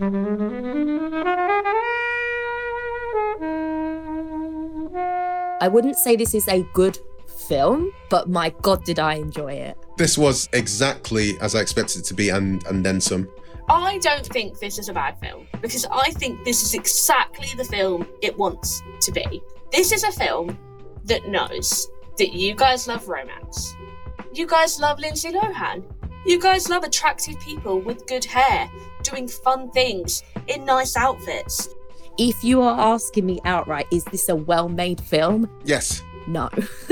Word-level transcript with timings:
I 0.00 0.08
wouldn't 5.70 5.96
say 5.96 6.16
this 6.16 6.32
is 6.34 6.48
a 6.48 6.62
good 6.72 6.98
film, 7.46 7.92
but 8.08 8.30
my 8.30 8.54
god, 8.62 8.84
did 8.84 8.98
I 8.98 9.14
enjoy 9.14 9.52
it. 9.52 9.76
This 9.98 10.16
was 10.16 10.48
exactly 10.54 11.38
as 11.40 11.54
I 11.54 11.60
expected 11.60 12.00
it 12.00 12.04
to 12.06 12.14
be, 12.14 12.30
and 12.30 12.66
and 12.66 12.82
then 12.84 13.02
some. 13.02 13.28
I 13.68 13.98
don't 13.98 14.26
think 14.26 14.58
this 14.58 14.78
is 14.78 14.88
a 14.88 14.94
bad 14.94 15.20
film 15.20 15.46
because 15.60 15.84
I 15.92 16.10
think 16.12 16.42
this 16.44 16.62
is 16.62 16.72
exactly 16.74 17.48
the 17.56 17.64
film 17.64 18.06
it 18.22 18.38
wants 18.38 18.82
to 19.02 19.12
be. 19.12 19.42
This 19.70 19.92
is 19.92 20.04
a 20.04 20.12
film 20.12 20.58
that 21.04 21.28
knows 21.28 21.86
that 22.16 22.32
you 22.32 22.54
guys 22.54 22.88
love 22.88 23.08
romance. 23.08 23.74
You 24.32 24.46
guys 24.46 24.80
love 24.80 24.98
Lindsay 24.98 25.30
Lohan. 25.30 25.84
You 26.24 26.38
guys 26.38 26.68
love 26.68 26.84
attractive 26.84 27.38
people 27.40 27.80
with 27.80 28.06
good 28.06 28.24
hair, 28.24 28.70
doing 29.02 29.26
fun 29.26 29.70
things 29.72 30.22
in 30.46 30.64
nice 30.64 30.96
outfits. 30.96 31.68
If 32.16 32.44
you 32.44 32.62
are 32.62 32.78
asking 32.94 33.26
me 33.26 33.40
outright, 33.44 33.86
is 33.90 34.04
this 34.04 34.28
a 34.28 34.36
well 34.36 34.68
made 34.68 35.00
film? 35.00 35.50
Yes. 35.64 36.00
No. 36.28 36.48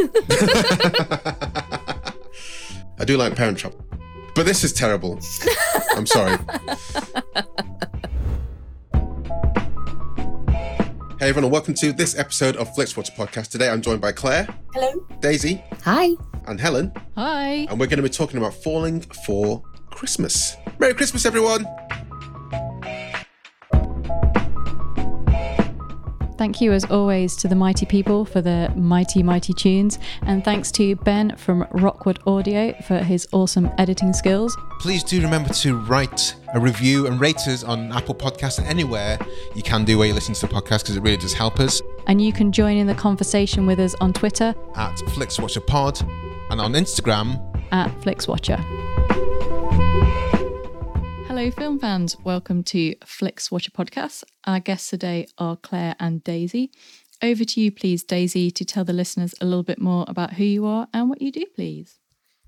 I 2.98 3.04
do 3.04 3.16
like 3.16 3.36
Parent 3.36 3.58
Trap, 3.58 3.74
but 4.34 4.46
this 4.46 4.64
is 4.64 4.72
terrible. 4.72 5.20
I'm 5.94 6.06
sorry. 6.06 6.36
Hey 11.20 11.28
everyone, 11.28 11.44
and 11.44 11.52
welcome 11.52 11.74
to 11.74 11.92
this 11.92 12.18
episode 12.18 12.56
of 12.56 12.68
Flixwatcher 12.74 13.14
Podcast. 13.14 13.50
Today 13.50 13.68
I'm 13.68 13.82
joined 13.82 14.00
by 14.00 14.10
Claire, 14.10 14.48
Hello? 14.74 15.06
Daisy, 15.20 15.62
Hi. 15.84 16.16
And 16.46 16.60
Helen, 16.60 16.92
Hi. 17.16 17.66
and 17.70 17.78
we're 17.78 17.86
going 17.86 17.98
to 17.98 18.02
be 18.02 18.08
talking 18.08 18.38
about 18.38 18.54
Falling 18.54 19.00
for 19.00 19.62
Christmas. 19.90 20.56
Merry 20.78 20.94
Christmas, 20.94 21.26
everyone! 21.26 21.66
Thank 26.40 26.62
you, 26.62 26.72
as 26.72 26.86
always, 26.86 27.36
to 27.36 27.48
the 27.48 27.54
mighty 27.54 27.84
people 27.84 28.24
for 28.24 28.40
the 28.40 28.72
mighty, 28.74 29.22
mighty 29.22 29.52
tunes. 29.52 29.98
And 30.22 30.42
thanks 30.42 30.72
to 30.72 30.96
Ben 30.96 31.36
from 31.36 31.66
Rockwood 31.72 32.18
Audio 32.26 32.72
for 32.88 32.96
his 32.96 33.28
awesome 33.32 33.70
editing 33.76 34.14
skills. 34.14 34.56
Please 34.78 35.04
do 35.04 35.20
remember 35.20 35.52
to 35.52 35.76
write 35.76 36.34
a 36.54 36.58
review 36.58 37.06
and 37.06 37.20
rate 37.20 37.46
us 37.46 37.62
on 37.62 37.92
Apple 37.92 38.14
Podcasts 38.14 38.56
and 38.56 38.66
anywhere 38.66 39.18
you 39.54 39.62
can 39.62 39.84
do 39.84 39.98
where 39.98 40.08
you 40.08 40.14
listen 40.14 40.32
to 40.32 40.46
the 40.46 40.48
podcast 40.54 40.78
because 40.80 40.96
it 40.96 41.02
really 41.02 41.18
does 41.18 41.34
help 41.34 41.60
us. 41.60 41.82
And 42.06 42.22
you 42.22 42.32
can 42.32 42.52
join 42.52 42.78
in 42.78 42.86
the 42.86 42.94
conversation 42.94 43.66
with 43.66 43.78
us 43.78 43.94
on 44.00 44.14
Twitter 44.14 44.54
At 44.76 44.96
FlixWatcherPod 44.96 46.29
and 46.50 46.60
on 46.60 46.72
Instagram. 46.72 47.40
at 47.72 47.88
FlixWatcher. 48.00 48.58
Hello, 51.26 51.50
film 51.52 51.78
fans. 51.78 52.16
Welcome 52.24 52.64
to 52.64 52.96
Flix 53.04 53.50
Watcher 53.50 53.70
Podcast. 53.70 54.24
Our 54.44 54.58
guests 54.58 54.90
today 54.90 55.28
are 55.38 55.56
Claire 55.56 55.94
and 56.00 56.22
Daisy. 56.24 56.72
Over 57.22 57.44
to 57.44 57.60
you, 57.60 57.70
please, 57.70 58.02
Daisy, 58.02 58.50
to 58.50 58.64
tell 58.64 58.84
the 58.84 58.92
listeners 58.92 59.34
a 59.40 59.44
little 59.44 59.62
bit 59.62 59.80
more 59.80 60.04
about 60.08 60.34
who 60.34 60.44
you 60.44 60.66
are 60.66 60.88
and 60.92 61.08
what 61.08 61.22
you 61.22 61.30
do, 61.30 61.44
please. 61.54 62.00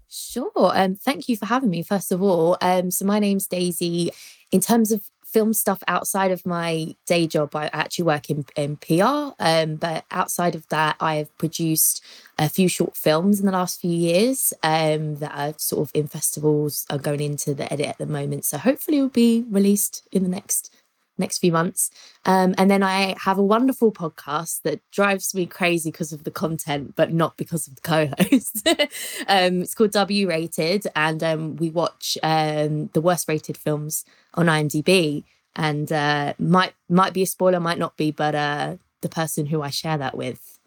Sure. 0.08 0.50
Um, 0.56 0.96
thank 0.96 1.28
you 1.28 1.36
for 1.36 1.46
having 1.46 1.70
me, 1.70 1.82
first 1.82 2.10
of 2.10 2.22
all. 2.22 2.58
Um, 2.60 2.90
so, 2.90 3.04
my 3.04 3.18
name's 3.18 3.46
Daisy. 3.46 4.10
In 4.50 4.60
terms 4.60 4.90
of 4.92 5.02
film 5.32 5.52
stuff 5.52 5.82
outside 5.88 6.30
of 6.30 6.44
my 6.44 6.94
day 7.06 7.26
job, 7.26 7.54
I 7.56 7.70
actually 7.72 8.04
work 8.04 8.30
in, 8.30 8.44
in 8.56 8.76
PR. 8.76 9.32
Um, 9.38 9.76
but 9.76 10.04
outside 10.10 10.54
of 10.54 10.68
that, 10.68 10.96
I 11.00 11.16
have 11.16 11.36
produced 11.38 12.04
a 12.38 12.48
few 12.48 12.68
short 12.68 12.96
films 12.96 13.40
in 13.40 13.46
the 13.46 13.52
last 13.52 13.80
few 13.80 13.90
years 13.90 14.52
um, 14.62 15.16
that 15.16 15.32
are 15.34 15.54
sort 15.58 15.88
of 15.88 15.90
in 15.94 16.06
festivals, 16.06 16.86
are 16.90 16.98
going 16.98 17.20
into 17.20 17.54
the 17.54 17.72
edit 17.72 17.86
at 17.86 17.98
the 17.98 18.06
moment. 18.06 18.44
So, 18.44 18.58
hopefully, 18.58 19.00
will 19.00 19.08
be 19.08 19.44
released 19.48 20.06
in 20.12 20.22
the 20.22 20.28
next 20.28 20.74
next 21.18 21.38
few 21.38 21.52
months. 21.52 21.90
Um, 22.24 22.54
and 22.58 22.70
then 22.70 22.82
I 22.82 23.14
have 23.20 23.38
a 23.38 23.42
wonderful 23.42 23.92
podcast 23.92 24.62
that 24.62 24.80
drives 24.90 25.34
me 25.34 25.46
crazy 25.46 25.90
because 25.90 26.12
of 26.12 26.24
the 26.24 26.30
content, 26.30 26.94
but 26.96 27.12
not 27.12 27.36
because 27.36 27.66
of 27.66 27.76
the 27.76 27.80
co-host. 27.80 28.68
um, 29.28 29.62
it's 29.62 29.74
called 29.74 29.92
W 29.92 30.28
Rated, 30.28 30.86
and 30.96 31.22
um, 31.22 31.56
we 31.56 31.70
watch 31.70 32.16
um, 32.22 32.88
the 32.92 33.00
worst 33.00 33.28
rated 33.28 33.56
films 33.56 34.04
on 34.34 34.46
IMDb. 34.46 35.24
And 35.54 35.92
uh, 35.92 36.32
might 36.38 36.72
might 36.88 37.12
be 37.12 37.22
a 37.22 37.26
spoiler, 37.26 37.60
might 37.60 37.78
not 37.78 37.98
be, 37.98 38.10
but 38.10 38.34
uh, 38.34 38.76
the 39.02 39.10
person 39.10 39.46
who 39.46 39.60
I 39.60 39.68
share 39.68 39.98
that 39.98 40.16
with 40.16 40.60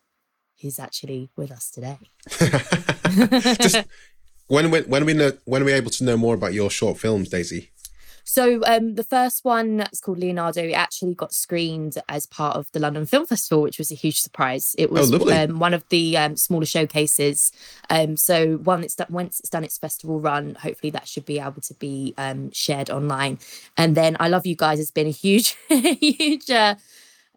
is 0.62 0.78
actually 0.80 1.32
with 1.36 1.52
us 1.52 1.72
today. 1.72 1.98
Just 3.60 3.84
when 4.48 4.70
when 4.70 4.84
when 4.84 5.06
we 5.06 5.14
know, 5.14 5.32
when 5.46 5.62
are 5.62 5.66
we 5.66 5.74
able 5.74 5.92
to 5.92 6.04
know 6.04 6.18
more 6.18 6.36
about 6.36 6.54
your 6.54 6.70
short 6.70 7.00
films, 7.00 7.30
Daisy? 7.30 7.72
So 8.28 8.62
um, 8.66 8.96
the 8.96 9.04
first 9.04 9.46
one 9.46 9.86
is 9.94 10.02
called 10.02 10.18
Leonardo. 10.18 10.64
It 10.64 10.74
actually 10.74 11.14
got 11.14 11.32
screened 11.32 11.98
as 12.10 12.26
part 12.26 12.58
of 12.58 12.72
the 12.72 12.80
London 12.80 13.06
Film 13.06 13.28
Festival, 13.28 13.62
which 13.62 13.78
was 13.78 13.92
a 13.92 13.96
huge 13.96 14.20
surprise. 14.20 14.76
It 14.80 14.92
was 14.92 15.12
lovely. 15.12 15.34
um, 15.34 15.60
one 15.60 15.76
of 15.76 15.88
the 15.90 16.18
um, 16.18 16.36
smaller 16.36 16.66
showcases. 16.66 17.52
Um, 17.92 18.18
so 18.18 18.58
one 18.58 18.84
it's 18.84 18.96
done, 18.96 19.08
once 19.12 19.40
it's 19.40 19.50
done 19.50 19.64
its 19.64 19.78
festival 19.78 20.20
run, 20.20 20.56
hopefully 20.56 20.90
that 20.90 21.08
should 21.08 21.26
be 21.26 21.40
able 21.40 21.62
to 21.62 21.74
be 21.76 22.16
um, 22.18 22.52
shared 22.52 22.90
online. 22.90 23.38
And 23.78 23.96
then 23.96 24.18
I 24.20 24.28
love 24.28 24.48
you 24.48 24.56
guys 24.56 24.80
has 24.80 24.90
been 24.90 25.08
a 25.08 25.12
huge, 25.12 25.56
huge, 25.70 26.50
uh, 26.50 26.76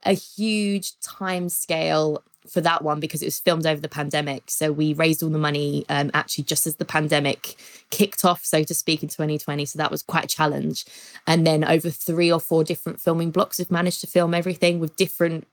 a 0.05 0.13
huge 0.15 0.99
time 1.01 1.51
scale 1.51 2.25
for 2.51 2.61
that 2.61 2.83
one 2.83 3.01
because 3.01 3.23
it 3.23 3.27
was 3.27 3.39
filmed 3.39 3.67
over 3.67 3.81
the 3.81 3.89
pandemic. 3.89 4.45
So 4.51 4.73
we 4.73 4.95
raised 4.95 5.23
all 5.23 5.31
the 5.31 5.39
money 5.39 5.85
um, 5.89 6.11
actually 6.15 6.45
just 6.45 6.67
as 6.67 6.77
the 6.77 6.85
pandemic 6.85 7.57
kicked 7.91 8.25
off, 8.25 8.45
so 8.45 8.63
to 8.63 8.75
speak, 8.75 9.03
in 9.03 9.09
2020. 9.09 9.65
So 9.67 9.79
that 9.79 9.91
was 9.91 10.03
quite 10.03 10.25
a 10.25 10.29
challenge. 10.29 10.85
And 11.27 11.47
then 11.47 11.65
over 11.65 11.91
three 11.91 12.31
or 12.31 12.41
four 12.41 12.65
different 12.65 13.01
filming 13.01 13.31
blocks, 13.31 13.59
we've 13.59 13.71
managed 13.71 14.01
to 14.03 14.07
film 14.07 14.35
everything 14.35 14.81
with 14.81 14.97
different 14.97 15.47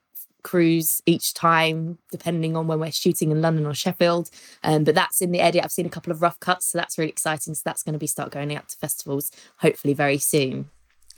crews 0.45 1.01
each 1.07 1.33
time, 1.33 1.97
depending 2.11 2.55
on 2.55 2.67
when 2.67 2.79
we're 2.79 2.91
shooting 2.91 3.31
in 3.31 3.41
London 3.41 3.65
or 3.65 3.73
Sheffield. 3.73 4.29
Um, 4.63 4.83
but 4.83 4.95
that's 4.95 5.21
in 5.21 5.31
the 5.31 5.41
edit. 5.41 5.63
I've 5.63 5.71
seen 5.71 5.87
a 5.87 5.89
couple 5.89 6.11
of 6.11 6.21
rough 6.21 6.39
cuts, 6.39 6.67
so 6.67 6.77
that's 6.77 6.97
really 6.97 7.09
exciting. 7.09 7.55
So 7.55 7.63
that's 7.65 7.83
going 7.83 7.93
to 7.93 7.99
be 7.99 8.07
start 8.07 8.31
going 8.31 8.55
out 8.55 8.69
to 8.69 8.77
festivals 8.77 9.31
hopefully 9.57 9.95
very 9.95 10.19
soon. 10.19 10.69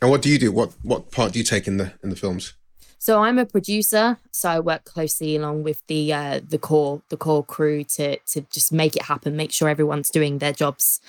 And 0.01 0.09
what 0.09 0.21
do 0.21 0.29
you 0.29 0.39
do? 0.39 0.51
What 0.51 0.73
what 0.81 1.11
part 1.11 1.33
do 1.33 1.39
you 1.39 1.45
take 1.45 1.67
in 1.67 1.77
the 1.77 1.93
in 2.01 2.09
the 2.09 2.15
films? 2.15 2.53
So 2.99 3.23
I'm 3.23 3.37
a 3.37 3.45
producer, 3.45 4.17
so 4.31 4.49
I 4.49 4.59
work 4.59 4.83
closely 4.83 5.35
along 5.35 5.63
with 5.63 5.85
the 5.87 6.11
uh, 6.11 6.41
the 6.47 6.57
core 6.57 7.01
the 7.09 7.17
core 7.17 7.43
crew 7.43 7.83
to 7.95 8.17
to 8.17 8.41
just 8.51 8.73
make 8.73 8.95
it 8.95 9.03
happen, 9.03 9.35
make 9.35 9.51
sure 9.51 9.69
everyone's 9.69 10.09
doing 10.09 10.39
their 10.39 10.53
jobs 10.53 10.99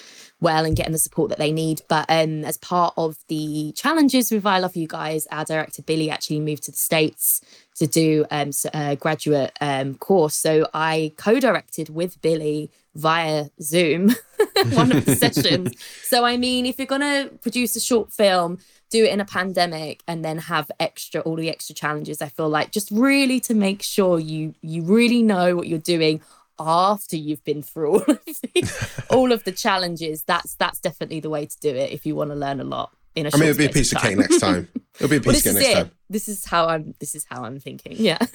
well 0.40 0.64
and 0.64 0.76
getting 0.76 0.92
the 0.92 0.98
support 0.98 1.30
that 1.30 1.38
they 1.38 1.50
need. 1.50 1.82
But 1.88 2.06
um, 2.08 2.44
as 2.44 2.58
part 2.58 2.94
of 2.96 3.16
the 3.28 3.72
challenges 3.72 4.30
with 4.30 4.46
I 4.46 4.58
Love 4.58 4.76
You 4.76 4.86
Guys, 4.86 5.26
our 5.30 5.44
director 5.44 5.82
Billy 5.82 6.10
actually 6.10 6.40
moved 6.40 6.64
to 6.64 6.70
the 6.70 6.76
states 6.76 7.40
to 7.76 7.86
do 7.86 8.26
um, 8.30 8.50
a 8.74 8.96
graduate 8.96 9.52
um, 9.60 9.94
course. 9.94 10.34
So 10.34 10.68
I 10.74 11.12
co-directed 11.16 11.88
with 11.88 12.20
Billy 12.20 12.70
via 12.94 13.46
Zoom 13.62 14.14
one 14.72 14.92
of 14.92 15.04
the 15.04 15.16
sessions. 15.24 15.72
So 16.02 16.24
I 16.24 16.36
mean, 16.36 16.66
if 16.66 16.78
you're 16.78 16.86
gonna 16.86 17.30
produce 17.40 17.76
a 17.76 17.80
short 17.80 18.12
film 18.12 18.58
do 18.90 19.04
it 19.04 19.12
in 19.12 19.20
a 19.20 19.24
pandemic 19.24 20.02
and 20.08 20.24
then 20.24 20.38
have 20.38 20.70
extra 20.80 21.20
all 21.22 21.36
the 21.36 21.48
extra 21.48 21.74
challenges 21.74 22.22
i 22.22 22.28
feel 22.28 22.48
like 22.48 22.70
just 22.70 22.90
really 22.90 23.40
to 23.40 23.54
make 23.54 23.82
sure 23.82 24.18
you 24.18 24.54
you 24.62 24.82
really 24.82 25.22
know 25.22 25.56
what 25.56 25.68
you're 25.68 25.78
doing 25.78 26.20
after 26.58 27.16
you've 27.16 27.44
been 27.44 27.62
through 27.62 27.92
all 27.92 28.10
of 28.10 28.24
the, 28.24 29.04
all 29.10 29.32
of 29.32 29.44
the 29.44 29.52
challenges 29.52 30.22
that's 30.24 30.54
that's 30.54 30.80
definitely 30.80 31.20
the 31.20 31.30
way 31.30 31.46
to 31.46 31.56
do 31.60 31.70
it 31.70 31.92
if 31.92 32.04
you 32.04 32.14
want 32.14 32.30
to 32.30 32.36
learn 32.36 32.60
a 32.60 32.64
lot 32.64 32.90
in 33.14 33.26
a 33.26 33.30
I 33.32 33.38
mean, 33.38 33.48
it'll 33.48 33.58
be 33.58 33.66
a 33.66 33.70
piece 33.70 33.92
of 33.92 34.00
cake 34.00 34.16
next 34.16 34.38
time. 34.38 34.68
It'll 34.96 35.08
be 35.08 35.16
a 35.16 35.20
piece 35.20 35.42
this 35.42 35.46
of 35.46 35.60
cake 35.60 35.62
next 35.62 35.68
it. 35.68 35.82
time. 35.82 35.90
This 36.08 36.28
is 36.28 36.44
how 36.44 36.68
I'm. 36.68 36.94
This 37.00 37.14
is 37.14 37.26
how 37.28 37.44
I'm 37.44 37.58
thinking. 37.58 37.96
Yeah. 37.96 38.18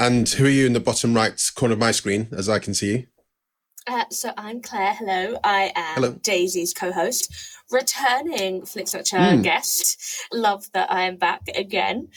And 0.00 0.28
who 0.28 0.44
are 0.44 0.48
you 0.48 0.64
in 0.64 0.74
the 0.74 0.80
bottom 0.80 1.12
right 1.12 1.36
corner 1.56 1.72
of 1.72 1.80
my 1.80 1.90
screen, 1.90 2.28
as 2.30 2.48
I 2.48 2.60
can 2.60 2.72
see 2.72 2.92
you? 2.92 3.06
Uh, 3.90 4.04
so 4.10 4.32
I'm 4.36 4.60
Claire. 4.60 4.92
Hello, 4.94 5.38
I 5.42 5.72
am 5.74 5.94
Hello. 5.94 6.12
Daisy's 6.22 6.74
co-host, 6.74 7.32
returning 7.70 8.60
Flixwatcher 8.62 9.38
Mm. 9.38 9.42
guest. 9.42 9.98
Love 10.30 10.70
that 10.72 10.92
I 10.92 11.02
am 11.06 11.16
back 11.16 11.40
again. 11.54 12.08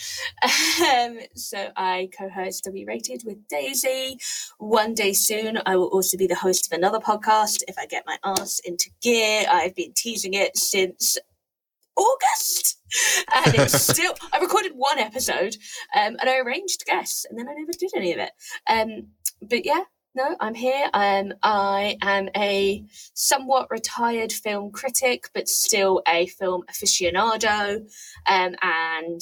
Um, 0.85 1.19
so 1.35 1.71
I 1.77 2.09
co-host 2.17 2.65
W 2.65 2.85
Rated 2.85 3.23
with 3.25 3.47
Daisy. 3.47 4.17
One 4.57 4.93
day 4.93 5.13
soon, 5.13 5.59
I 5.65 5.77
will 5.77 5.87
also 5.87 6.17
be 6.17 6.27
the 6.27 6.35
host 6.35 6.67
of 6.67 6.77
another 6.77 6.99
podcast. 6.99 7.63
If 7.69 7.77
I 7.77 7.85
get 7.85 8.03
my 8.05 8.17
ass 8.25 8.59
into 8.65 8.89
gear, 9.01 9.45
I've 9.49 9.75
been 9.75 9.93
teasing 9.95 10.33
it 10.33 10.57
since 10.57 11.17
August, 11.95 12.79
and 13.33 13.55
it's 13.55 13.81
still. 13.93 14.13
I 14.33 14.39
recorded 14.39 14.73
one 14.75 14.99
episode, 14.99 15.55
um, 15.95 16.17
and 16.19 16.29
I 16.29 16.37
arranged 16.39 16.83
guests, 16.85 17.25
and 17.29 17.39
then 17.39 17.47
I 17.47 17.53
never 17.53 17.71
did 17.71 17.91
any 17.95 18.11
of 18.11 18.19
it. 18.19 18.31
Um, 18.67 19.07
but 19.41 19.65
yeah, 19.65 19.83
no, 20.13 20.35
I'm 20.39 20.53
here. 20.53 20.89
Um, 20.93 21.33
I 21.41 21.97
am 22.01 22.29
a 22.35 22.83
somewhat 23.13 23.71
retired 23.71 24.33
film 24.33 24.71
critic, 24.71 25.29
but 25.33 25.47
still 25.47 26.01
a 26.07 26.27
film 26.27 26.63
aficionado, 26.69 27.89
um, 28.27 28.55
and 28.61 29.21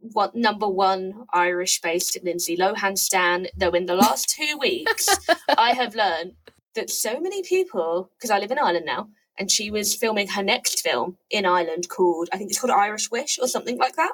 what 0.00 0.34
number 0.34 0.68
one 0.68 1.26
Irish-based 1.32 2.18
Lindsay 2.24 2.56
Lohan 2.56 2.98
stan. 2.98 3.46
Though 3.56 3.70
in 3.70 3.86
the 3.86 3.94
last 3.94 4.28
two 4.28 4.58
weeks, 4.58 5.08
I 5.56 5.74
have 5.74 5.94
learned 5.94 6.32
that 6.74 6.90
so 6.90 7.20
many 7.20 7.42
people, 7.42 8.10
because 8.16 8.30
I 8.30 8.38
live 8.38 8.50
in 8.50 8.58
Ireland 8.58 8.86
now, 8.86 9.08
and 9.38 9.50
she 9.50 9.70
was 9.70 9.94
filming 9.94 10.28
her 10.28 10.42
next 10.42 10.80
film 10.80 11.18
in 11.30 11.46
Ireland 11.46 11.88
called, 11.88 12.28
I 12.32 12.36
think 12.36 12.50
it's 12.50 12.60
called 12.60 12.72
Irish 12.72 13.10
Wish 13.10 13.38
or 13.40 13.46
something 13.46 13.78
like 13.78 13.96
that. 13.96 14.12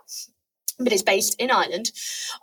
But 0.78 0.93
it's 0.93 1.02
based 1.02 1.37
in 1.40 1.50
Ireland. 1.50 1.90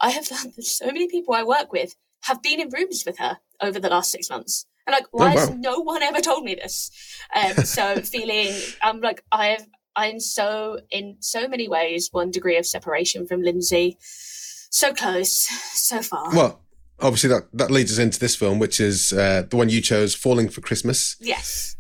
I 0.02 0.10
have 0.10 0.30
learned 0.32 0.56
that 0.56 0.64
so 0.66 0.88
many 0.88 1.08
people 1.08 1.36
I 1.36 1.44
work 1.44 1.72
with 1.72 1.96
have 2.24 2.42
been 2.42 2.60
in 2.60 2.70
rooms 2.70 3.04
with 3.06 3.18
her 3.20 3.38
over 3.62 3.80
the 3.80 3.90
last 3.90 4.12
six 4.12 4.30
months. 4.30 4.66
And 4.86 4.94
like, 4.94 5.06
why 5.12 5.32
has 5.32 5.50
wow. 5.50 5.56
no 5.60 5.80
one 5.80 6.04
ever 6.04 6.20
told 6.20 6.44
me 6.44 6.56
this? 6.56 6.92
Um, 7.34 7.66
so 7.66 7.96
feeling, 8.02 8.54
I'm 8.82 9.00
like, 9.00 9.24
I've, 9.32 9.66
I'm 9.96 10.20
so 10.20 10.80
in 10.90 11.18
so 11.20 11.48
many 11.48 11.68
ways 11.68 12.10
one 12.12 12.32
degree 12.32 12.58
of 12.58 12.66
separation 12.66 13.28
from 13.28 13.42
Lindsay. 13.42 13.98
So 14.00 14.94
close, 14.94 15.32
so 15.74 16.02
far. 16.02 16.36
Well, 16.36 16.62
obviously 17.00 17.30
that 17.30 17.44
that 17.54 17.70
leads 17.70 17.92
us 17.92 18.00
into 18.00 18.20
this 18.20 18.36
film, 18.36 18.58
which 18.60 18.80
is 18.80 19.14
uh, 19.14 19.44
the 19.48 19.56
one 19.56 19.70
you 19.70 19.82
chose, 19.82 20.16
"Falling 20.16 20.50
for 20.50 20.62
Christmas." 20.62 21.16
yes. 21.20 21.76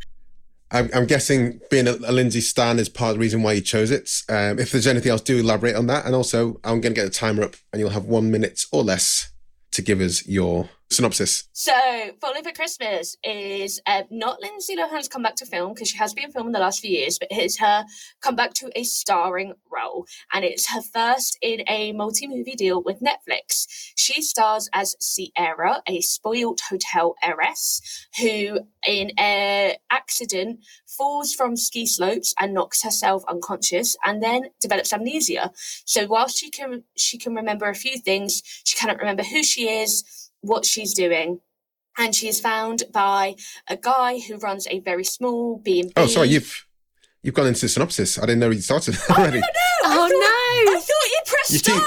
I'm, 0.71 0.89
I'm 0.91 1.05
guessing 1.05 1.59
being 1.69 1.87
a, 1.87 1.91
a 1.91 2.11
Lindsay 2.11 2.41
Stan 2.41 2.79
is 2.79 2.89
part 2.89 3.11
of 3.11 3.15
the 3.17 3.19
reason 3.19 3.43
why 3.43 3.53
you 3.53 3.61
chose 3.61 3.91
it. 3.91 4.09
Um, 4.27 4.57
if 4.57 4.71
there's 4.71 4.87
anything 4.87 5.11
else, 5.11 5.21
do 5.21 5.37
elaborate 5.37 5.75
on 5.75 5.85
that. 5.85 6.07
And 6.07 6.15
also, 6.15 6.59
I'm 6.63 6.81
going 6.81 6.95
to 6.95 6.99
get 6.99 7.03
the 7.03 7.11
timer 7.11 7.43
up, 7.43 7.55
and 7.71 7.79
you'll 7.79 7.91
have 7.91 8.05
one 8.05 8.31
minute 8.31 8.65
or 8.71 8.83
less 8.83 9.32
to 9.73 9.81
give 9.81 10.01
us 10.01 10.25
your 10.27 10.69
synopsis. 10.93 11.47
So, 11.53 11.73
Falling 12.21 12.43
for 12.43 12.51
Christmas 12.51 13.17
is 13.23 13.81
uh, 13.85 14.03
not 14.09 14.41
Lindsay 14.41 14.75
Lohan's 14.75 15.07
comeback 15.07 15.35
to 15.35 15.45
film 15.45 15.73
because 15.73 15.89
she 15.89 15.97
has 15.97 16.13
been 16.13 16.31
filming 16.31 16.53
the 16.53 16.59
last 16.59 16.79
few 16.79 16.91
years, 16.91 17.19
but 17.19 17.27
it's 17.31 17.59
her 17.59 17.85
comeback 18.21 18.53
to 18.55 18.71
a 18.75 18.83
starring 18.83 19.53
role. 19.71 20.05
And 20.31 20.45
it's 20.45 20.71
her 20.71 20.81
first 20.81 21.37
in 21.41 21.63
a 21.67 21.91
multi 21.93 22.27
movie 22.27 22.55
deal 22.55 22.81
with 22.81 23.01
Netflix. 23.01 23.65
She 23.95 24.21
stars 24.21 24.69
as 24.73 24.95
Sierra, 24.99 25.81
a 25.87 26.01
spoiled 26.01 26.61
hotel 26.69 27.15
heiress 27.21 28.07
who, 28.19 28.59
in 28.87 29.11
an 29.17 29.75
accident, 29.89 30.59
falls 30.87 31.33
from 31.33 31.55
ski 31.55 31.85
slopes 31.85 32.33
and 32.39 32.53
knocks 32.53 32.83
herself 32.83 33.23
unconscious 33.27 33.97
and 34.05 34.21
then 34.21 34.43
develops 34.61 34.93
amnesia. 34.93 35.51
So, 35.85 36.07
whilst 36.07 36.37
she 36.37 36.49
can, 36.49 36.83
she 36.97 37.17
can 37.17 37.35
remember 37.35 37.67
a 37.69 37.75
few 37.75 37.97
things, 37.97 38.41
she 38.63 38.77
cannot 38.77 38.99
remember 38.99 39.23
who 39.23 39.43
she 39.43 39.69
is 39.69 40.03
what 40.43 40.65
she's 40.65 40.93
doing. 40.93 41.39
And 41.97 42.15
she 42.15 42.27
is 42.27 42.39
found 42.39 42.83
by 42.91 43.35
a 43.67 43.77
guy 43.77 44.19
who 44.19 44.37
runs 44.37 44.67
a 44.67 44.79
very 44.79 45.03
small 45.03 45.57
B 45.57 45.79
and 45.81 45.89
B. 45.89 45.93
Oh, 45.97 46.07
sorry, 46.07 46.29
you've 46.29 46.65
you've 47.21 47.35
gone 47.35 47.47
into 47.47 47.61
the 47.61 47.69
synopsis. 47.69 48.17
I 48.17 48.21
didn't 48.21 48.39
know 48.39 48.49
you 48.49 48.61
started 48.61 48.95
oh, 49.09 49.13
already. 49.15 49.41
Oh 49.41 49.49
Oh, 49.85 50.07
no! 50.07 50.71
no. 50.71 50.77
I 50.77 50.79
thought 50.79 50.87
you 50.87 51.21
pressed 51.25 51.51
You 51.51 51.59
start. 51.59 51.83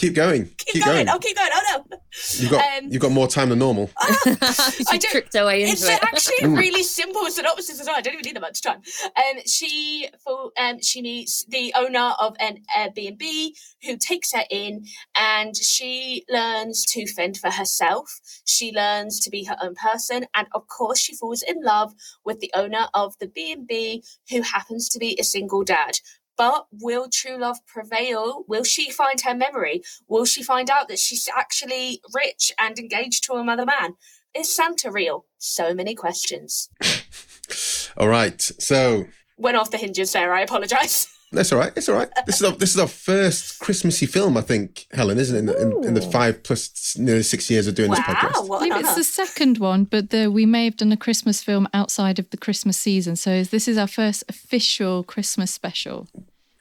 Oh 0.00 0.04
no! 0.04 0.08
Keep 0.08 0.14
going. 0.14 0.50
Keep, 0.58 0.84
going. 0.84 1.08
I'll 1.08 1.18
keep 1.18 1.36
going. 1.36 1.50
Oh 1.52 1.84
no! 1.90 1.98
You've 2.38 2.50
got 2.50 2.64
Um, 2.82 2.88
you've 2.90 3.02
got 3.02 3.12
more 3.12 3.28
time 3.28 3.48
than 3.50 3.58
normal. 3.58 3.90
she 4.24 4.84
I 4.90 4.96
don't- 4.98 5.02
tricked 5.10 5.34
her 5.36 5.46
way 5.46 5.62
into 5.62 5.72
It's 5.72 5.84
it. 5.88 6.02
actually 6.02 6.36
a 6.42 6.48
really 6.48 6.82
simple 6.82 7.24
synopsis 7.30 7.80
as 7.80 7.86
well. 7.86 7.96
I 7.96 8.00
don't 8.00 8.14
even 8.14 8.24
need 8.24 8.36
that 8.36 8.40
much 8.40 8.62
time. 8.62 8.80
Um, 9.16 9.40
she 9.46 10.08
for 10.24 10.50
um, 10.58 10.80
she 10.82 11.02
meets 11.02 11.44
the 11.46 11.72
owner 11.76 12.12
of 12.20 12.34
an 12.40 12.58
Airbnb 12.76 13.50
who 13.84 13.96
takes 13.96 14.32
her 14.32 14.44
in, 14.50 14.84
and 15.16 15.56
she 15.56 16.24
learns 16.28 16.84
to 16.86 17.06
fend 17.06 17.36
for 17.38 17.50
herself. 17.50 18.20
She 18.44 18.72
learns 18.72 19.20
to 19.20 19.30
be 19.30 19.44
her 19.44 19.56
own 19.62 19.74
person, 19.74 20.26
and 20.34 20.46
of 20.54 20.66
course, 20.68 20.98
she 20.98 21.14
falls 21.14 21.42
in 21.42 21.62
love 21.62 21.92
with 22.24 22.40
the 22.40 22.50
owner 22.54 22.86
of 22.94 23.14
the 23.20 23.28
B 23.28 23.52
and 23.52 23.66
B, 23.66 24.04
who 24.30 24.42
happens 24.42 24.88
to 24.90 24.98
be 24.98 25.16
a 25.20 25.24
single 25.24 25.62
dad. 25.64 25.98
But 26.38 26.66
will 26.70 27.08
true 27.12 27.36
love 27.36 27.58
prevail? 27.66 28.44
Will 28.46 28.62
she 28.64 28.90
find 28.90 29.20
her 29.22 29.34
memory? 29.34 29.82
Will 30.08 30.24
she 30.24 30.42
find 30.42 30.70
out 30.70 30.88
that 30.88 31.00
she's 31.00 31.28
actually 31.36 32.00
rich 32.14 32.52
and 32.58 32.78
engaged 32.78 33.24
to 33.24 33.34
another 33.34 33.66
man? 33.66 33.96
Is 34.34 34.54
Santa 34.54 34.90
real? 34.90 35.26
So 35.38 35.74
many 35.74 35.96
questions. 35.96 36.70
All 37.98 38.08
right. 38.08 38.40
So 38.40 39.06
Went 39.36 39.56
off 39.56 39.72
the 39.72 39.78
hinges 39.78 40.12
there. 40.12 40.32
I 40.32 40.42
apologise. 40.42 41.08
that's 41.32 41.52
all 41.52 41.58
right. 41.58 41.72
It's 41.76 41.88
all 41.88 41.94
right. 41.96 42.08
This 42.26 42.36
is 42.36 42.42
our, 42.44 42.52
this 42.52 42.70
is 42.74 42.78
our 42.78 42.86
first 42.88 43.58
Christmassy 43.58 44.06
film, 44.06 44.36
I 44.36 44.40
think, 44.40 44.86
Helen, 44.92 45.18
isn't 45.18 45.36
it? 45.36 45.38
In, 45.40 45.46
the- 45.46 45.60
in, 45.60 45.84
in 45.88 45.94
the 45.94 46.00
five 46.00 46.42
plus 46.42 46.96
nearly 46.98 47.22
six 47.22 47.50
years 47.50 47.66
of 47.66 47.74
doing 47.74 47.90
this 47.90 48.00
podcast. 48.00 48.48
what 48.48 48.62
I 48.62 48.64
an 48.66 48.70
believe 48.70 48.84
it's 48.86 48.94
the 48.94 49.04
second 49.04 49.58
one, 49.58 49.84
but 49.84 50.10
the, 50.10 50.28
we 50.30 50.46
may 50.46 50.64
have 50.64 50.76
done 50.76 50.92
a 50.92 50.96
Christmas 50.96 51.42
film 51.42 51.68
outside 51.74 52.18
of 52.18 52.28
the 52.30 52.36
Christmas 52.36 52.76
season. 52.78 53.16
So 53.16 53.44
this 53.44 53.68
is 53.68 53.76
our 53.76 53.86
first 53.88 54.24
official 54.28 55.04
Christmas 55.04 55.50
special, 55.52 56.08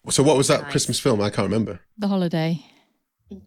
So 0.10 0.24
what 0.24 0.38
was 0.38 0.48
that 0.50 0.64
Nice. 0.64 0.72
Christmas 0.72 1.00
film? 1.00 1.22
I 1.22 1.30
can't 1.30 1.46
remember. 1.50 1.80
The 1.98 2.08
Holiday. 2.08 2.64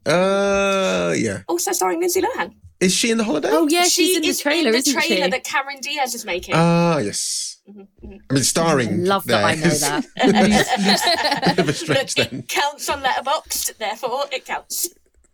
Uh, 0.07 1.15
yeah. 1.17 1.43
Also 1.49 1.73
starring 1.73 2.01
Lindsay 2.01 2.21
Lohan. 2.23 2.55
Is 2.81 2.95
she 2.95 3.11
in 3.11 3.19
the 3.19 3.25
holiday? 3.25 3.49
Oh 3.53 3.69
yeah, 3.69 3.85
she 3.85 3.91
she's 4.07 4.17
in 4.17 4.23
the 4.23 4.29
is 4.29 4.41
trailer, 4.41 4.69
in 4.69 4.73
the 4.73 4.79
isn't 4.79 4.93
trailer 4.95 5.25
she? 5.25 5.31
that 5.31 5.45
Cameron 5.45 5.79
Diaz 5.83 6.15
is 6.15 6.25
making. 6.25 6.55
Ah, 6.57 6.99
yes. 6.99 7.61
Mhm, 7.69 7.87
mhm. 8.03 8.19
I 8.31 8.35
mean, 8.35 8.43
starring. 8.43 9.05
Love 9.05 9.25
that 9.27 9.45
I 9.45 9.55
know 9.55 9.69
that. 9.69 10.07
a 10.17 11.55
bit 11.55 11.59
of 11.59 11.69
a 11.69 11.93
Look, 11.93 12.09
then. 12.11 12.41
it 12.41 12.49
counts 12.49 12.89
on 12.89 13.03
Letterboxd, 13.03 13.77
therefore 13.77 14.25
it 14.33 14.45
counts. 14.47 14.89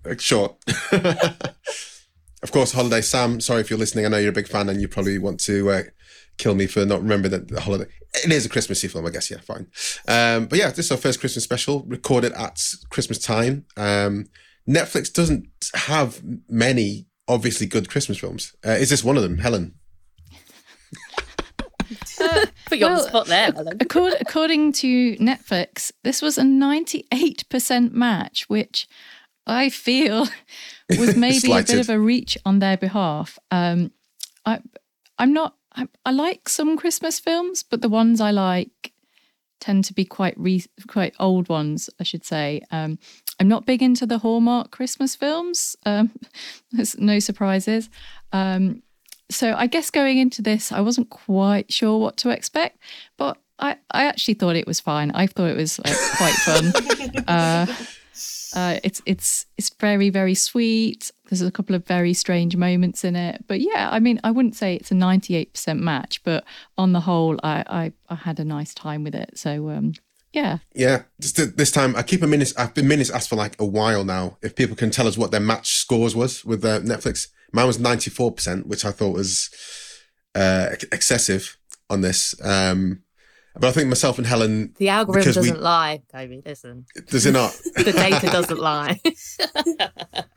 Uh, 0.04 0.14
Sure. 0.18 0.56
of 2.42 2.52
course, 2.52 2.72
Holiday 2.72 3.00
Sam. 3.00 3.40
Sorry 3.40 3.60
if 3.60 3.70
you're 3.70 3.78
listening. 3.78 4.06
I 4.06 4.08
know 4.08 4.18
you're 4.18 4.30
a 4.30 4.34
big 4.34 4.48
fan, 4.48 4.68
and 4.68 4.80
you 4.80 4.88
probably 4.88 5.18
want 5.18 5.40
to 5.40 5.70
uh, 5.70 5.82
kill 6.38 6.54
me 6.54 6.66
for 6.66 6.84
not 6.84 7.00
remembering 7.02 7.30
that 7.32 7.48
the 7.48 7.60
holiday. 7.60 7.86
It 8.24 8.32
is 8.32 8.46
a 8.46 8.48
Christmassy 8.48 8.88
film, 8.88 9.06
I 9.06 9.10
guess. 9.10 9.30
Yeah, 9.30 9.38
fine. 9.40 9.66
Um, 10.08 10.46
but 10.46 10.58
yeah, 10.58 10.68
this 10.70 10.86
is 10.86 10.90
our 10.92 10.98
first 10.98 11.20
Christmas 11.20 11.44
special, 11.44 11.84
recorded 11.86 12.32
at 12.32 12.60
Christmas 12.90 13.18
time. 13.18 13.66
Um, 13.76 14.26
Netflix 14.68 15.12
doesn't 15.12 15.46
have 15.74 16.22
many 16.48 17.06
obviously 17.28 17.66
good 17.66 17.88
Christmas 17.88 18.18
films. 18.18 18.54
Uh, 18.64 18.70
is 18.70 18.90
this 18.90 19.04
one 19.04 19.16
of 19.16 19.22
them, 19.22 19.38
Helen? 19.38 19.74
Put 22.66 22.78
you 22.78 22.86
on 22.86 22.94
the 22.94 23.02
spot 23.02 23.26
there, 23.26 23.52
Helen. 23.52 23.76
Accord- 23.80 24.16
according 24.20 24.72
to 24.72 25.16
Netflix, 25.16 25.92
this 26.02 26.20
was 26.20 26.38
a 26.38 26.42
98% 26.42 27.92
match, 27.92 28.48
which 28.48 28.88
I 29.46 29.68
feel 29.68 30.26
was 30.98 31.16
maybe 31.16 31.52
a 31.52 31.62
bit 31.62 31.78
of 31.78 31.88
a 31.88 31.98
reach 31.98 32.36
on 32.44 32.58
their 32.58 32.76
behalf. 32.76 33.38
Um, 33.50 33.92
I, 34.44 34.60
I'm 35.18 35.32
not. 35.32 35.54
I, 35.74 35.86
I 36.04 36.10
like 36.10 36.48
some 36.48 36.76
Christmas 36.76 37.20
films, 37.20 37.62
but 37.62 37.82
the 37.82 37.88
ones 37.88 38.20
I 38.20 38.30
like 38.30 38.92
tend 39.60 39.84
to 39.84 39.92
be 39.94 40.04
quite 40.04 40.34
re- 40.38 40.64
quite 40.88 41.14
old 41.20 41.48
ones, 41.48 41.90
I 42.00 42.04
should 42.04 42.24
say. 42.24 42.62
Um, 42.70 42.98
I'm 43.38 43.48
not 43.48 43.66
big 43.66 43.82
into 43.82 44.06
the 44.06 44.18
Hallmark 44.18 44.70
Christmas 44.70 45.14
films. 45.14 45.76
Um, 45.84 46.10
there's 46.72 46.98
no 46.98 47.18
surprises. 47.18 47.90
Um, 48.32 48.82
so 49.30 49.54
I 49.54 49.66
guess 49.66 49.90
going 49.90 50.18
into 50.18 50.42
this, 50.42 50.72
I 50.72 50.80
wasn't 50.80 51.10
quite 51.10 51.72
sure 51.72 51.98
what 51.98 52.16
to 52.18 52.30
expect, 52.30 52.78
but 53.16 53.38
I, 53.58 53.76
I 53.90 54.04
actually 54.04 54.34
thought 54.34 54.56
it 54.56 54.66
was 54.66 54.80
fine. 54.80 55.10
I 55.12 55.26
thought 55.26 55.50
it 55.50 55.56
was 55.56 55.78
like, 55.80 55.96
quite 56.16 56.34
fun. 56.34 57.24
uh, 57.28 57.66
uh, 58.54 58.80
it's 58.82 59.02
it's 59.04 59.46
it's 59.58 59.70
very 59.80 60.08
very 60.08 60.34
sweet. 60.34 61.10
There's 61.28 61.42
a 61.42 61.50
couple 61.50 61.74
of 61.74 61.84
very 61.84 62.14
strange 62.14 62.56
moments 62.56 63.04
in 63.04 63.16
it, 63.16 63.44
but 63.48 63.60
yeah, 63.60 63.88
I 63.90 63.98
mean, 63.98 64.20
I 64.24 64.30
wouldn't 64.30 64.54
say 64.54 64.76
it's 64.76 64.92
a 64.92 64.94
98% 64.94 65.78
match, 65.78 66.22
but 66.22 66.44
on 66.78 66.92
the 66.92 67.00
whole, 67.00 67.38
I 67.42 67.64
I, 67.66 67.92
I 68.08 68.14
had 68.14 68.38
a 68.40 68.44
nice 68.44 68.72
time 68.72 69.04
with 69.04 69.14
it. 69.14 69.36
So 69.36 69.70
um, 69.70 69.94
yeah, 70.36 70.58
Yeah, 70.74 71.02
just 71.18 71.36
th- 71.36 71.56
this 71.56 71.70
time 71.70 71.96
I 71.96 72.02
keep 72.02 72.22
a 72.22 72.26
minutes. 72.26 72.54
I've 72.56 72.74
been 72.74 72.86
minutes 72.86 73.10
asked 73.10 73.30
for 73.30 73.36
like 73.36 73.58
a 73.58 73.64
while 73.64 74.04
now. 74.04 74.36
If 74.42 74.54
people 74.54 74.76
can 74.76 74.90
tell 74.90 75.08
us 75.08 75.16
what 75.16 75.30
their 75.30 75.40
match 75.40 75.76
scores 75.76 76.14
was 76.14 76.44
with 76.44 76.62
uh, 76.64 76.80
Netflix, 76.80 77.28
mine 77.52 77.66
was 77.66 77.80
ninety 77.80 78.10
four 78.10 78.30
percent, 78.32 78.66
which 78.66 78.84
I 78.84 78.92
thought 78.92 79.14
was 79.14 79.50
uh, 80.34 80.76
excessive 80.92 81.56
on 81.88 82.02
this. 82.02 82.34
Um, 82.44 83.02
But 83.58 83.68
I 83.68 83.72
think 83.72 83.88
myself 83.88 84.18
and 84.18 84.26
Helen, 84.26 84.74
The 84.78 84.88
algorithm 84.88 85.32
doesn't 85.32 85.62
lie, 85.62 86.02
Toby. 86.12 86.42
Listen, 86.44 86.86
does 87.08 87.26
it 87.26 87.32
not? 87.32 87.52
the 87.76 87.92
data 87.92 88.26
doesn't 88.26 88.58
lie. 88.58 89.00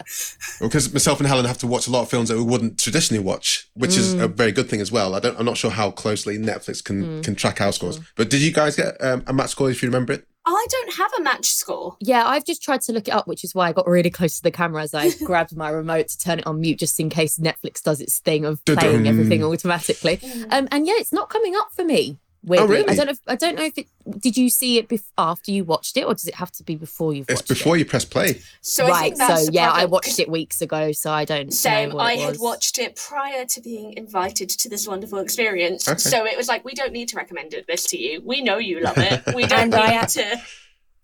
because 0.61 0.91
myself 0.93 1.19
and 1.19 1.27
Helen 1.27 1.45
have 1.45 1.57
to 1.59 1.67
watch 1.67 1.87
a 1.87 1.91
lot 1.91 2.01
of 2.03 2.09
films 2.09 2.29
that 2.29 2.37
we 2.37 2.43
wouldn't 2.43 2.79
traditionally 2.79 3.23
watch, 3.23 3.69
which 3.73 3.97
is 3.97 4.13
a 4.13 4.27
very 4.27 4.51
good 4.51 4.69
thing 4.69 4.81
as 4.81 4.91
well. 4.91 5.15
I 5.15 5.19
don't, 5.19 5.37
I'm 5.37 5.45
not 5.45 5.57
sure 5.57 5.71
how 5.71 5.91
closely 5.91 6.37
Netflix 6.37 6.83
can 6.83 7.21
can 7.23 7.35
track 7.35 7.61
our 7.61 7.71
scores. 7.71 7.99
But 8.15 8.29
did 8.29 8.41
you 8.41 8.51
guys 8.51 8.75
get 8.75 9.01
um, 9.03 9.23
a 9.27 9.33
match 9.33 9.51
score 9.51 9.69
if 9.69 9.81
you 9.83 9.89
remember 9.89 10.13
it? 10.13 10.25
I 10.45 10.65
don't 10.69 10.93
have 10.95 11.11
a 11.19 11.21
match 11.21 11.51
score. 11.51 11.97
Yeah, 11.99 12.25
I've 12.25 12.45
just 12.45 12.63
tried 12.63 12.81
to 12.81 12.93
look 12.93 13.07
it 13.07 13.11
up, 13.11 13.27
which 13.27 13.43
is 13.43 13.53
why 13.53 13.67
I 13.67 13.73
got 13.73 13.87
really 13.87 14.09
close 14.09 14.37
to 14.37 14.43
the 14.43 14.51
camera 14.51 14.81
as 14.81 14.93
I 14.93 15.11
grabbed 15.23 15.55
my 15.55 15.69
remote 15.69 16.07
to 16.07 16.17
turn 16.17 16.39
it 16.39 16.47
on 16.47 16.59
mute, 16.59 16.79
just 16.79 16.99
in 16.99 17.09
case 17.09 17.37
Netflix 17.37 17.83
does 17.83 18.01
its 18.01 18.19
thing 18.19 18.45
of 18.45 18.63
Dun-dun. 18.65 18.83
playing 18.83 19.07
everything 19.07 19.43
automatically. 19.43 20.19
Um, 20.49 20.67
and 20.71 20.87
yeah, 20.87 20.93
it's 20.97 21.13
not 21.13 21.29
coming 21.29 21.55
up 21.55 21.71
for 21.73 21.83
me. 21.83 22.17
Oh, 22.41 22.47
Weirdly. 22.51 22.67
really? 22.77 22.89
I 22.89 22.95
don't 22.95 23.05
know. 23.07 23.11
If, 23.11 23.19
I 23.27 23.35
don't 23.35 23.55
know 23.55 23.63
if 23.65 23.77
it. 23.77 23.87
Did 24.19 24.37
you 24.37 24.49
see 24.49 24.77
it 24.77 24.87
bef- 24.87 25.03
after 25.17 25.51
you 25.51 25.65
watched 25.65 25.97
it, 25.97 26.05
or 26.05 26.13
does 26.13 26.25
it 26.25 26.35
have 26.35 26.51
to 26.53 26.63
be 26.63 26.75
before 26.75 27.13
you've 27.13 27.29
It's 27.29 27.41
before 27.41 27.75
it? 27.75 27.79
you 27.79 27.85
press 27.85 28.05
play. 28.05 28.41
So 28.61 28.87
right. 28.87 29.15
So 29.17 29.27
the 29.45 29.49
yeah, 29.51 29.69
I 29.71 29.85
watched 29.85 30.19
it 30.19 30.29
weeks 30.29 30.61
ago, 30.61 30.93
so 30.93 31.11
I 31.11 31.25
don't. 31.25 31.53
Same. 31.53 31.89
Know 31.89 31.95
what 31.95 32.05
I 32.05 32.13
it 32.13 32.19
had 32.21 32.37
watched 32.39 32.79
it 32.79 32.95
prior 32.95 33.43
to 33.45 33.61
being 33.61 33.93
invited 33.97 34.49
to 34.49 34.69
this 34.69 34.87
wonderful 34.87 35.19
experience. 35.19 35.87
Okay. 35.87 35.97
So 35.97 36.25
it 36.25 36.37
was 36.37 36.47
like, 36.47 36.63
we 36.63 36.73
don't 36.73 36.93
need 36.93 37.09
to 37.09 37.17
recommend 37.17 37.53
it, 37.53 37.67
this 37.67 37.85
to 37.87 37.97
you. 37.97 38.21
We 38.23 38.41
know 38.41 38.57
you 38.57 38.79
love 38.79 38.97
it. 38.97 39.21
We 39.35 39.45
don't 39.45 39.59
And 39.59 39.71
need 39.71 39.77
I- 39.79 40.05
to. 40.05 40.41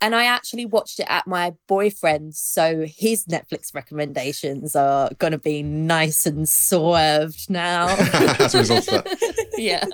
And 0.01 0.13
I 0.13 0.25
actually 0.25 0.65
watched 0.65 0.99
it 0.99 1.05
at 1.09 1.25
my 1.25 1.53
boyfriend's, 1.67 2.37
so 2.37 2.85
his 2.85 3.25
Netflix 3.25 3.73
recommendations 3.73 4.75
are 4.75 5.09
going 5.19 5.31
to 5.31 5.37
be 5.39 5.63
nice 5.63 6.25
and 6.25 6.47
swerved 6.47 7.49
now. 7.49 7.87
As 8.39 8.53
a 8.53 8.59
result 8.59 8.87
of 8.89 9.03
that. 9.05 9.47
yeah. 9.57 9.85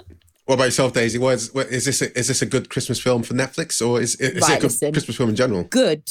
What 0.51 0.55
about 0.55 0.65
yourself, 0.65 0.91
Daisy? 0.91 1.17
What 1.17 1.35
is, 1.35 1.53
what, 1.53 1.67
is 1.67 1.85
this? 1.85 2.01
A, 2.01 2.19
is 2.19 2.27
this 2.27 2.41
a 2.41 2.45
good 2.45 2.69
Christmas 2.69 2.99
film 2.99 3.23
for 3.23 3.33
Netflix, 3.33 3.81
or 3.81 4.01
is, 4.01 4.15
is 4.15 4.41
Right, 4.41 4.51
it 4.51 4.57
a 4.57 4.59
good 4.59 4.63
listen. 4.63 4.91
Christmas 4.91 5.15
film 5.15 5.29
in 5.29 5.35
general? 5.37 5.63
Good. 5.63 6.09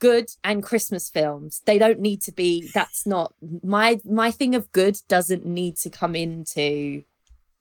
Good 0.00 0.30
and 0.42 0.60
Christmas 0.60 1.08
films. 1.08 1.62
They 1.64 1.78
don't 1.78 2.00
need 2.00 2.20
to 2.22 2.32
be 2.32 2.68
that's 2.74 3.06
not 3.06 3.32
my 3.62 4.00
my 4.04 4.32
thing 4.32 4.56
of 4.56 4.72
good 4.72 4.98
doesn't 5.06 5.46
need 5.46 5.76
to 5.76 5.88
come 5.88 6.16
into 6.16 7.04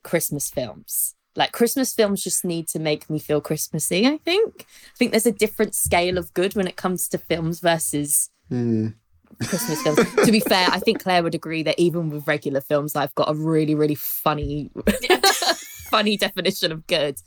Christmas 0.01 0.50
films. 0.50 1.13
Like 1.36 1.51
Christmas 1.51 1.94
films 1.94 2.24
just 2.24 2.44
need 2.44 2.68
to 2.70 2.80
make 2.80 3.08
me 3.08 3.20
feel 3.20 3.39
Christmassy, 3.39 4.08
I 4.08 4.18
think. 4.18 4.65
I 4.68 4.98
think 4.98 5.12
there's 5.12 5.27
a 5.27 5.32
different 5.32 5.75
scale 5.75 6.18
of 6.18 6.34
good 6.34 6.56
when 6.56 6.65
it 6.65 6.75
comes 6.75 7.08
to 7.10 7.20
films 7.20 7.60
versus 7.60 8.32
Hmm. 8.50 8.88
Christmas 9.39 9.81
films. 9.81 10.00
to 10.25 10.31
be 10.31 10.39
fair, 10.39 10.67
I 10.71 10.79
think 10.79 11.03
Claire 11.03 11.23
would 11.23 11.35
agree 11.35 11.63
that 11.63 11.77
even 11.79 12.09
with 12.09 12.27
regular 12.27 12.61
films, 12.61 12.95
I've 12.95 13.13
got 13.15 13.29
a 13.29 13.33
really, 13.33 13.75
really 13.75 13.95
funny, 13.95 14.69
funny 15.89 16.17
definition 16.17 16.71
of 16.71 16.85
good. 16.88 17.21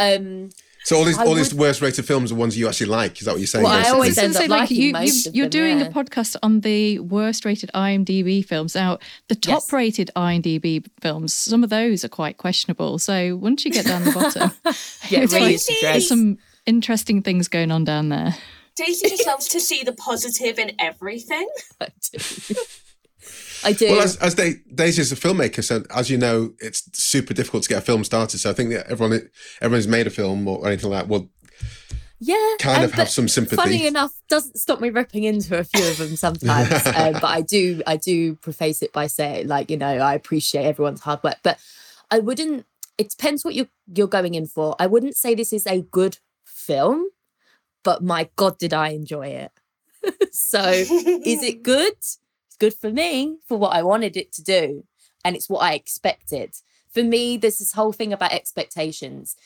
Um, 0.00 0.50
So 0.84 0.96
all 0.96 1.04
these 1.04 1.18
I 1.18 1.24
all 1.26 1.34
these 1.34 1.52
worst 1.52 1.82
rated 1.82 2.04
films 2.06 2.30
are 2.30 2.36
ones 2.36 2.56
you 2.56 2.68
actually 2.68 2.86
like. 2.86 3.18
Is 3.20 3.24
that 3.26 3.32
what 3.32 3.40
you're 3.40 3.46
saying? 3.48 3.64
Well, 3.64 3.72
I 3.72 3.78
basically? 3.78 3.94
always 3.96 4.18
I 4.18 4.26
was 4.26 4.28
end 4.28 4.36
up 4.36 4.42
say, 4.42 4.48
like 4.48 4.60
liking 4.60 4.76
you, 4.82 4.92
most 4.92 5.24
you 5.24 5.30
of 5.30 5.34
you're 5.36 5.44
them, 5.46 5.50
doing 5.50 5.78
yeah. 5.80 5.86
a 5.86 5.90
podcast 5.92 6.36
on 6.44 6.60
the 6.60 6.98
worst 7.00 7.44
rated 7.44 7.70
IMDb 7.74 8.44
films. 8.44 8.74
Now, 8.76 8.98
the 9.28 9.34
top 9.34 9.72
rated 9.72 10.10
IMDb 10.14 10.86
films, 11.00 11.34
some 11.34 11.64
of 11.64 11.70
those 11.70 12.04
are 12.04 12.08
quite 12.08 12.36
questionable. 12.36 12.98
So 13.00 13.34
once 13.36 13.64
you 13.64 13.72
get 13.72 13.84
down 13.86 14.04
the 14.04 14.12
bottom, 14.12 14.52
Yeah, 15.10 15.20
it's 15.22 15.32
really 15.32 15.46
like- 15.46 15.54
is 15.56 15.66
the 15.66 15.72
Daisy! 15.72 15.80
dread. 15.80 15.94
there's 15.94 16.08
some 16.08 16.38
interesting 16.66 17.22
things 17.22 17.48
going 17.48 17.72
on 17.72 17.82
down 17.84 18.08
there. 18.08 18.34
Daisy 18.76 19.08
just 19.08 19.26
loves 19.26 19.48
to 19.50 19.60
see 19.60 19.82
the 19.82 19.92
positive 19.92 20.58
in 20.58 20.72
everything. 20.78 21.48
I 21.80 21.88
do. 22.12 22.54
I 23.64 23.72
do. 23.72 23.88
Well, 23.90 24.02
as, 24.02 24.16
as 24.18 24.34
they, 24.36 24.54
Daisy 24.74 25.02
is 25.02 25.12
a 25.12 25.16
filmmaker, 25.16 25.64
so 25.64 25.82
as 25.94 26.10
you 26.10 26.18
know, 26.18 26.52
it's 26.60 26.88
super 26.96 27.34
difficult 27.34 27.64
to 27.64 27.68
get 27.68 27.78
a 27.78 27.80
film 27.80 28.04
started. 28.04 28.38
So 28.38 28.50
I 28.50 28.52
think 28.52 28.70
that 28.70 28.86
everyone, 28.86 29.28
everyone 29.60 29.78
who's 29.78 29.88
made 29.88 30.06
a 30.06 30.10
film 30.10 30.46
or 30.46 30.66
anything 30.66 30.90
like 30.90 31.02
that 31.02 31.08
will 31.08 31.30
yeah, 32.18 32.54
kind 32.60 32.78
um, 32.78 32.84
of 32.84 32.92
have 32.92 33.10
some 33.10 33.28
sympathy. 33.28 33.56
Funny 33.56 33.86
enough, 33.86 34.12
doesn't 34.28 34.56
stop 34.56 34.80
me 34.80 34.90
ripping 34.90 35.24
into 35.24 35.58
a 35.58 35.64
few 35.64 35.86
of 35.86 35.98
them 35.98 36.16
sometimes. 36.16 36.70
um, 36.86 37.12
but 37.14 37.24
I 37.24 37.42
do, 37.42 37.82
I 37.86 37.96
do 37.96 38.36
preface 38.36 38.82
it 38.82 38.92
by 38.92 39.06
saying, 39.06 39.48
like, 39.48 39.70
you 39.70 39.76
know, 39.76 39.86
I 39.86 40.14
appreciate 40.14 40.64
everyone's 40.64 41.00
hard 41.00 41.22
work, 41.22 41.38
but 41.42 41.58
I 42.10 42.20
wouldn't. 42.20 42.64
It 42.96 43.10
depends 43.10 43.44
what 43.44 43.54
you're 43.54 43.68
you're 43.94 44.06
going 44.06 44.34
in 44.34 44.46
for. 44.46 44.74
I 44.78 44.86
wouldn't 44.86 45.16
say 45.16 45.34
this 45.34 45.52
is 45.52 45.66
a 45.66 45.82
good 45.82 46.18
film, 46.46 47.06
but 47.86 48.02
my 48.02 48.28
god, 48.34 48.58
did 48.58 48.74
I 48.74 48.88
enjoy 48.88 49.28
it? 49.28 49.52
so, 50.32 50.60
is 50.64 50.90
it 50.90 51.62
good? 51.62 51.92
It's 51.92 52.56
good 52.58 52.74
for 52.74 52.90
me 52.90 53.38
for 53.46 53.56
what 53.56 53.76
I 53.76 53.84
wanted 53.84 54.16
it 54.16 54.32
to 54.32 54.42
do, 54.42 54.82
and 55.24 55.36
it's 55.36 55.48
what 55.48 55.60
I 55.60 55.74
expected. 55.74 56.56
For 56.92 57.04
me, 57.04 57.36
there's 57.36 57.58
this 57.58 57.74
whole 57.74 57.92
thing 57.92 58.12
about 58.12 58.32
expectations. 58.32 59.36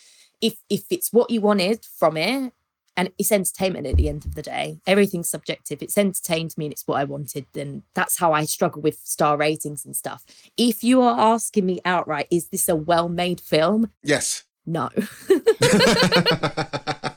If 0.40 0.54
if 0.70 0.85
it's 0.88 1.12
what 1.12 1.28
you 1.28 1.42
wanted 1.42 1.85
from 1.85 2.16
it, 2.16 2.54
and 2.97 3.12
it's 3.18 3.30
entertainment 3.30 3.87
at 3.87 3.97
the 3.97 4.09
end 4.09 4.25
of 4.25 4.35
the 4.35 4.42
day. 4.42 4.80
Everything's 4.87 5.28
subjective. 5.28 5.82
It's 5.82 5.99
entertained 5.99 6.56
me 6.56 6.64
and 6.64 6.73
it's 6.73 6.87
what 6.87 6.99
I 6.99 7.04
wanted. 7.04 7.44
Then 7.52 7.82
that's 7.92 8.18
how 8.18 8.32
I 8.32 8.47
struggle 8.47 8.80
with 8.80 9.00
star 9.04 9.37
ratings 9.37 9.85
and 9.85 9.94
stuff. 9.94 10.25
If 10.56 10.82
you 10.82 11.02
are 11.02 11.18
asking 11.35 11.66
me 11.66 11.80
outright, 11.85 12.26
is 12.30 12.49
this 12.49 12.70
a 12.70 12.76
well-made 12.76 13.40
film? 13.40 13.90
Yes. 14.02 14.44
No. 14.66 14.88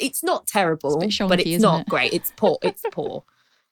it's 0.00 0.22
not 0.22 0.46
terrible, 0.46 1.00
It's 1.02 1.20
a 1.20 1.24
bit 1.24 1.28
but 1.28 1.40
it's 1.40 1.48
isn't 1.50 1.80
it? 1.80 1.86
great. 1.88 2.12
It's 2.12 2.32
poor. 2.36 2.58
It's 2.62 2.82
poor. 2.92 3.24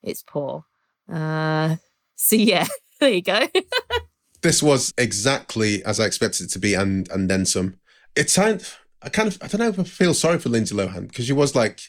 It's 0.02 0.23
poor. 0.23 0.64
Uh 1.12 1.76
so 2.16 2.37
yeah, 2.37 2.66
there 3.00 3.11
you 3.11 3.23
go. 3.23 3.47
this 4.42 4.62
was 4.62 4.92
exactly 4.99 5.85
as 5.85 6.00
I 6.00 6.04
expected 6.06 6.47
it 6.47 6.50
to 6.52 6.59
be, 6.59 6.75
and 6.75 7.09
and 7.11 7.28
then 7.30 7.45
some. 7.47 7.76
It 8.14 8.30
sound 8.30 8.66
I 9.02 9.09
kind 9.09 9.28
of 9.28 9.38
I 9.42 9.47
don't 9.49 9.61
know 9.61 9.68
if 9.68 9.78
I 9.78 9.85
feel 9.85 10.14
sorry 10.14 10.38
for 10.38 10.49
Lindsay 10.49 10.75
Lohan 10.75 11.09
because 11.09 11.26
she 11.26 11.33
was 11.33 11.54
like 11.54 11.80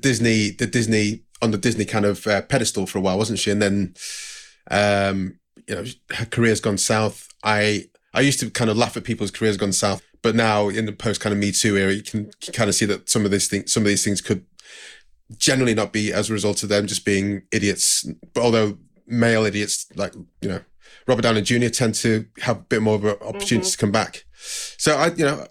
Disney, 0.00 0.50
the 0.50 0.66
Disney 0.66 1.22
on 1.40 1.50
the 1.52 1.58
Disney 1.58 1.84
kind 1.84 2.04
of 2.04 2.26
uh, 2.26 2.42
pedestal 2.42 2.86
for 2.86 2.98
a 2.98 3.00
while, 3.00 3.16
wasn't 3.16 3.38
she? 3.38 3.50
And 3.50 3.62
then, 3.62 3.94
um, 4.70 5.38
you 5.66 5.74
know, 5.74 5.84
her 6.14 6.26
career's 6.26 6.60
gone 6.60 6.78
south. 6.78 7.28
I 7.42 7.84
I 8.12 8.20
used 8.20 8.40
to 8.40 8.50
kind 8.50 8.70
of 8.70 8.76
laugh 8.76 8.96
at 8.96 9.04
people's 9.04 9.30
careers 9.30 9.56
gone 9.56 9.72
south, 9.72 10.02
but 10.22 10.34
now 10.34 10.68
in 10.68 10.86
the 10.86 10.92
post 10.92 11.20
kind 11.20 11.32
of 11.32 11.38
Me 11.38 11.52
Too 11.52 11.76
era, 11.76 11.92
you 11.92 12.02
can, 12.02 12.30
kind 12.52 12.68
of 12.68 12.74
see 12.74 12.86
that 12.86 13.08
some 13.08 13.24
of 13.24 13.30
these 13.30 13.48
things, 13.48 13.72
some 13.72 13.82
of 13.82 13.88
these 13.88 14.04
things 14.04 14.20
could 14.20 14.44
generally 15.36 15.74
not 15.74 15.92
be 15.92 16.12
as 16.12 16.30
a 16.30 16.32
result 16.32 16.62
of 16.62 16.68
them 16.68 16.86
just 16.86 17.04
being 17.04 17.42
idiots. 17.52 18.08
But 18.34 18.42
although 18.42 18.78
male 19.06 19.44
idiots 19.44 19.86
like 19.96 20.14
you 20.42 20.48
know 20.48 20.60
Robert 21.06 21.22
Downey 21.22 21.42
Jr. 21.42 21.68
tend 21.68 21.94
to 21.96 22.26
have 22.40 22.58
a 22.58 22.62
bit 22.62 22.82
more 22.82 22.96
of 22.96 23.04
an 23.04 23.16
opportunity 23.22 23.70
to 23.70 23.76
mm-hmm. 23.76 23.80
come 23.80 23.92
back. 23.92 24.24
So 24.76 24.96
I, 24.96 25.08
you 25.14 25.24
know, 25.24 25.46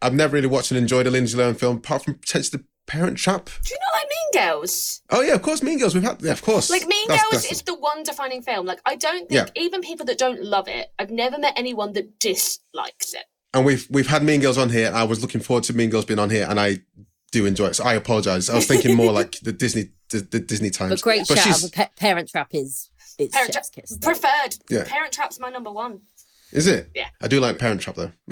I've 0.00 0.14
never 0.14 0.34
really 0.34 0.46
watched 0.46 0.70
and 0.70 0.78
enjoyed 0.78 1.06
a 1.06 1.10
Lindsay 1.10 1.36
Lohan 1.36 1.56
film 1.56 1.76
apart 1.76 2.04
from 2.04 2.14
potentially 2.14 2.58
The 2.58 2.64
Parent 2.86 3.18
Trap. 3.18 3.46
Do 3.46 3.74
you 3.74 3.76
know 3.76 3.98
like 3.98 4.08
Mean 4.08 4.42
Girls? 4.46 5.02
Oh 5.10 5.20
yeah, 5.20 5.34
of 5.34 5.42
course, 5.42 5.62
Mean 5.62 5.78
Girls. 5.78 5.94
We've 5.94 6.02
had, 6.02 6.22
yeah, 6.22 6.32
of 6.32 6.42
course. 6.42 6.70
Like 6.70 6.86
Mean 6.86 7.06
That's- 7.08 7.22
Girls 7.30 7.42
that's- 7.42 7.52
is 7.52 7.62
the 7.62 7.74
one 7.74 8.02
defining 8.02 8.42
film. 8.42 8.66
Like 8.66 8.80
I 8.86 8.96
don't 8.96 9.28
think 9.28 9.32
Yeah. 9.32 9.62
even 9.62 9.82
people 9.82 10.06
that 10.06 10.18
don't 10.18 10.42
love 10.42 10.68
it, 10.68 10.88
I've 10.98 11.10
never 11.10 11.38
met 11.38 11.54
anyone 11.56 11.92
that 11.92 12.18
dislikes 12.18 13.12
it. 13.12 13.24
And 13.54 13.64
we've 13.64 13.86
we've 13.90 14.06
had 14.08 14.22
Mean 14.22 14.40
Girls 14.40 14.58
on 14.58 14.68
here. 14.70 14.90
I 14.94 15.04
was 15.04 15.22
looking 15.22 15.40
forward 15.40 15.64
to 15.64 15.72
Mean 15.72 15.90
Girls 15.90 16.04
being 16.04 16.18
on 16.18 16.28
here, 16.30 16.46
and 16.48 16.58
I 16.60 16.80
do 17.32 17.46
enjoy 17.46 17.66
it. 17.66 17.74
So 17.76 17.84
I 17.84 17.94
apologize. 17.94 18.50
I 18.50 18.54
was 18.56 18.66
thinking 18.66 18.96
more 18.96 19.12
like 19.20 19.38
the 19.40 19.52
Disney 19.52 19.90
the, 20.10 20.18
the 20.20 20.40
Disney 20.40 20.70
times. 20.70 20.90
But 20.90 21.02
great 21.02 21.26
But 21.28 21.36
shout 21.38 21.44
she's- 21.44 21.64
out 21.64 21.70
for 21.70 21.76
pa- 21.76 21.90
Parent 21.96 22.28
Trap 22.28 22.48
is 22.52 22.90
is 23.18 23.30
Parent 23.30 23.54
chef's 23.54 23.70
Trap 23.70 23.84
kiss. 23.86 23.98
preferred. 23.98 24.56
Yeah. 24.68 24.84
Parent 24.86 25.12
Trap's 25.12 25.38
my 25.40 25.48
number 25.50 25.70
one. 25.72 26.00
Is 26.52 26.66
it? 26.66 26.90
Yeah. 26.94 27.08
I 27.22 27.28
do 27.28 27.40
like 27.40 27.58
Parent 27.58 27.80
Trap 27.80 27.96
though. 27.96 28.12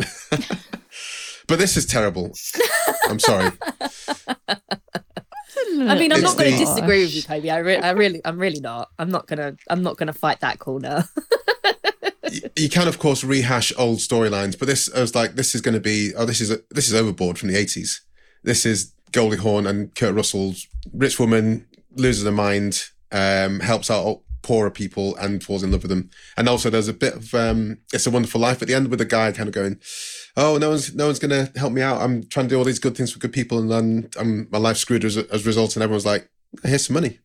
but 1.49 1.59
this 1.59 1.77
is 1.77 1.87
terrible. 1.87 2.33
I'm 3.09 3.19
sorry. 3.19 3.51
I 5.75 5.97
mean, 5.99 6.13
I'm 6.13 6.19
It's 6.19 6.23
not 6.23 6.37
going 6.39 6.51
to 6.53 6.59
the- 6.59 6.65
disagree 6.65 7.01
with 7.03 7.15
you, 7.15 7.23
Toby. 7.23 7.51
I, 7.51 7.59
re- 7.59 7.77
I 7.79 7.91
really, 7.93 8.21
I'm 8.25 8.39
really 8.39 8.61
not. 8.61 8.91
I'm 8.99 9.11
not 9.11 9.27
gonna, 9.27 9.57
I'm 9.69 9.83
not 9.83 9.97
gonna 9.97 10.13
fight 10.13 10.41
that 10.41 10.59
corner. 10.59 11.05
You 12.57 12.69
can 12.69 12.89
of 12.89 12.99
course 12.99 13.25
rehash 13.25 13.73
old 13.79 13.99
storylines, 13.99 14.59
but 14.59 14.67
this 14.69 14.93
I 14.95 15.01
was 15.01 15.15
like, 15.15 15.35
this 15.35 15.55
is 15.55 15.61
going 15.61 15.75
to 15.75 15.81
be 15.81 16.13
oh, 16.17 16.27
this 16.27 16.41
is 16.41 16.51
a, 16.51 16.59
this 16.71 16.89
is 16.89 16.95
Overboard 16.95 17.39
from 17.39 17.49
the 17.49 17.55
80s. 17.57 18.01
This 18.43 18.67
is 18.67 18.93
Goldie 19.13 19.37
Hawn 19.39 19.67
and 19.67 19.95
Kurt 19.95 20.15
Russell's 20.15 20.67
rich 20.93 21.19
woman 21.19 21.67
loses 21.97 22.25
her 22.25 22.33
mind, 22.33 22.85
um, 23.11 23.61
helps 23.61 23.91
out 23.91 24.23
poorer 24.43 24.71
people 24.71 25.15
and 25.17 25.43
falls 25.43 25.63
in 25.63 25.71
love 25.71 25.83
with 25.83 25.91
them. 25.91 26.11
And 26.37 26.49
also 26.49 26.69
there's 26.69 26.89
a 26.89 26.93
bit 26.93 27.15
of 27.15 27.35
um, 27.35 27.79
It's 27.93 28.07
a 28.07 28.11
Wonderful 28.11 28.41
Life 28.41 28.61
at 28.61 28.69
the 28.69 28.75
end 28.75 28.89
with 28.89 28.99
the 28.99 29.05
guy 29.05 29.31
kind 29.33 29.49
of 29.49 29.55
going, 29.55 29.79
oh 30.37 30.59
no 30.59 30.71
one's 30.71 30.95
no 30.95 31.07
one's 31.07 31.19
going 31.19 31.47
to 31.47 31.59
help 31.59 31.73
me 31.73 31.83
out. 31.83 32.01
I'm 32.03 32.25
trying 32.25 32.47
to 32.47 32.51
do 32.51 32.59
all 32.59 32.65
these 32.65 32.79
good 32.81 32.97
things 32.97 33.13
for 33.13 33.19
good 33.19 33.33
people, 33.33 33.59
and 33.59 33.71
then 33.71 34.11
I'm, 34.19 34.49
my 34.51 34.59
life's 34.59 34.81
screwed 34.81 35.05
as 35.05 35.17
a, 35.17 35.31
as 35.33 35.45
a 35.45 35.47
result. 35.47 35.77
And 35.77 35.83
everyone's 35.83 36.07
like, 36.07 36.29
here's 36.65 36.87
some 36.87 36.95
money. 36.95 37.19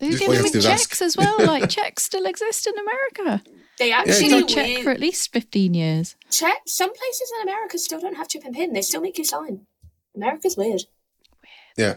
They 0.00 0.08
Just 0.10 0.20
give 0.20 0.28
all 0.28 0.34
you 0.34 0.42
them 0.42 0.52
have 0.52 0.62
to 0.62 0.70
ask. 0.70 0.88
checks 0.90 1.02
as 1.02 1.16
well. 1.16 1.36
Like 1.38 1.68
checks 1.70 2.04
still 2.04 2.26
exist 2.26 2.66
in 2.66 2.74
America. 2.78 3.42
They 3.78 3.92
actually 3.92 4.28
got 4.28 4.48
check 4.48 4.66
weird- 4.66 4.82
for 4.84 4.90
at 4.90 5.00
least 5.00 5.32
fifteen 5.32 5.74
years. 5.74 6.16
check. 6.30 6.58
Some 6.66 6.92
places 6.92 7.32
in 7.36 7.48
America 7.48 7.78
still 7.78 8.00
don't 8.00 8.16
have 8.16 8.28
chip 8.28 8.44
and 8.44 8.54
pin. 8.54 8.72
They 8.72 8.82
still 8.82 9.00
make 9.00 9.18
you 9.18 9.24
sign. 9.24 9.66
America's 10.16 10.56
weird. 10.56 10.82
weird. 11.42 11.76
Yeah. 11.76 11.94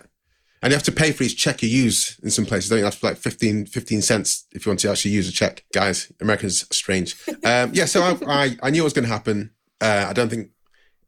And 0.64 0.70
you 0.72 0.76
have 0.76 0.84
to 0.84 0.92
pay 0.92 1.12
for 1.12 1.24
each 1.24 1.38
check 1.38 1.64
you 1.64 1.70
use 1.70 2.20
in 2.22 2.30
some 2.30 2.46
places, 2.46 2.70
don't 2.70 2.78
you? 2.78 2.82
You 2.82 2.86
have 2.86 3.00
to 3.00 3.06
like 3.08 3.18
15, 3.18 3.66
15 3.66 4.02
cents 4.04 4.46
if 4.52 4.64
you 4.64 4.70
want 4.70 4.80
to 4.82 4.92
actually 4.92 5.10
use 5.10 5.28
a 5.28 5.32
check. 5.32 5.66
Guys, 5.74 6.12
Americans 6.22 6.62
are 6.70 6.74
strange. 6.74 7.16
um, 7.44 7.72
yeah, 7.74 7.86
so 7.86 8.04
I, 8.04 8.18
I, 8.28 8.58
I 8.62 8.70
knew 8.70 8.82
it 8.82 8.84
was 8.84 8.94
going 8.94 9.06
to 9.08 9.12
happen. 9.12 9.50
Uh, 9.82 10.06
I 10.08 10.14
don't 10.14 10.30
think 10.30 10.52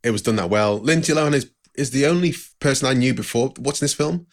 it 0.04 0.10
was 0.10 0.24
done 0.24 0.38
that 0.38 0.50
well. 0.50 0.80
Lindsay 0.80 1.14
Lohan 1.14 1.34
is 1.34 1.52
is 1.76 1.92
the 1.92 2.06
only 2.08 2.34
person 2.60 2.88
I 2.88 2.94
knew 2.94 3.14
before 3.14 3.54
watching 3.60 3.82
this 3.86 3.94
film. 3.94 4.26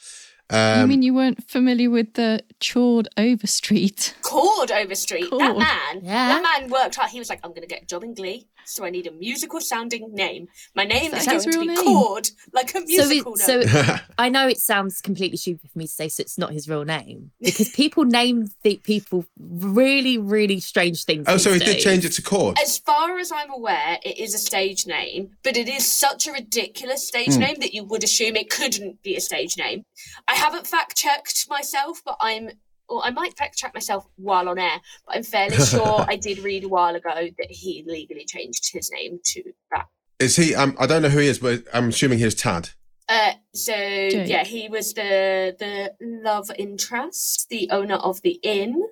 I 0.51 0.81
Um, 0.83 0.89
mean, 0.89 1.03
you 1.03 1.15
weren't 1.15 1.49
familiar 1.49 1.91
with 1.91 2.15
the 2.15 2.43
Chord 2.61 3.09
Overstreet. 3.17 4.15
Chord 4.23 4.71
Overstreet. 4.71 5.31
That 5.31 5.57
man, 5.57 6.03
Yeah. 6.05 6.29
that 6.29 6.43
man 6.43 6.71
worked 6.71 6.97
hard. 6.97 7.11
He 7.11 7.19
was 7.19 7.29
like, 7.31 7.41
I'm 7.45 7.51
going 7.51 7.63
to 7.63 7.69
get 7.69 7.83
a 7.83 7.87
job 7.87 8.03
in 8.03 8.15
Glee, 8.15 8.47
so 8.65 8.85
I 8.85 8.91
need 8.91 9.07
a 9.07 9.13
musical 9.13 9.61
sounding 9.61 10.15
name. 10.15 10.49
My 10.75 10.85
name 10.85 11.13
Is 11.15 11.21
is 11.23 11.27
going 11.27 11.41
to 11.41 11.49
be 11.51 11.57
real 11.57 11.67
name? 11.67 11.85
Chord, 11.85 12.29
like 12.53 12.71
a 12.75 12.81
So, 12.81 12.87
musical 12.87 13.35
it, 13.35 13.39
so. 13.69 13.97
I 14.19 14.29
know 14.29 14.47
it 14.49 14.59
sounds 14.59 15.01
completely 15.01 15.37
stupid 15.37 15.71
for 15.71 15.79
me 15.79 15.87
to 15.87 15.93
say 15.93 16.09
so 16.09 16.21
it's 16.21 16.39
not 16.39 16.53
his 16.53 16.69
real 16.69 16.85
name 16.85 17.31
because 17.41 17.69
people 17.71 18.05
name 18.05 18.49
the 18.63 18.77
people 18.83 19.25
really, 19.39 20.19
really 20.19 20.61
strange 20.61 21.05
things. 21.05 21.25
oh, 21.29 21.37
so 21.37 21.53
he 21.53 21.59
did 21.59 21.79
change 21.79 22.05
it 22.05 22.11
to 22.13 22.23
Chord. 22.23 22.59
As 22.61 22.79
far 22.79 23.19
as 23.19 23.33
I'm 23.33 23.51
aware, 23.51 23.99
it 24.05 24.19
is 24.19 24.35
a 24.35 24.39
stage 24.39 24.87
name, 24.87 25.31
but 25.43 25.57
it 25.57 25.69
is 25.69 25.91
such 25.91 26.27
a 26.27 26.33
ridiculous 26.33 27.07
stage 27.07 27.35
Hmm. 27.35 27.41
name 27.41 27.57
that 27.61 27.75
you 27.75 27.85
would 27.85 28.05
assume 28.05 28.37
it 28.37 28.51
couldn't 28.51 29.03
be 29.03 29.17
a 29.17 29.21
stage 29.21 29.57
name. 29.57 29.85
I 30.29 30.35
haven't 30.35 30.67
fact 30.67 30.97
checked 30.97 31.47
myself, 31.49 32.03
but 32.05 32.17
I'm, 32.21 32.51
or 32.91 33.05
I 33.05 33.11
might 33.11 33.37
fact 33.39 33.57
check 33.57 33.73
myself 33.73 34.07
while 34.17 34.49
on 34.49 34.59
air, 34.59 34.81
but 35.07 35.17
I'm 35.17 35.23
fairly 35.23 35.57
sure 35.65 36.05
I 36.07 36.17
did 36.17 36.41
read 36.41 36.65
a 36.65 36.69
while 36.69 36.95
ago 36.95 37.15
that 37.15 37.51
he 37.51 37.85
legally 37.87 38.25
changed 38.27 38.73
his 38.73 38.91
name 38.91 39.21
to 39.25 39.43
that. 39.73 39.87
Is 40.19 40.37
he? 40.37 40.55
Um, 40.55 40.77
I 40.79 40.87
don't 40.87 41.01
know 41.01 41.09
who 41.09 41.21
he 41.21 41.29
is, 41.29 41.39
but 41.39 41.65
I'm 41.73 41.89
assuming 41.89 42.19
he's 42.19 42.35
Tad. 42.35 42.71
Uh, 43.09 43.33
so 43.55 43.75
yeah, 43.75 44.45
he 44.45 44.69
was 44.69 44.93
the 44.93 45.57
the 45.59 45.95
love 46.01 46.51
interest, 46.59 47.49
the 47.49 47.69
owner 47.71 47.97
of 47.97 48.21
the 48.23 48.39
inn. 48.43 48.83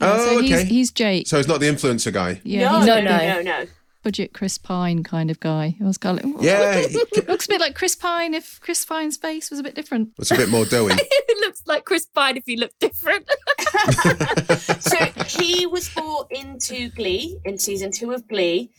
Oh, 0.00 0.26
so 0.26 0.38
okay. 0.38 0.46
he's, 0.46 0.62
he's 0.62 0.90
Jake. 0.92 1.26
So 1.26 1.38
he's 1.38 1.48
not 1.48 1.60
the 1.60 1.66
influencer 1.66 2.12
guy. 2.12 2.40
yeah, 2.44 2.70
no, 2.70 2.84
no, 2.84 3.00
no, 3.00 3.16
no. 3.16 3.26
no, 3.26 3.42
no. 3.42 3.66
Budget 4.08 4.32
Chris 4.32 4.56
Pine 4.56 5.02
kind 5.02 5.30
of 5.30 5.38
guy. 5.38 5.76
I 5.82 5.84
was 5.84 5.98
kind 5.98 6.18
of 6.18 6.24
like, 6.24 6.42
Yeah, 6.42 6.78
he- 6.88 6.96
looks 7.28 7.44
a 7.44 7.48
bit 7.50 7.60
like 7.60 7.74
Chris 7.74 7.94
Pine 7.94 8.32
if 8.32 8.58
Chris 8.62 8.82
Pine's 8.86 9.18
face 9.18 9.50
was 9.50 9.60
a 9.60 9.62
bit 9.62 9.74
different. 9.74 10.12
it's 10.18 10.30
a 10.30 10.34
bit 10.36 10.48
more 10.48 10.64
doughy. 10.64 10.94
it 10.98 11.40
looks 11.42 11.60
like 11.66 11.84
Chris 11.84 12.06
Pine 12.06 12.38
if 12.38 12.44
he 12.46 12.56
looked 12.56 12.78
different. 12.80 13.28
so 14.80 14.96
he 15.38 15.66
was 15.66 15.90
brought 15.90 16.32
into 16.32 16.88
Glee 16.90 17.38
in 17.44 17.58
season 17.58 17.90
two 17.92 18.12
of 18.12 18.26
Glee 18.28 18.70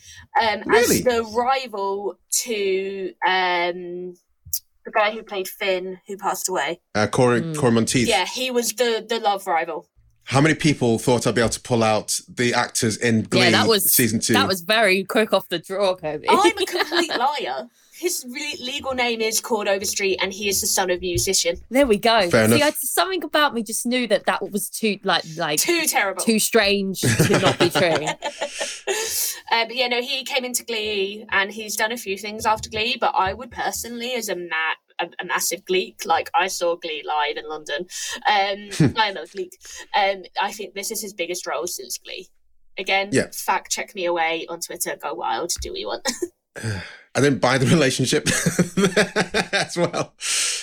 um, 0.41 0.63
Really? 0.65 0.97
as 0.97 1.03
the 1.03 1.21
rival 1.37 2.15
to 2.45 3.13
um, 3.27 4.15
the 4.83 4.91
guy 4.91 5.11
who 5.11 5.21
played 5.21 5.47
Finn, 5.47 5.99
who 6.07 6.17
passed 6.17 6.49
away. 6.49 6.81
Uh, 6.95 7.05
Cory, 7.05 7.41
Mm. 7.41 7.55
Cory 7.55 7.71
Monteith. 7.73 8.07
Yeah, 8.07 8.25
he 8.25 8.49
was 8.49 8.73
the 8.73 9.05
the 9.07 9.19
love 9.19 9.45
rival. 9.45 9.87
How 10.29 10.41
many 10.41 10.53
people 10.53 10.99
thought 10.99 11.25
I'd 11.25 11.33
be 11.33 11.41
able 11.41 11.49
to 11.49 11.59
pull 11.61 11.83
out 11.83 12.19
the 12.31 12.53
actors 12.53 12.97
in 12.97 13.23
Glee 13.23 13.45
yeah, 13.45 13.49
that 13.49 13.67
was 13.67 13.91
season 13.91 14.19
two? 14.19 14.33
That 14.33 14.47
was 14.47 14.61
very 14.61 15.03
quick 15.03 15.33
off 15.33 15.49
the 15.49 15.57
draw, 15.57 15.95
Toby. 15.95 16.27
I'm 16.29 16.37
a 16.55 16.65
complete 16.67 17.09
liar. 17.17 17.67
His 17.93 18.23
re- 18.29 18.55
legal 18.61 18.93
name 18.93 19.21
is 19.21 19.41
Chord 19.41 19.67
Overstreet, 19.67 20.19
and 20.21 20.31
he 20.31 20.47
is 20.47 20.61
the 20.61 20.67
son 20.67 20.91
of 20.91 20.99
a 20.99 21.01
musician. 21.01 21.57
there 21.71 21.87
we 21.87 21.97
go. 21.97 22.29
Fair 22.29 22.47
See, 22.47 22.57
enough. 22.57 22.67
I, 22.67 22.71
something 22.77 23.23
about 23.23 23.55
me 23.55 23.63
just 23.63 23.87
knew 23.87 24.05
that 24.05 24.27
that 24.27 24.51
was 24.51 24.69
too 24.69 24.99
like 25.03 25.23
like 25.35 25.59
Too 25.61 25.87
terrible. 25.87 26.23
too 26.23 26.37
strange 26.37 27.01
to 27.01 27.39
not 27.39 27.57
be 27.57 27.71
true. 27.71 27.89
uh, 29.51 29.65
but 29.65 29.75
yeah, 29.75 29.87
no, 29.87 29.99
he 29.99 30.23
came 30.25 30.45
into 30.45 30.63
Glee 30.63 31.25
and 31.31 31.51
he's 31.51 31.75
done 31.75 31.91
a 31.91 31.97
few 31.97 32.19
things 32.19 32.45
after 32.45 32.69
Glee. 32.69 32.97
But 33.01 33.15
I 33.15 33.33
would 33.33 33.49
personally, 33.49 34.13
as 34.13 34.29
a 34.29 34.35
ma- 34.35 34.77
a, 34.99 35.07
a 35.19 35.25
massive 35.25 35.65
Gleek, 35.65 36.05
like 36.05 36.29
I 36.33 36.47
saw 36.47 36.75
Glee 36.75 37.03
live 37.05 37.37
in 37.37 37.47
London. 37.49 37.87
Um, 38.27 38.93
I 38.97 39.09
am 39.09 39.17
a 39.17 39.25
Gleek. 39.25 39.53
Um, 39.95 40.23
I 40.41 40.51
think 40.51 40.73
this 40.73 40.91
is 40.91 41.01
his 41.01 41.13
biggest 41.13 41.47
role 41.47 41.67
since 41.67 41.97
Glee. 41.97 42.27
Again, 42.77 43.09
Yeah. 43.11 43.27
fact 43.33 43.71
check 43.71 43.93
me 43.95 44.05
away 44.05 44.45
on 44.49 44.59
Twitter. 44.59 44.95
Go 45.01 45.13
wild, 45.13 45.51
do 45.61 45.73
we 45.73 45.85
want? 45.85 46.07
I 47.15 47.21
didn't 47.21 47.39
buy 47.39 47.57
the 47.57 47.65
relationship 47.65 48.27
as 49.53 49.75
well. 49.75 50.13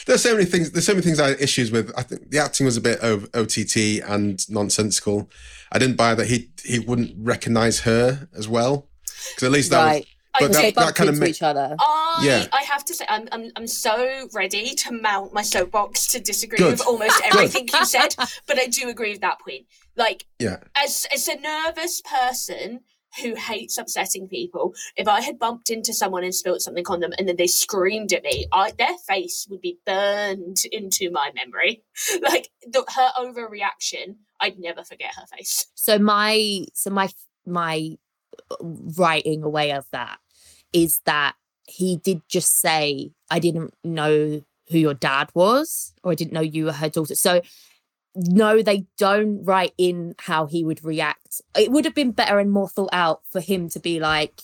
There's 0.06 0.22
so 0.22 0.34
many 0.34 0.44
things. 0.44 0.70
There's 0.70 0.86
so 0.86 0.92
many 0.92 1.02
things 1.02 1.18
I 1.18 1.30
had 1.30 1.40
issues 1.40 1.72
with. 1.72 1.92
I 1.96 2.02
think 2.02 2.30
the 2.30 2.38
acting 2.38 2.66
was 2.66 2.76
a 2.76 2.80
bit 2.80 3.00
of 3.00 3.28
OTT 3.34 4.00
and 4.08 4.48
nonsensical. 4.48 5.28
I 5.72 5.78
didn't 5.78 5.96
buy 5.96 6.14
that 6.14 6.28
he 6.28 6.50
he 6.64 6.78
wouldn't 6.78 7.14
recognize 7.18 7.80
her 7.80 8.28
as 8.36 8.48
well 8.48 8.88
because 9.30 9.42
at 9.42 9.50
least 9.50 9.70
that 9.70 9.84
right. 9.84 10.00
was. 10.04 10.15
But 10.38 10.48
Because 10.48 10.62
that, 10.62 10.74
that 10.74 10.94
kind 10.94 11.08
of 11.08 11.14
into 11.14 11.26
made, 11.26 11.30
each 11.30 11.42
other. 11.42 11.76
I 11.78 12.20
Yeah. 12.22 12.46
I 12.52 12.62
have 12.62 12.84
to 12.86 12.94
say 12.94 13.04
I'm, 13.08 13.28
I'm 13.32 13.50
I'm 13.56 13.66
so 13.66 14.28
ready 14.34 14.74
to 14.74 14.92
mount 14.92 15.32
my 15.32 15.42
soapbox 15.42 16.06
to 16.08 16.20
disagree 16.20 16.58
Good. 16.58 16.72
with 16.72 16.86
almost 16.86 17.20
everything 17.32 17.68
you 17.72 17.84
said, 17.84 18.14
but 18.46 18.58
I 18.58 18.66
do 18.66 18.88
agree 18.88 19.10
with 19.10 19.20
that 19.20 19.40
point. 19.40 19.66
Like 19.96 20.26
yeah. 20.38 20.58
as 20.76 21.06
as 21.12 21.28
a 21.28 21.38
nervous 21.40 22.02
person 22.02 22.80
who 23.22 23.34
hates 23.34 23.78
upsetting 23.78 24.28
people, 24.28 24.74
if 24.96 25.08
I 25.08 25.20
had 25.20 25.38
bumped 25.38 25.70
into 25.70 25.94
someone 25.94 26.22
and 26.22 26.34
spilled 26.34 26.60
something 26.60 26.84
on 26.88 27.00
them 27.00 27.12
and 27.18 27.28
then 27.28 27.36
they 27.36 27.46
screamed 27.46 28.12
at 28.12 28.22
me, 28.22 28.46
I, 28.52 28.72
their 28.72 28.96
face 29.06 29.46
would 29.48 29.60
be 29.60 29.78
burned 29.86 30.58
into 30.70 31.10
my 31.10 31.30
memory. 31.34 31.82
Like 32.22 32.48
the, 32.66 32.84
her 32.94 33.10
overreaction, 33.18 34.16
I'd 34.40 34.58
never 34.58 34.82
forget 34.82 35.14
her 35.14 35.26
face. 35.36 35.66
So 35.74 35.98
my 35.98 36.64
so 36.74 36.90
my 36.90 37.08
my 37.46 37.96
writing 38.60 39.42
away 39.42 39.72
of 39.72 39.86
that 39.92 40.18
is 40.72 41.00
that 41.04 41.34
he 41.68 41.96
did 41.96 42.22
just 42.28 42.60
say, 42.60 43.10
I 43.30 43.38
didn't 43.38 43.74
know 43.82 44.42
who 44.68 44.78
your 44.78 44.94
dad 44.94 45.30
was, 45.34 45.92
or 46.02 46.12
I 46.12 46.14
didn't 46.14 46.32
know 46.32 46.40
you 46.40 46.66
were 46.66 46.72
her 46.72 46.88
daughter. 46.88 47.14
So 47.14 47.40
no, 48.14 48.62
they 48.62 48.86
don't 48.96 49.44
write 49.44 49.74
in 49.76 50.14
how 50.18 50.46
he 50.46 50.64
would 50.64 50.82
react. 50.84 51.42
It 51.56 51.70
would 51.70 51.84
have 51.84 51.94
been 51.94 52.12
better 52.12 52.38
and 52.38 52.50
more 52.50 52.68
thought 52.68 52.90
out 52.92 53.20
for 53.30 53.40
him 53.40 53.68
to 53.70 53.80
be 53.80 54.00
like, 54.00 54.42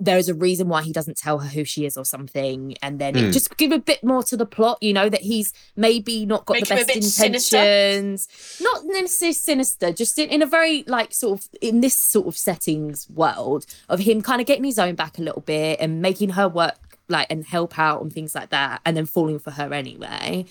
there's 0.00 0.28
a 0.28 0.34
reason 0.34 0.68
why 0.68 0.82
he 0.82 0.92
doesn't 0.92 1.16
tell 1.16 1.40
her 1.40 1.48
who 1.48 1.64
she 1.64 1.84
is 1.84 1.96
or 1.96 2.04
something. 2.04 2.76
And 2.82 3.00
then 3.00 3.16
it 3.16 3.24
hmm. 3.24 3.30
just 3.30 3.56
give 3.56 3.72
a 3.72 3.78
bit 3.78 4.04
more 4.04 4.22
to 4.24 4.36
the 4.36 4.46
plot, 4.46 4.78
you 4.80 4.92
know, 4.92 5.08
that 5.08 5.22
he's 5.22 5.52
maybe 5.76 6.24
not 6.24 6.46
got 6.46 6.54
Make 6.54 6.68
the 6.68 6.76
best 6.76 6.86
bit 6.88 7.04
sinister. 7.04 7.56
intentions. 7.56 8.58
Not 8.60 8.84
necessarily 8.84 9.32
sinister, 9.32 9.92
just 9.92 10.18
in, 10.18 10.28
in 10.30 10.42
a 10.42 10.46
very 10.46 10.84
like 10.86 11.12
sort 11.12 11.40
of 11.40 11.48
in 11.60 11.80
this 11.80 11.94
sort 11.94 12.28
of 12.28 12.36
settings 12.36 13.08
world 13.10 13.66
of 13.88 14.00
him 14.00 14.22
kind 14.22 14.40
of 14.40 14.46
getting 14.46 14.64
his 14.64 14.78
own 14.78 14.94
back 14.94 15.18
a 15.18 15.22
little 15.22 15.42
bit 15.42 15.80
and 15.80 16.00
making 16.00 16.30
her 16.30 16.48
work 16.48 16.98
like 17.08 17.26
and 17.30 17.44
help 17.44 17.78
out 17.78 18.02
and 18.02 18.12
things 18.12 18.34
like 18.34 18.50
that, 18.50 18.80
and 18.84 18.96
then 18.96 19.06
falling 19.06 19.38
for 19.38 19.50
her 19.50 19.74
anyway. 19.74 20.44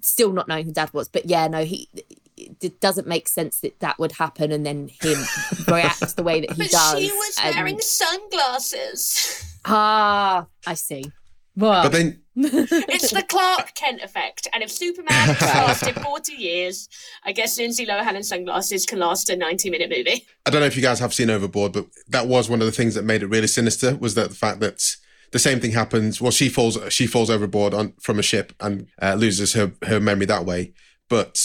Still 0.00 0.32
not 0.32 0.48
knowing 0.48 0.66
who 0.66 0.72
dad 0.72 0.92
was, 0.92 1.08
but 1.08 1.26
yeah, 1.26 1.46
no, 1.46 1.64
he 1.64 1.88
it 2.64 2.80
doesn't 2.80 3.06
make 3.06 3.28
sense 3.28 3.60
that 3.60 3.78
that 3.80 3.98
would 3.98 4.12
happen 4.12 4.52
and 4.52 4.64
then 4.66 4.88
him 5.00 5.18
reacts 5.68 6.14
the 6.14 6.22
way 6.22 6.40
that 6.40 6.50
he 6.52 6.62
But 6.62 6.70
does. 6.70 6.98
she 7.00 7.10
was 7.12 7.36
and- 7.42 7.54
wearing 7.56 7.80
sunglasses. 7.80 9.56
ah, 9.64 10.46
I 10.66 10.74
see. 10.74 11.04
Well, 11.54 11.82
But 11.82 11.92
then 11.92 12.22
It's 12.34 13.10
the 13.10 13.22
Clark 13.22 13.74
Kent 13.74 14.00
effect. 14.02 14.48
And 14.54 14.62
if 14.62 14.70
Superman 14.70 15.12
has 15.12 15.40
lasted 15.84 16.00
40 16.02 16.32
years, 16.32 16.88
I 17.24 17.32
guess 17.32 17.58
Lindsay 17.58 17.84
Lohan 17.84 18.14
and 18.16 18.24
sunglasses 18.24 18.86
can 18.86 18.98
last 19.00 19.28
a 19.28 19.36
90 19.36 19.68
minute 19.68 19.90
movie. 19.90 20.26
I 20.46 20.50
don't 20.50 20.60
know 20.62 20.66
if 20.66 20.76
you 20.76 20.82
guys 20.82 20.98
have 21.00 21.12
seen 21.12 21.28
Overboard, 21.28 21.72
but 21.72 21.86
that 22.08 22.26
was 22.26 22.48
one 22.48 22.60
of 22.60 22.66
the 22.66 22.72
things 22.72 22.94
that 22.94 23.04
made 23.04 23.22
it 23.22 23.26
really 23.26 23.46
sinister. 23.48 23.96
Was 23.96 24.14
that 24.14 24.30
the 24.30 24.34
fact 24.34 24.60
that 24.60 24.82
the 25.32 25.38
same 25.38 25.60
thing 25.60 25.72
happens? 25.72 26.22
Well, 26.22 26.30
she 26.32 26.48
falls 26.48 26.78
she 26.88 27.06
falls 27.06 27.28
overboard 27.28 27.74
on 27.74 27.92
from 28.00 28.18
a 28.18 28.22
ship 28.22 28.54
and 28.60 28.86
uh, 29.02 29.14
loses 29.14 29.52
her 29.52 29.72
her 29.84 30.00
memory 30.00 30.26
that 30.26 30.46
way. 30.46 30.72
But 31.10 31.38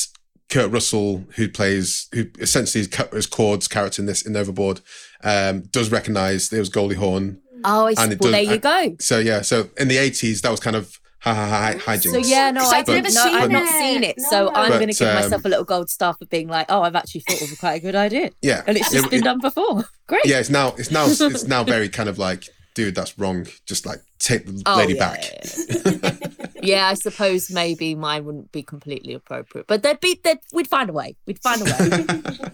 Kurt 0.50 0.72
Russell, 0.72 1.26
who 1.36 1.50
plays 1.50 2.08
who 2.14 2.26
essentially 2.40 2.82
is, 2.82 2.88
Cu- 2.88 3.16
is 3.16 3.26
Chord's 3.28 3.68
character 3.68 4.02
in 4.02 4.06
this 4.06 4.22
in 4.22 4.36
Overboard, 4.36 4.82
um, 5.24 5.62
does 5.72 5.92
recognise 5.92 6.50
there 6.50 6.60
was 6.60 6.70
Goldie 6.70 6.96
Hawn. 6.96 7.40
oh, 7.66 7.88
I 7.88 7.94
see. 7.94 8.04
and 8.04 8.14
it 8.14 8.22
well, 8.22 8.32
there 8.32 8.44
does- 8.44 8.52
you 8.54 8.58
go. 8.60 8.96
So 9.00 9.20
yeah, 9.20 9.42
so 9.42 9.70
in 9.78 9.88
the 9.88 9.98
eighties 9.98 10.42
that 10.42 10.52
was 10.52 10.60
kind 10.60 10.76
of 10.76 11.00
ha 11.20 11.34
ha 11.34 11.46
ha 11.48 11.80
hijinks. 11.92 12.12
So 12.12 12.18
yeah, 12.20 12.52
no, 12.52 12.62
I 12.62 12.78
I've 12.80 12.86
didn't. 12.86 13.04
never 13.04 13.16
No, 13.16 13.24
seen 13.24 13.36
I've 13.36 13.52
not 13.52 13.64
it. 13.64 13.70
seen 13.80 14.04
it. 14.04 14.16
No. 14.20 14.30
So 14.30 14.50
I'm 14.54 14.70
going 14.72 14.88
to 14.88 14.94
give 14.94 15.08
um, 15.10 15.16
myself 15.16 15.44
a 15.46 15.50
little 15.50 15.66
gold 15.66 15.90
star 15.90 16.14
for 16.14 16.26
being 16.28 16.48
like, 16.48 16.68
oh, 16.70 16.82
I've 16.84 16.96
actually 16.96 17.22
thought 17.22 17.42
of 17.42 17.60
quite 17.60 17.74
a 17.74 17.80
good 17.80 17.96
idea, 17.96 18.30
yeah, 18.42 18.62
and 18.68 18.78
it's 18.78 18.90
just 18.92 19.06
It- 19.06 19.12
been 19.12 19.20
it- 19.22 19.24
done 19.26 19.40
before. 19.42 19.84
Great. 20.08 20.22
Yeah, 20.26 20.40
it's 20.40 20.50
now 20.50 20.74
it's 20.78 20.92
now 20.92 21.08
it's 21.10 21.44
now 21.48 21.64
very 21.66 21.90
kind 21.90 22.08
of 22.08 22.18
like, 22.18 22.44
dude, 22.76 22.96
that's 22.96 23.20
wrong. 23.20 23.46
Just 23.66 23.86
like 23.86 24.00
take 24.20 24.46
the 24.46 24.62
Oh, 24.66 24.78
lady 24.78 24.94
yeah, 24.94 25.00
back. 25.00 25.24
Yeah, 25.24 25.92
yeah. 26.04 26.18
Yeah, 26.62 26.88
I 26.88 26.94
suppose 26.96 27.50
maybe 27.52 27.96
mine 27.96 28.26
wouldn't 28.26 28.52
be 28.52 28.64
completely 28.64 29.14
appropriate, 29.14 29.68
but 29.68 29.84
there'd 29.84 30.00
be 30.00 30.20
that 30.24 30.40
we'd 30.54 30.68
find 30.68 30.90
a 30.90 30.94
way. 30.94 31.16
We'd 31.26 31.40
find 31.40 31.62
a 31.62 31.66
way. 31.66 32.52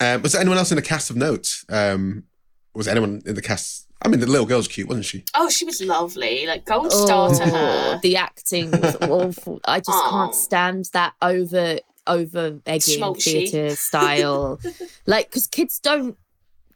Um, 0.00 0.22
was 0.22 0.32
there 0.32 0.40
anyone 0.40 0.58
else 0.58 0.70
in 0.72 0.76
the 0.76 0.82
cast 0.82 1.10
of 1.10 1.16
note? 1.16 1.48
Um, 1.68 2.24
was 2.74 2.88
anyone 2.88 3.22
in 3.24 3.34
the 3.34 3.42
cast? 3.42 3.86
I 4.02 4.08
mean, 4.08 4.20
the 4.20 4.26
little 4.26 4.46
girl's 4.46 4.68
cute, 4.68 4.88
wasn't 4.88 5.06
she? 5.06 5.24
Oh, 5.34 5.48
she 5.48 5.64
was 5.64 5.80
lovely. 5.80 6.46
Like, 6.46 6.66
gold 6.66 6.92
star 6.92 7.30
to 7.30 7.44
her. 7.44 7.50
Oh, 7.96 7.98
the 8.02 8.16
acting 8.16 8.70
was 8.70 8.94
awful. 9.00 9.60
I 9.64 9.78
just 9.78 9.88
Oh. 9.90 10.08
can't 10.10 10.34
stand 10.34 10.90
that 10.92 11.14
over 11.22 11.78
over 12.06 12.60
egging 12.66 13.14
theatre 13.14 13.74
style. 13.74 14.60
like, 15.06 15.28
because 15.28 15.46
kids 15.48 15.80
don't 15.80 16.16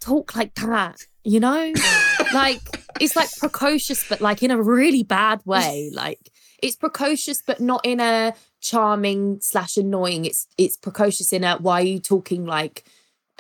talk 0.00 0.34
like 0.34 0.54
that, 0.56 1.06
you 1.22 1.38
know? 1.40 1.72
like, 2.32 2.60
it's 3.00 3.16
like 3.16 3.30
precocious, 3.38 4.08
but 4.08 4.20
like 4.20 4.42
in 4.42 4.50
a 4.50 4.62
really 4.62 5.02
bad 5.02 5.40
way. 5.44 5.90
Like, 5.92 6.30
it's 6.62 6.76
precocious, 6.76 7.42
but 7.42 7.60
not 7.60 7.80
in 7.84 8.00
a 8.00 8.34
charming 8.60 9.40
slash 9.40 9.76
annoying. 9.76 10.24
It's 10.26 10.46
it's 10.58 10.76
precocious 10.76 11.32
in 11.32 11.44
a 11.44 11.56
why 11.56 11.80
are 11.80 11.84
you 11.84 11.98
talking 12.00 12.44
like 12.44 12.84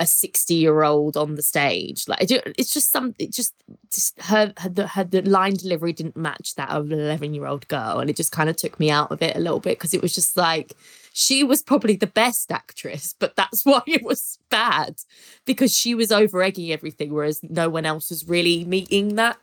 a 0.00 0.06
60 0.06 0.54
year 0.54 0.82
old 0.82 1.16
on 1.16 1.34
the 1.34 1.42
stage. 1.42 2.08
Like 2.08 2.22
it's 2.30 2.72
just 2.72 2.90
some, 2.90 3.14
it 3.18 3.32
just, 3.32 3.54
just 3.92 4.18
her, 4.22 4.52
her, 4.56 4.68
the- 4.70 4.86
her, 4.86 5.04
the 5.04 5.20
line 5.20 5.54
delivery 5.54 5.92
didn't 5.92 6.16
match 6.16 6.54
that 6.54 6.70
of 6.70 6.90
an 6.90 6.98
11 6.98 7.34
year 7.34 7.46
old 7.46 7.68
girl. 7.68 7.98
And 7.98 8.08
it 8.08 8.16
just 8.16 8.32
kind 8.32 8.48
of 8.48 8.56
took 8.56 8.80
me 8.80 8.90
out 8.90 9.12
of 9.12 9.20
it 9.20 9.36
a 9.36 9.40
little 9.40 9.60
bit 9.60 9.78
because 9.78 9.92
it 9.92 10.00
was 10.00 10.14
just 10.14 10.38
like, 10.38 10.72
she 11.12 11.42
was 11.44 11.62
probably 11.62 11.96
the 11.96 12.06
best 12.06 12.52
actress, 12.52 13.14
but 13.18 13.36
that's 13.36 13.64
why 13.64 13.82
it 13.86 14.02
was 14.02 14.38
bad 14.50 14.96
because 15.44 15.76
she 15.76 15.94
was 15.94 16.12
over 16.12 16.42
egging 16.42 16.72
everything, 16.72 17.12
whereas 17.12 17.40
no 17.42 17.68
one 17.68 17.86
else 17.86 18.10
was 18.10 18.28
really 18.28 18.64
meeting 18.64 19.16
that 19.16 19.38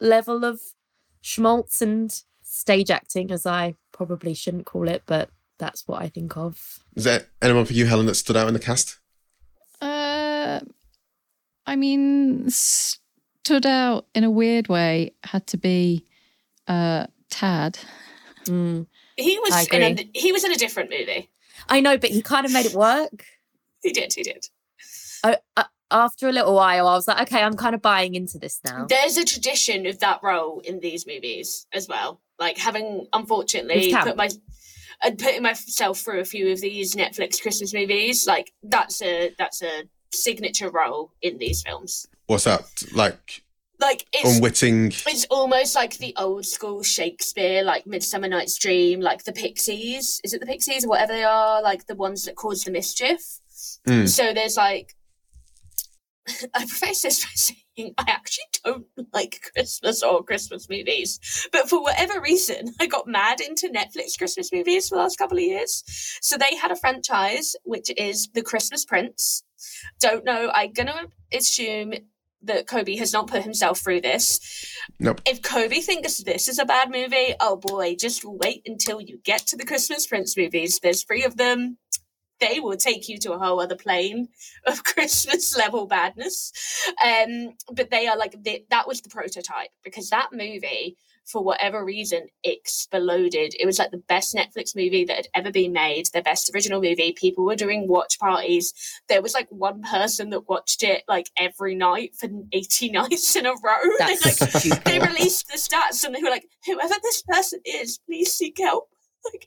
level 0.00 0.44
of 0.44 0.60
schmaltz 1.20 1.82
and 1.82 2.22
stage 2.42 2.90
acting, 2.90 3.30
as 3.30 3.46
I 3.46 3.76
probably 3.92 4.34
shouldn't 4.34 4.66
call 4.66 4.88
it, 4.88 5.02
but 5.06 5.30
that's 5.58 5.86
what 5.86 6.02
I 6.02 6.08
think 6.08 6.36
of. 6.36 6.80
Is 6.96 7.04
there 7.04 7.26
anyone 7.42 7.66
for 7.66 7.74
you, 7.74 7.86
Helen, 7.86 8.06
that 8.06 8.14
stood 8.14 8.36
out 8.36 8.48
in 8.48 8.54
the 8.54 8.60
cast? 8.60 8.98
Uh, 9.80 10.60
I 11.66 11.76
mean, 11.76 12.48
stood 12.50 13.66
out 13.66 14.06
in 14.14 14.24
a 14.24 14.30
weird 14.30 14.68
way 14.68 15.14
had 15.24 15.46
to 15.48 15.56
be 15.56 16.04
uh, 16.66 17.06
Tad. 17.30 17.78
Mm. 18.44 18.86
He 19.20 19.38
was 19.38 19.68
in 19.68 19.82
a 19.82 20.10
he 20.14 20.32
was 20.32 20.44
in 20.44 20.52
a 20.52 20.56
different 20.56 20.90
movie. 20.90 21.30
I 21.68 21.80
know, 21.80 21.98
but 21.98 22.10
he 22.10 22.22
kind 22.22 22.46
of 22.46 22.52
made 22.52 22.66
it 22.66 22.74
work. 22.74 23.24
He 23.82 23.92
did. 23.92 24.12
He 24.12 24.22
did. 24.22 24.48
I, 25.22 25.38
I, 25.56 25.64
after 25.90 26.28
a 26.28 26.32
little 26.32 26.54
while, 26.54 26.86
I 26.86 26.94
was 26.94 27.08
like, 27.08 27.28
okay, 27.28 27.42
I'm 27.42 27.56
kind 27.56 27.74
of 27.74 27.82
buying 27.82 28.14
into 28.14 28.38
this 28.38 28.60
now. 28.64 28.86
There's 28.88 29.16
a 29.16 29.24
tradition 29.24 29.86
of 29.86 29.98
that 30.00 30.20
role 30.22 30.60
in 30.60 30.80
these 30.80 31.06
movies 31.06 31.66
as 31.72 31.88
well. 31.88 32.20
Like 32.38 32.58
having 32.58 33.06
unfortunately 33.12 33.94
put 33.94 34.16
my 34.16 34.28
and 35.02 35.18
putting 35.18 35.42
myself 35.42 36.00
through 36.00 36.20
a 36.20 36.24
few 36.24 36.52
of 36.52 36.60
these 36.60 36.94
Netflix 36.94 37.40
Christmas 37.40 37.72
movies, 37.74 38.26
like 38.26 38.52
that's 38.62 39.02
a 39.02 39.34
that's 39.38 39.62
a 39.62 39.84
signature 40.12 40.70
role 40.70 41.12
in 41.22 41.38
these 41.38 41.62
films. 41.62 42.06
What's 42.26 42.44
that? 42.44 42.64
Like 42.92 43.42
Like 43.80 44.06
it's 44.12 44.36
unwitting. 44.36 44.86
it's 44.88 45.26
almost 45.30 45.74
like 45.74 45.96
the 45.96 46.14
old 46.18 46.44
school 46.44 46.82
Shakespeare, 46.82 47.62
like 47.62 47.86
Midsummer 47.86 48.28
Night's 48.28 48.58
Dream, 48.58 49.00
like 49.00 49.24
the 49.24 49.32
Pixies. 49.32 50.20
Is 50.22 50.34
it 50.34 50.40
the 50.40 50.46
Pixies 50.46 50.84
or 50.84 50.88
whatever 50.88 51.14
they 51.14 51.24
are? 51.24 51.62
Like 51.62 51.86
the 51.86 51.94
ones 51.94 52.24
that 52.26 52.36
cause 52.36 52.62
the 52.62 52.70
mischief. 52.70 53.40
Mm. 53.88 54.08
So 54.08 54.34
there's 54.34 54.56
like, 54.56 54.94
I 56.54 56.66
preface 56.66 57.02
this 57.02 57.24
by 57.24 57.30
saying 57.34 57.94
I 57.96 58.04
actually 58.08 58.44
don't 58.64 58.86
like 59.14 59.40
Christmas 59.54 60.02
or 60.02 60.22
Christmas 60.22 60.68
movies, 60.68 61.48
but 61.50 61.68
for 61.68 61.82
whatever 61.82 62.20
reason, 62.20 62.74
I 62.80 62.86
got 62.86 63.06
mad 63.06 63.40
into 63.40 63.68
Netflix 63.68 64.18
Christmas 64.18 64.52
movies 64.52 64.88
for 64.88 64.96
the 64.96 65.02
last 65.02 65.16
couple 65.16 65.38
of 65.38 65.44
years. 65.44 65.82
So 66.20 66.36
they 66.36 66.54
had 66.56 66.70
a 66.70 66.76
franchise 66.76 67.56
which 67.64 67.90
is 67.96 68.28
The 68.34 68.42
Christmas 68.42 68.84
Prince. 68.84 69.42
Don't 69.98 70.24
know. 70.24 70.50
I'm 70.54 70.72
gonna 70.72 71.06
assume 71.32 71.94
that 72.42 72.68
Toby 72.68 72.96
has 72.96 73.12
not 73.12 73.26
put 73.26 73.42
himself 73.42 73.80
through 73.80 74.00
this. 74.00 74.40
Nope. 74.98 75.20
If 75.26 75.42
Toby 75.42 75.80
thinks 75.80 76.18
this 76.18 76.48
is 76.48 76.58
a 76.58 76.64
bad 76.64 76.90
movie, 76.90 77.34
oh 77.40 77.56
boy, 77.56 77.96
just 77.98 78.24
wait 78.24 78.62
until 78.66 79.00
you 79.00 79.18
get 79.24 79.46
to 79.48 79.56
the 79.56 79.66
Christmas 79.66 80.06
Prince 80.06 80.36
movies. 80.36 80.80
There's 80.82 81.04
three 81.04 81.24
of 81.24 81.36
them. 81.36 81.78
They 82.40 82.58
will 82.58 82.76
take 82.76 83.08
you 83.08 83.18
to 83.18 83.32
a 83.32 83.38
whole 83.38 83.60
other 83.60 83.76
plane 83.76 84.28
of 84.66 84.84
Christmas 84.84 85.56
level 85.56 85.86
badness. 85.86 86.52
Um, 87.04 87.54
but 87.72 87.90
they 87.90 88.06
are 88.06 88.16
like 88.16 88.34
the, 88.42 88.64
that 88.70 88.88
was 88.88 89.02
the 89.02 89.10
prototype 89.10 89.70
because 89.84 90.08
that 90.08 90.30
movie, 90.32 90.96
for 91.26 91.42
whatever 91.42 91.84
reason, 91.84 92.26
exploded. 92.44 93.54
It 93.58 93.66
was 93.66 93.78
like 93.78 93.90
the 93.90 94.02
best 94.08 94.34
Netflix 94.34 94.74
movie 94.74 95.04
that 95.04 95.16
had 95.16 95.28
ever 95.34 95.50
been 95.50 95.72
made, 95.72 96.06
the 96.12 96.22
best 96.22 96.50
original 96.54 96.80
movie. 96.80 97.12
People 97.12 97.44
were 97.44 97.56
doing 97.56 97.88
watch 97.88 98.18
parties. 98.18 98.72
There 99.08 99.22
was 99.22 99.34
like 99.34 99.48
one 99.50 99.82
person 99.82 100.30
that 100.30 100.48
watched 100.48 100.82
it 100.82 101.04
like 101.08 101.26
every 101.36 101.74
night 101.74 102.14
for 102.18 102.28
80 102.52 102.90
nights 102.92 103.36
in 103.36 103.46
a 103.46 103.50
row. 103.50 103.56
That's 103.98 104.62
they, 104.64 104.70
like, 104.70 104.84
they 104.84 104.98
released 104.98 105.48
the 105.48 105.58
stats 105.58 106.04
and 106.04 106.14
they 106.14 106.22
were 106.22 106.30
like, 106.30 106.46
whoever 106.66 106.94
this 107.02 107.22
person 107.22 107.60
is, 107.64 107.98
please 108.06 108.32
seek 108.32 108.58
help. 108.58 108.88
Like, 109.22 109.46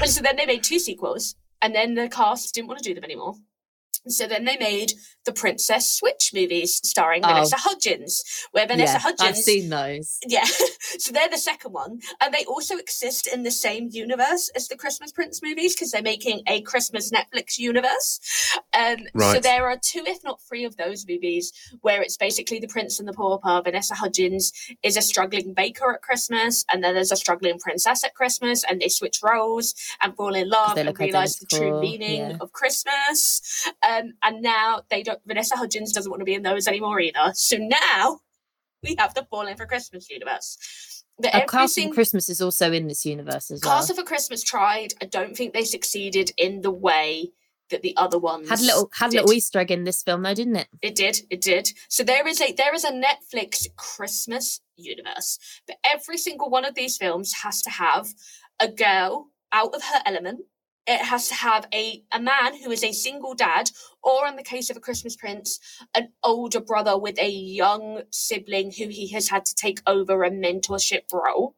and 0.00 0.10
so 0.10 0.22
then 0.22 0.36
they 0.36 0.46
made 0.46 0.62
two 0.62 0.78
sequels, 0.78 1.34
and 1.60 1.74
then 1.74 1.92
the 1.92 2.08
cast 2.08 2.54
didn't 2.54 2.68
want 2.68 2.82
to 2.82 2.88
do 2.88 2.94
them 2.94 3.04
anymore. 3.04 3.34
So 4.08 4.26
then 4.26 4.44
they 4.44 4.56
made 4.56 4.92
the 5.24 5.32
Princess 5.32 5.88
Switch 5.90 6.32
movies 6.34 6.80
starring 6.84 7.24
Oh. 7.24 7.28
Vanessa 7.28 7.56
Hudgens, 7.58 8.24
where 8.50 8.66
Vanessa 8.66 8.94
yeah, 8.94 8.98
Hudgens 8.98 9.28
I've 9.28 9.36
seen 9.36 9.68
those. 9.68 10.18
yeah, 10.26 10.44
so 10.98 11.12
they're 11.12 11.28
the 11.28 11.38
second 11.38 11.72
one, 11.72 12.00
and 12.20 12.34
they 12.34 12.44
also 12.46 12.76
exist 12.76 13.28
in 13.32 13.44
the 13.44 13.50
same 13.50 13.88
universe 13.92 14.50
as 14.56 14.68
the 14.68 14.76
Christmas 14.76 15.12
Prince 15.12 15.40
movies 15.42 15.74
because 15.74 15.92
they're 15.92 16.02
making 16.02 16.42
a 16.48 16.60
Christmas 16.62 17.10
Netflix 17.12 17.58
universe. 17.58 18.18
Um, 18.76 18.98
So 19.34 19.40
there 19.40 19.68
are 19.68 19.78
two, 19.80 20.02
if 20.06 20.24
not 20.24 20.40
three, 20.42 20.64
of 20.64 20.76
those 20.76 21.06
movies 21.08 21.52
where 21.80 22.02
it's 22.02 22.16
basically 22.16 22.58
the 22.60 22.68
Prince 22.68 22.98
and 22.98 23.08
the 23.08 23.12
Pauper. 23.12 23.62
Vanessa 23.64 23.94
Hudgens 23.94 24.52
is 24.82 24.96
a 24.96 25.02
struggling 25.02 25.54
baker 25.54 25.92
at 25.92 26.02
Christmas, 26.02 26.64
and 26.72 26.82
then 26.82 26.94
there's 26.94 27.12
a 27.12 27.16
struggling 27.16 27.58
princess 27.58 28.04
at 28.04 28.14
Christmas, 28.14 28.64
and 28.68 28.80
they 28.80 28.88
switch 28.88 29.20
roles 29.22 29.74
and 30.00 30.16
fall 30.16 30.34
in 30.34 30.48
love 30.48 30.76
and 30.76 30.86
look 30.86 30.98
realize 30.98 31.36
the 31.36 31.46
true 31.46 31.80
meaning 31.80 32.30
yeah. 32.30 32.36
of 32.40 32.52
Christmas. 32.52 33.70
Um, 33.88 33.91
Um, 33.98 34.12
and 34.22 34.42
now 34.42 34.82
they 34.90 35.02
don't. 35.02 35.20
Vanessa 35.26 35.56
Hudgens 35.56 35.92
doesn't 35.92 36.10
want 36.10 36.20
to 36.20 36.24
be 36.24 36.34
in 36.34 36.42
those 36.42 36.68
anymore 36.68 37.00
either. 37.00 37.32
So 37.34 37.56
now 37.56 38.20
we 38.82 38.96
have 38.98 39.14
the 39.14 39.26
Falling 39.30 39.56
for 39.56 39.66
Christmas 39.66 40.08
universe. 40.10 41.04
The 41.18 41.36
A 41.36 41.46
Castle 41.46 41.88
for 41.88 41.94
Christmas 41.94 42.28
is 42.28 42.40
also 42.40 42.72
in 42.72 42.88
this 42.88 43.04
universe 43.04 43.50
as 43.50 43.60
well. 43.62 43.76
Castle 43.76 43.96
for 43.96 44.02
Christmas 44.02 44.42
tried. 44.42 44.94
I 45.00 45.06
don't 45.06 45.36
think 45.36 45.52
they 45.52 45.64
succeeded 45.64 46.32
in 46.36 46.62
the 46.62 46.70
way 46.70 47.32
that 47.70 47.82
the 47.82 47.96
other 47.96 48.18
ones 48.18 48.48
had 48.48 48.60
a 48.60 48.62
little 48.62 48.90
had 48.94 49.08
a 49.08 49.10
did. 49.10 49.16
little 49.20 49.32
Easter 49.32 49.58
egg 49.58 49.70
in 49.70 49.84
this 49.84 50.02
film 50.02 50.22
though, 50.22 50.34
didn't 50.34 50.56
it? 50.56 50.68
It 50.80 50.94
did. 50.94 51.20
It 51.30 51.40
did. 51.40 51.72
So 51.88 52.02
there 52.02 52.26
is 52.26 52.40
a 52.40 52.52
there 52.52 52.74
is 52.74 52.84
a 52.84 52.92
Netflix 52.92 53.66
Christmas 53.76 54.60
universe, 54.76 55.38
but 55.66 55.76
every 55.84 56.18
single 56.18 56.50
one 56.50 56.64
of 56.64 56.74
these 56.74 56.96
films 56.96 57.32
has 57.42 57.62
to 57.62 57.70
have 57.70 58.08
a 58.60 58.68
girl 58.68 59.28
out 59.52 59.74
of 59.74 59.82
her 59.82 60.00
element. 60.06 60.40
It 60.86 61.00
has 61.02 61.28
to 61.28 61.34
have 61.34 61.66
a 61.72 62.02
a 62.12 62.20
man 62.20 62.60
who 62.62 62.70
is 62.72 62.82
a 62.82 62.92
single 62.92 63.34
dad, 63.34 63.70
or 64.02 64.26
in 64.26 64.36
the 64.36 64.42
case 64.42 64.68
of 64.68 64.76
a 64.76 64.80
Christmas 64.80 65.16
Prince, 65.16 65.60
an 65.94 66.08
older 66.24 66.60
brother 66.60 66.98
with 66.98 67.18
a 67.18 67.28
young 67.28 68.02
sibling 68.10 68.72
who 68.72 68.88
he 68.88 69.08
has 69.12 69.28
had 69.28 69.44
to 69.46 69.54
take 69.54 69.80
over 69.86 70.24
a 70.24 70.30
mentorship 70.30 71.12
role 71.12 71.54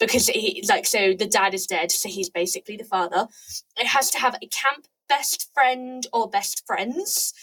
because 0.00 0.28
he 0.28 0.64
like 0.68 0.86
so 0.86 1.14
the 1.14 1.26
dad 1.26 1.54
is 1.54 1.66
dead, 1.66 1.92
so 1.92 2.08
he's 2.08 2.30
basically 2.30 2.76
the 2.76 2.84
father. 2.84 3.28
It 3.76 3.86
has 3.88 4.10
to 4.12 4.18
have 4.18 4.36
a 4.42 4.46
camp 4.48 4.86
best 5.08 5.50
friend 5.52 6.06
or 6.12 6.30
best 6.30 6.66
friends 6.66 7.34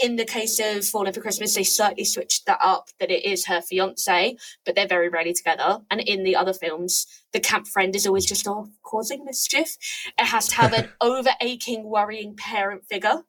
in 0.00 0.16
the 0.16 0.24
case 0.24 0.58
of 0.58 0.84
Falling 0.86 1.12
for 1.12 1.20
Christmas, 1.20 1.54
they 1.54 1.64
slightly 1.64 2.04
switched 2.04 2.46
that 2.46 2.58
up 2.62 2.88
that 2.98 3.10
it 3.10 3.24
is 3.24 3.46
her 3.46 3.60
fiance, 3.60 4.36
but 4.64 4.74
they're 4.74 4.86
very 4.86 5.08
rarely 5.08 5.34
together. 5.34 5.80
And 5.90 6.00
in 6.00 6.24
the 6.24 6.36
other 6.36 6.52
films, 6.52 7.06
the 7.32 7.40
camp 7.40 7.66
friend 7.66 7.94
is 7.94 8.06
always 8.06 8.26
just 8.26 8.46
off 8.46 8.68
causing 8.82 9.24
mischief. 9.24 9.76
It 10.18 10.26
has 10.26 10.48
to 10.48 10.56
have 10.56 10.72
an 10.72 10.88
over 11.00 11.30
aching, 11.40 11.84
worrying 11.84 12.34
parent 12.36 12.84
figure, 12.86 13.22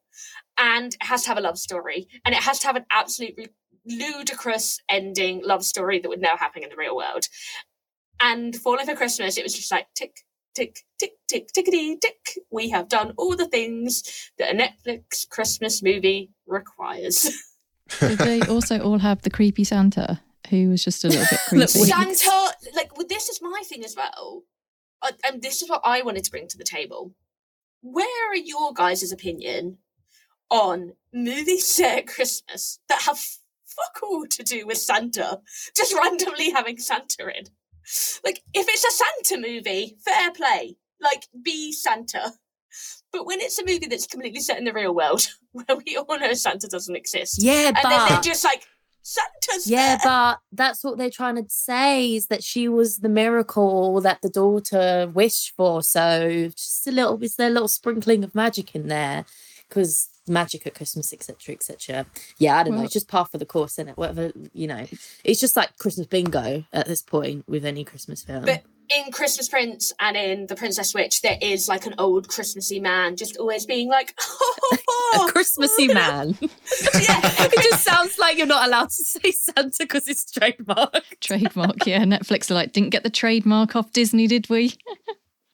and 0.58 0.94
it 0.94 1.04
has 1.04 1.24
to 1.24 1.30
have 1.30 1.38
a 1.38 1.42
love 1.42 1.58
story, 1.58 2.08
and 2.26 2.34
it 2.34 2.42
has 2.44 2.60
to 2.60 2.68
have 2.68 2.76
an 2.76 2.86
absolutely 2.92 3.50
ludicrous 3.86 4.80
ending 4.90 5.42
love 5.44 5.64
story 5.64 6.00
that 6.00 6.10
would 6.10 6.22
never 6.22 6.38
happen 6.38 6.64
in 6.64 6.70
the 6.70 6.76
real 6.76 6.96
world. 6.96 7.26
And 8.22 8.56
Falling 8.56 8.86
for 8.86 8.96
Christmas, 8.96 9.38
it 9.38 9.44
was 9.44 9.56
just 9.56 9.72
like 9.72 9.88
tick, 9.96 10.18
tick, 10.56 10.80
tick, 11.00 11.14
tick, 11.28 11.50
tickety, 11.56 12.00
tick. 12.00 12.40
We 12.52 12.70
have 12.70 12.90
done 12.90 13.14
all 13.18 13.36
the 13.36 13.48
things 13.48 14.32
that 14.38 14.54
a 14.54 14.58
Netflix 14.58 15.28
Christmas 15.28 15.82
movie 15.82 16.32
requires. 16.48 17.30
Did 18.00 18.20
they 18.20 18.42
also 18.42 18.80
all 18.80 19.00
have 19.00 19.22
the 19.22 19.30
creepy 19.30 19.64
Santa 19.64 20.22
who 20.50 20.70
was 20.70 20.84
just 20.84 21.04
a 21.04 21.08
little 21.10 21.26
bit 21.30 21.40
creepy? 21.48 21.80
we- 21.80 21.86
Santa, 21.88 22.54
like, 22.76 22.96
well, 22.98 23.08
this 23.08 23.30
is 23.30 23.42
my 23.42 23.62
thing 23.66 23.84
as 23.84 23.96
well. 23.96 24.44
Uh, 25.02 25.12
and 25.26 25.42
this 25.42 25.62
is 25.62 25.70
what 25.70 25.82
I 25.84 26.02
wanted 26.04 26.24
to 26.26 26.32
bring 26.32 26.48
to 26.50 26.58
the 26.58 26.64
table. 26.64 27.14
Where 27.82 28.30
are 28.30 28.36
your 28.36 28.74
guys' 28.74 29.12
opinion 29.12 29.80
on 30.50 30.94
movies 31.14 31.68
set 31.76 31.98
at 32.00 32.08
Christmas 32.08 32.80
that 32.88 33.02
have 33.04 33.18
fuck 33.18 34.04
all 34.04 34.26
to 34.28 34.44
do 34.44 34.68
with 34.68 34.78
Santa? 34.78 35.42
Just 35.76 35.94
randomly 35.96 36.52
having 36.52 36.78
Santa 36.78 37.28
in. 37.36 37.46
Like, 38.24 38.42
if 38.54 38.68
it's 38.68 38.86
a 38.86 38.92
Santa 38.92 39.48
movie, 39.48 39.98
fair 40.04 40.32
play. 40.32 40.78
Like, 41.02 41.28
be 41.44 41.72
Santa. 41.72 42.32
But 43.12 43.26
when 43.26 43.42
it's 43.42 43.60
a 43.60 43.66
movie 43.66 43.88
that's 43.88 44.08
completely 44.08 44.40
set 44.40 44.58
in 44.58 44.64
the 44.64 44.74
real 44.74 44.94
world, 44.96 45.28
where 45.52 45.66
we 45.86 45.98
all 45.98 46.20
know 46.20 46.34
Santa 46.34 46.68
doesn't 46.68 46.96
exist, 46.96 47.42
Yeah, 47.42 47.68
and 47.68 47.76
then 47.76 47.84
they're 47.90 48.08
but 48.08 48.24
just 48.24 48.44
like, 48.44 48.64
Santa's 49.04 49.68
yeah, 49.70 49.98
there. 49.98 50.00
but 50.04 50.40
that's 50.52 50.84
what 50.84 50.98
they're 50.98 51.10
trying 51.10 51.36
to 51.36 51.46
say 51.50 52.16
is 52.16 52.28
that 52.28 52.44
she 52.44 52.68
was 52.68 53.00
the 53.00 53.10
miracle 53.10 54.00
that 54.02 54.22
the 54.22 54.30
daughter 54.30 55.10
wished 55.14 55.54
for. 55.58 55.82
So 55.82 56.50
just 56.56 56.88
a 56.88 56.92
little, 56.92 57.22
is 57.24 57.36
there 57.36 57.48
a 57.48 57.52
little 57.52 57.68
sprinkling 57.68 58.24
of 58.24 58.36
magic 58.36 58.76
in 58.76 58.88
there? 58.88 59.26
Because 59.68 60.08
magic 60.28 60.68
at 60.68 60.76
Christmas, 60.76 61.14
etc., 61.14 61.56
etc. 61.56 62.06
Yeah, 62.38 62.58
I 62.58 62.64
don't 62.64 62.76
know. 62.76 62.84
It's 62.84 62.94
just 62.94 63.08
par 63.08 63.26
for 63.26 63.38
the 63.38 63.46
course, 63.46 63.80
is 63.80 63.88
it? 63.88 63.98
Whatever 63.98 64.32
you 64.54 64.68
know, 64.68 64.86
it's 65.24 65.40
just 65.40 65.56
like 65.56 65.78
Christmas 65.78 66.08
bingo 66.08 66.66
at 66.74 66.88
this 66.88 67.02
point 67.02 67.48
with 67.48 67.66
any 67.66 67.84
Christmas 67.84 68.24
film. 68.24 68.46
But 68.46 68.64
in 68.92 69.12
Christmas 69.12 69.48
Prince 69.48 69.94
and 70.00 70.18
in 70.18 70.48
The 70.48 70.56
Princess 70.56 70.90
Switch, 70.90 71.22
there 71.22 71.38
is 71.42 71.68
like 71.68 71.86
an 71.86 71.96
old 71.98 72.28
Christmassy 72.28 72.80
man 72.80 73.16
just 73.16 73.38
always 73.38 73.66
being 73.66 73.88
like, 73.88 74.14
oh, 74.20 75.26
a 75.28 75.32
Christmassy 75.32 75.88
man. 75.94 76.38
yeah. 76.42 76.50
it 76.92 77.64
just 77.64 77.84
sounds 77.84 78.18
like 78.20 78.38
you're 78.38 78.48
not 78.48 78.68
allowed 78.68 78.90
to 78.90 79.04
say 79.04 79.32
Santa 79.32 79.72
because 79.80 80.08
it's 80.08 80.30
trademark. 80.30 81.04
Trademark, 81.22 81.86
yeah. 81.86 82.04
Netflix 82.04 82.52
are 82.52 82.56
like, 82.56 82.74
didn't 82.74 82.90
get 82.90 83.04
the 83.04 83.10
trademark 83.10 83.76
off 83.76 83.92
Disney, 83.94 84.28
did 84.28 84.50
we? 84.50 84.74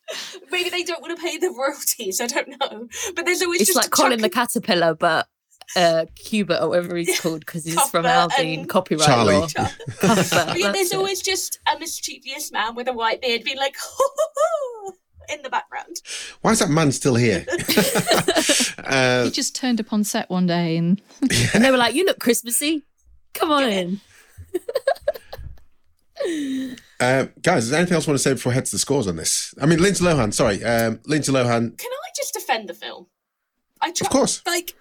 Maybe 0.52 0.70
they 0.70 0.84
don't 0.84 1.02
want 1.02 1.18
to 1.18 1.22
pay 1.22 1.38
the 1.38 1.50
royalties. 1.52 2.22
I 2.22 2.28
don't 2.28 2.50
know. 2.60 2.88
But 3.16 3.26
there's 3.26 3.42
always 3.42 3.62
It's 3.62 3.70
just 3.70 3.78
like 3.78 3.88
a 3.88 3.90
Colin 3.90 4.22
the 4.22 4.30
Caterpillar, 4.30 4.96
but 4.96 5.28
uh 5.76 6.06
Cubert 6.16 6.62
or 6.62 6.70
whatever 6.70 6.96
he's 6.96 7.20
called 7.20 7.42
because 7.42 7.66
he's 7.66 7.74
from 7.90 8.04
Cuthbert 8.04 8.06
Alvin 8.38 8.60
and- 8.60 8.70
copyright 8.70 9.06
Charlie. 9.06 9.36
law. 9.36 9.44
of- 9.44 9.54
Cuthbert, 10.00 10.30
But 10.48 10.60
yeah, 10.60 10.72
there's 10.72 10.94
it. 10.94 10.98
always 10.98 11.22
just 11.22 11.60
a 11.74 11.78
mischievous 11.78 12.52
man 12.54 12.74
with 12.76 12.88
a 12.88 12.94
white 12.94 13.22
beard 13.22 13.44
being 13.44 13.58
like, 13.58 13.76
in 15.30 15.42
the 15.42 15.50
background. 15.50 15.98
Why 16.42 16.52
is 16.52 16.60
that 16.60 16.70
man 16.70 16.94
still 16.94 17.16
here? 17.16 17.46
uh, 18.78 19.26
He 19.26 19.32
just 19.32 19.56
turned 19.58 19.82
up 19.82 19.92
on 19.92 20.06
set 20.06 20.30
one 20.30 20.46
day 20.48 20.78
and 20.78 21.02
and 21.54 21.64
they 21.66 21.70
were 21.72 21.76
like, 21.78 21.96
"You 21.96 22.06
look 22.06 22.20
Christmassy. 22.20 22.84
Come 23.34 23.52
on 23.52 23.64
in." 23.70 24.00
Uh, 27.00 27.28
guys, 27.42 27.66
is 27.66 27.70
there 27.70 27.80
anything 27.80 27.96
else 27.96 28.08
you 28.08 28.12
want 28.12 28.20
to 28.20 28.24
say 28.24 28.34
before 28.34 28.52
I 28.52 28.56
head 28.56 28.66
to 28.66 28.72
the 28.72 28.80
scores 28.80 29.08
on 29.08 29.16
this? 29.16 29.54
I 29.62 29.66
mean, 29.66 29.80
Lindsay 29.80 30.04
Lohan, 30.04 30.34
sorry. 30.34 30.64
Um, 30.64 31.00
Lindsay 31.06 31.32
Lohan, 31.32 31.78
Can 31.78 31.92
I 31.92 32.10
just 32.16 32.34
defend 32.34 32.70
the 32.70 32.74
film? 32.74 33.08
I 33.82 33.92
try, 33.92 34.06
Of 34.06 34.12
course. 34.12 34.42
Like, 34.46 34.74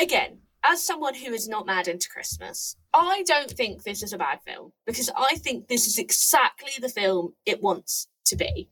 again, 0.00 0.38
as 0.64 0.84
someone 0.84 1.14
who 1.14 1.32
is 1.32 1.48
not 1.48 1.66
mad 1.66 1.88
into 1.88 2.08
Christmas, 2.08 2.76
I 2.92 3.24
don't 3.26 3.50
think 3.50 3.82
this 3.82 4.02
is 4.02 4.12
a 4.12 4.18
bad 4.18 4.40
film 4.44 4.72
because 4.86 5.10
I 5.16 5.36
think 5.36 5.68
this 5.68 5.86
is 5.86 5.98
exactly 5.98 6.72
the 6.80 6.88
film 6.88 7.34
it 7.44 7.62
wants 7.62 8.08
to 8.26 8.36
be. 8.36 8.68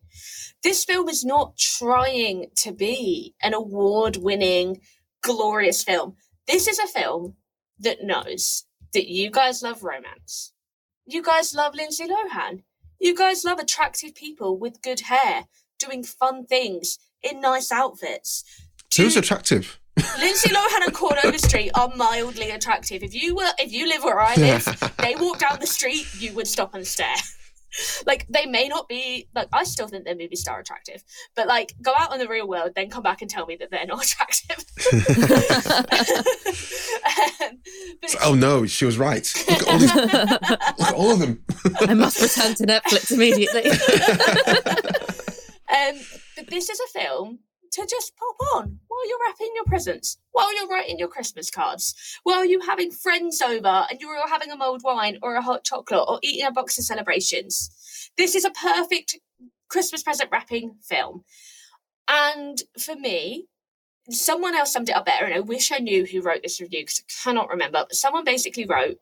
This 0.63 0.85
film 0.85 1.09
is 1.09 1.25
not 1.25 1.57
trying 1.57 2.47
to 2.57 2.73
be 2.73 3.35
an 3.43 3.55
award 3.55 4.17
winning, 4.17 4.81
glorious 5.23 5.83
film. 5.83 6.17
This 6.47 6.67
is 6.67 6.79
a 6.79 6.87
film 6.87 7.35
that 7.81 8.03
knows 8.03 8.65
that 8.93 9.09
you 9.09 9.31
guys 9.31 9.63
love 9.63 9.83
romance. 9.83 10.53
You 11.07 11.23
guys 11.23 11.55
love 11.55 11.75
Lindsay 11.75 12.07
Lohan. 12.07 12.63
You 12.99 13.15
guys 13.15 13.45
love 13.45 13.59
attractive 13.59 14.15
people 14.15 14.59
with 14.59 14.81
good 14.83 15.01
hair 15.01 15.45
doing 15.79 16.03
fun 16.03 16.47
things 16.47 16.99
in 17.23 17.41
nice 17.41 17.71
outfits. 17.71 18.45
who's 18.97 19.17
attractive? 19.17 19.79
Lindsay 20.19 20.49
Lohan 20.49 20.85
and 20.87 20.95
Chord 20.95 21.19
Overstreet 21.25 21.71
are 21.75 21.93
mildly 21.97 22.51
attractive. 22.51 23.03
If 23.03 23.15
you 23.15 23.37
were, 23.37 23.51
if 23.59 23.73
you 23.73 23.87
live 23.89 24.03
where 24.03 24.21
I 24.21 24.35
live, 24.35 24.65
they 24.99 25.15
walk 25.17 25.39
down 25.41 25.59
the 25.61 25.67
street, 25.67 26.07
you 26.19 26.33
would 26.35 26.49
stop 26.49 26.75
and 26.75 26.87
stare. 26.87 27.15
Like 28.07 28.25
they 28.29 28.47
may 28.47 28.69
not 28.69 28.89
be 28.89 29.27
like 29.35 29.49
I 29.53 29.65
still 29.65 29.89
think 29.89 30.05
they're 30.05 30.15
movie 30.15 30.37
star 30.37 30.61
attractive, 30.61 31.03
but 31.35 31.49
like 31.49 31.75
go 31.83 31.93
out 31.99 32.13
in 32.13 32.21
the 32.21 32.29
real 32.29 32.47
world, 32.47 32.71
then 32.77 32.89
come 32.89 33.03
back 33.03 33.21
and 33.21 33.29
tell 33.29 33.47
me 33.47 33.57
that 33.57 33.73
they're 33.73 33.85
not 33.85 34.05
attractive. 34.05 34.65
But 38.13 38.21
Oh 38.23 38.35
no, 38.35 38.67
she 38.67 38.85
was 38.85 38.99
right. 38.99 39.31
Look 39.49 39.63
at 39.63 39.69
all, 39.69 39.79
these, 39.79 39.95
look 40.79 40.89
at 40.89 40.95
all 40.95 41.11
of 41.13 41.19
them. 41.21 41.45
I 41.81 41.95
must 41.95 42.21
return 42.21 42.55
to 42.57 42.67
Netflix 42.67 43.13
immediately. 43.13 43.71
Um, 45.75 45.97
but 46.37 46.49
this 46.51 46.69
is 46.71 46.79
a 46.79 46.99
film 46.99 47.41
to 47.73 47.87
just 47.91 48.13
pop 48.17 48.37
on 48.55 48.79
while 48.87 49.09
you're 49.09 49.19
wrapping 49.27 49.51
your 49.57 49.65
presents, 49.65 50.19
while 50.31 50.55
you're 50.57 50.69
writing 50.69 50.99
your 50.99 51.09
Christmas 51.09 51.51
cards, 51.51 51.95
while 52.23 52.45
you're 52.45 52.65
having 52.65 52.93
friends 52.93 53.43
over 53.43 53.87
and 53.91 54.01
you're 54.01 54.17
all 54.17 54.29
having 54.29 54.53
a 54.53 54.57
mulled 54.57 54.83
wine 54.85 55.19
or 55.23 55.35
a 55.35 55.43
hot 55.43 55.65
chocolate 55.65 56.05
or 56.07 56.21
eating 56.23 56.47
a 56.47 56.53
box 56.53 56.79
of 56.79 56.85
celebrations. 56.85 58.11
This 58.17 58.37
is 58.37 58.45
a 58.45 58.51
perfect 58.51 59.19
Christmas 59.69 60.05
present 60.05 60.31
wrapping 60.31 60.77
film. 60.81 61.25
And 62.07 62.63
for 62.79 62.95
me, 62.95 63.47
someone 64.11 64.55
else 64.55 64.73
summed 64.73 64.89
it 64.89 64.97
up 64.97 65.07
better, 65.07 65.25
and 65.25 65.35
I 65.35 65.41
wish 65.41 65.73
I 65.73 65.79
knew 65.79 66.05
who 66.05 66.21
wrote 66.23 66.43
this 66.43 66.61
review 66.61 66.81
because 66.83 67.01
I 67.01 67.13
cannot 67.25 67.49
remember. 67.49 67.85
But 67.89 67.95
someone 67.95 68.25
basically 68.25 68.67
wrote, 68.67 68.99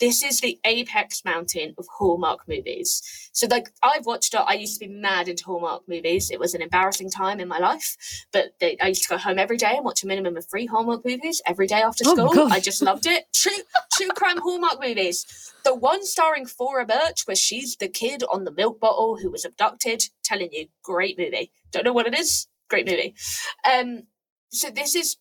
"This 0.00 0.22
is 0.22 0.40
the 0.40 0.58
apex 0.64 1.24
mountain 1.24 1.74
of 1.78 1.86
Hallmark 1.98 2.46
movies." 2.48 3.02
So, 3.32 3.46
like, 3.50 3.70
I've 3.82 4.06
watched 4.06 4.34
it. 4.34 4.38
I 4.46 4.54
used 4.54 4.80
to 4.80 4.86
be 4.86 4.92
mad 4.92 5.28
into 5.28 5.44
Hallmark 5.44 5.88
movies. 5.88 6.30
It 6.30 6.38
was 6.38 6.54
an 6.54 6.62
embarrassing 6.62 7.10
time 7.10 7.40
in 7.40 7.48
my 7.48 7.58
life, 7.58 7.96
but 8.32 8.54
they, 8.60 8.76
I 8.80 8.88
used 8.88 9.02
to 9.04 9.08
go 9.08 9.18
home 9.18 9.38
every 9.38 9.56
day 9.56 9.74
and 9.76 9.84
watch 9.84 10.02
a 10.04 10.06
minimum 10.06 10.36
of 10.36 10.46
three 10.48 10.66
Hallmark 10.66 11.04
movies 11.04 11.40
every 11.46 11.66
day 11.66 11.82
after 11.82 12.04
Oh 12.06 12.14
school. 12.14 12.32
God. 12.34 12.52
I 12.52 12.60
just 12.60 12.82
loved 12.82 13.06
it. 13.06 13.24
True, 13.32 13.52
true 13.92 14.08
crime 14.08 14.38
Hallmark 14.38 14.80
movies. 14.80 15.26
The 15.64 15.74
one 15.74 16.04
starring 16.04 16.46
Thora 16.46 16.86
Birch, 16.86 17.22
where 17.26 17.34
she's 17.36 17.76
the 17.76 17.88
kid 17.88 18.22
on 18.32 18.44
the 18.44 18.52
milk 18.52 18.78
bottle 18.80 19.16
who 19.20 19.30
was 19.30 19.44
abducted. 19.44 20.04
Telling 20.22 20.50
you, 20.52 20.66
great 20.82 21.18
movie. 21.18 21.50
Don't 21.72 21.84
know 21.84 21.92
what 21.92 22.06
it 22.06 22.18
is. 22.18 22.46
Great 22.68 22.86
movie. 22.86 23.14
Um, 23.70 24.04
so 24.54 24.70
this 24.70 24.94
is 24.94 25.16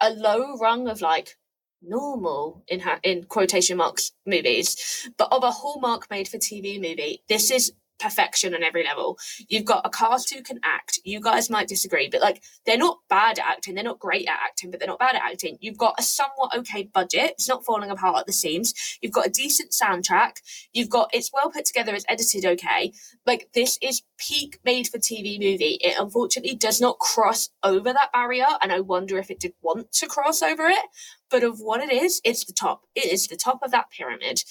a 0.00 0.10
low 0.10 0.56
rung 0.56 0.88
of 0.88 1.00
like 1.00 1.36
normal 1.82 2.64
in 2.68 2.80
ha- 2.80 3.00
in 3.02 3.24
quotation 3.24 3.76
marks 3.76 4.12
movies, 4.26 5.08
but 5.16 5.28
of 5.32 5.42
a 5.42 5.50
Hallmark 5.50 6.10
made 6.10 6.28
for 6.28 6.38
TV 6.38 6.80
movie. 6.80 7.22
This 7.28 7.50
is 7.50 7.72
perfection 7.98 8.54
on 8.54 8.62
every 8.62 8.84
level. 8.84 9.18
You've 9.48 9.64
got 9.64 9.86
a 9.86 9.90
cast 9.90 10.32
who 10.32 10.42
can 10.42 10.60
act. 10.62 11.00
You 11.04 11.20
guys 11.20 11.50
might 11.50 11.68
disagree, 11.68 12.08
but 12.10 12.20
like 12.20 12.42
they're 12.66 12.78
not 12.78 12.98
bad 13.08 13.38
at 13.38 13.46
acting. 13.46 13.74
They're 13.74 13.84
not 13.84 13.98
great 13.98 14.26
at 14.26 14.38
acting, 14.42 14.70
but 14.70 14.80
they're 14.80 14.88
not 14.88 14.98
bad 14.98 15.16
at 15.16 15.22
acting. 15.22 15.58
You've 15.60 15.78
got 15.78 15.94
a 15.98 16.02
somewhat 16.02 16.56
okay 16.56 16.84
budget. 16.92 17.32
It's 17.32 17.48
not 17.48 17.64
falling 17.64 17.90
apart 17.90 18.18
at 18.18 18.26
the 18.26 18.32
seams. 18.32 18.98
You've 19.00 19.12
got 19.12 19.26
a 19.26 19.30
decent 19.30 19.72
soundtrack. 19.72 20.36
You've 20.72 20.90
got 20.90 21.10
it's 21.12 21.30
well 21.32 21.50
put 21.50 21.64
together. 21.64 21.94
It's 21.94 22.04
edited 22.08 22.44
okay. 22.44 22.92
Like 23.26 23.48
this 23.54 23.78
is 23.82 24.02
peak 24.18 24.58
made 24.64 24.88
for 24.88 24.98
TV 24.98 25.38
movie. 25.38 25.78
It 25.80 25.94
unfortunately 25.98 26.54
does 26.56 26.80
not 26.80 26.98
cross 26.98 27.50
over 27.62 27.92
that 27.92 28.12
barrier, 28.12 28.46
and 28.62 28.72
I 28.72 28.80
wonder 28.80 29.18
if 29.18 29.30
it 29.30 29.40
did 29.40 29.52
want 29.62 29.92
to 29.92 30.06
cross 30.06 30.42
over 30.42 30.66
it. 30.66 30.86
But 31.30 31.44
of 31.44 31.60
what 31.60 31.80
it 31.80 31.92
is, 31.92 32.20
it's 32.24 32.44
the 32.44 32.52
top. 32.52 32.82
It 32.94 33.12
is 33.12 33.26
the 33.26 33.36
top 33.36 33.60
of 33.62 33.70
that 33.70 33.90
pyramid, 33.90 34.42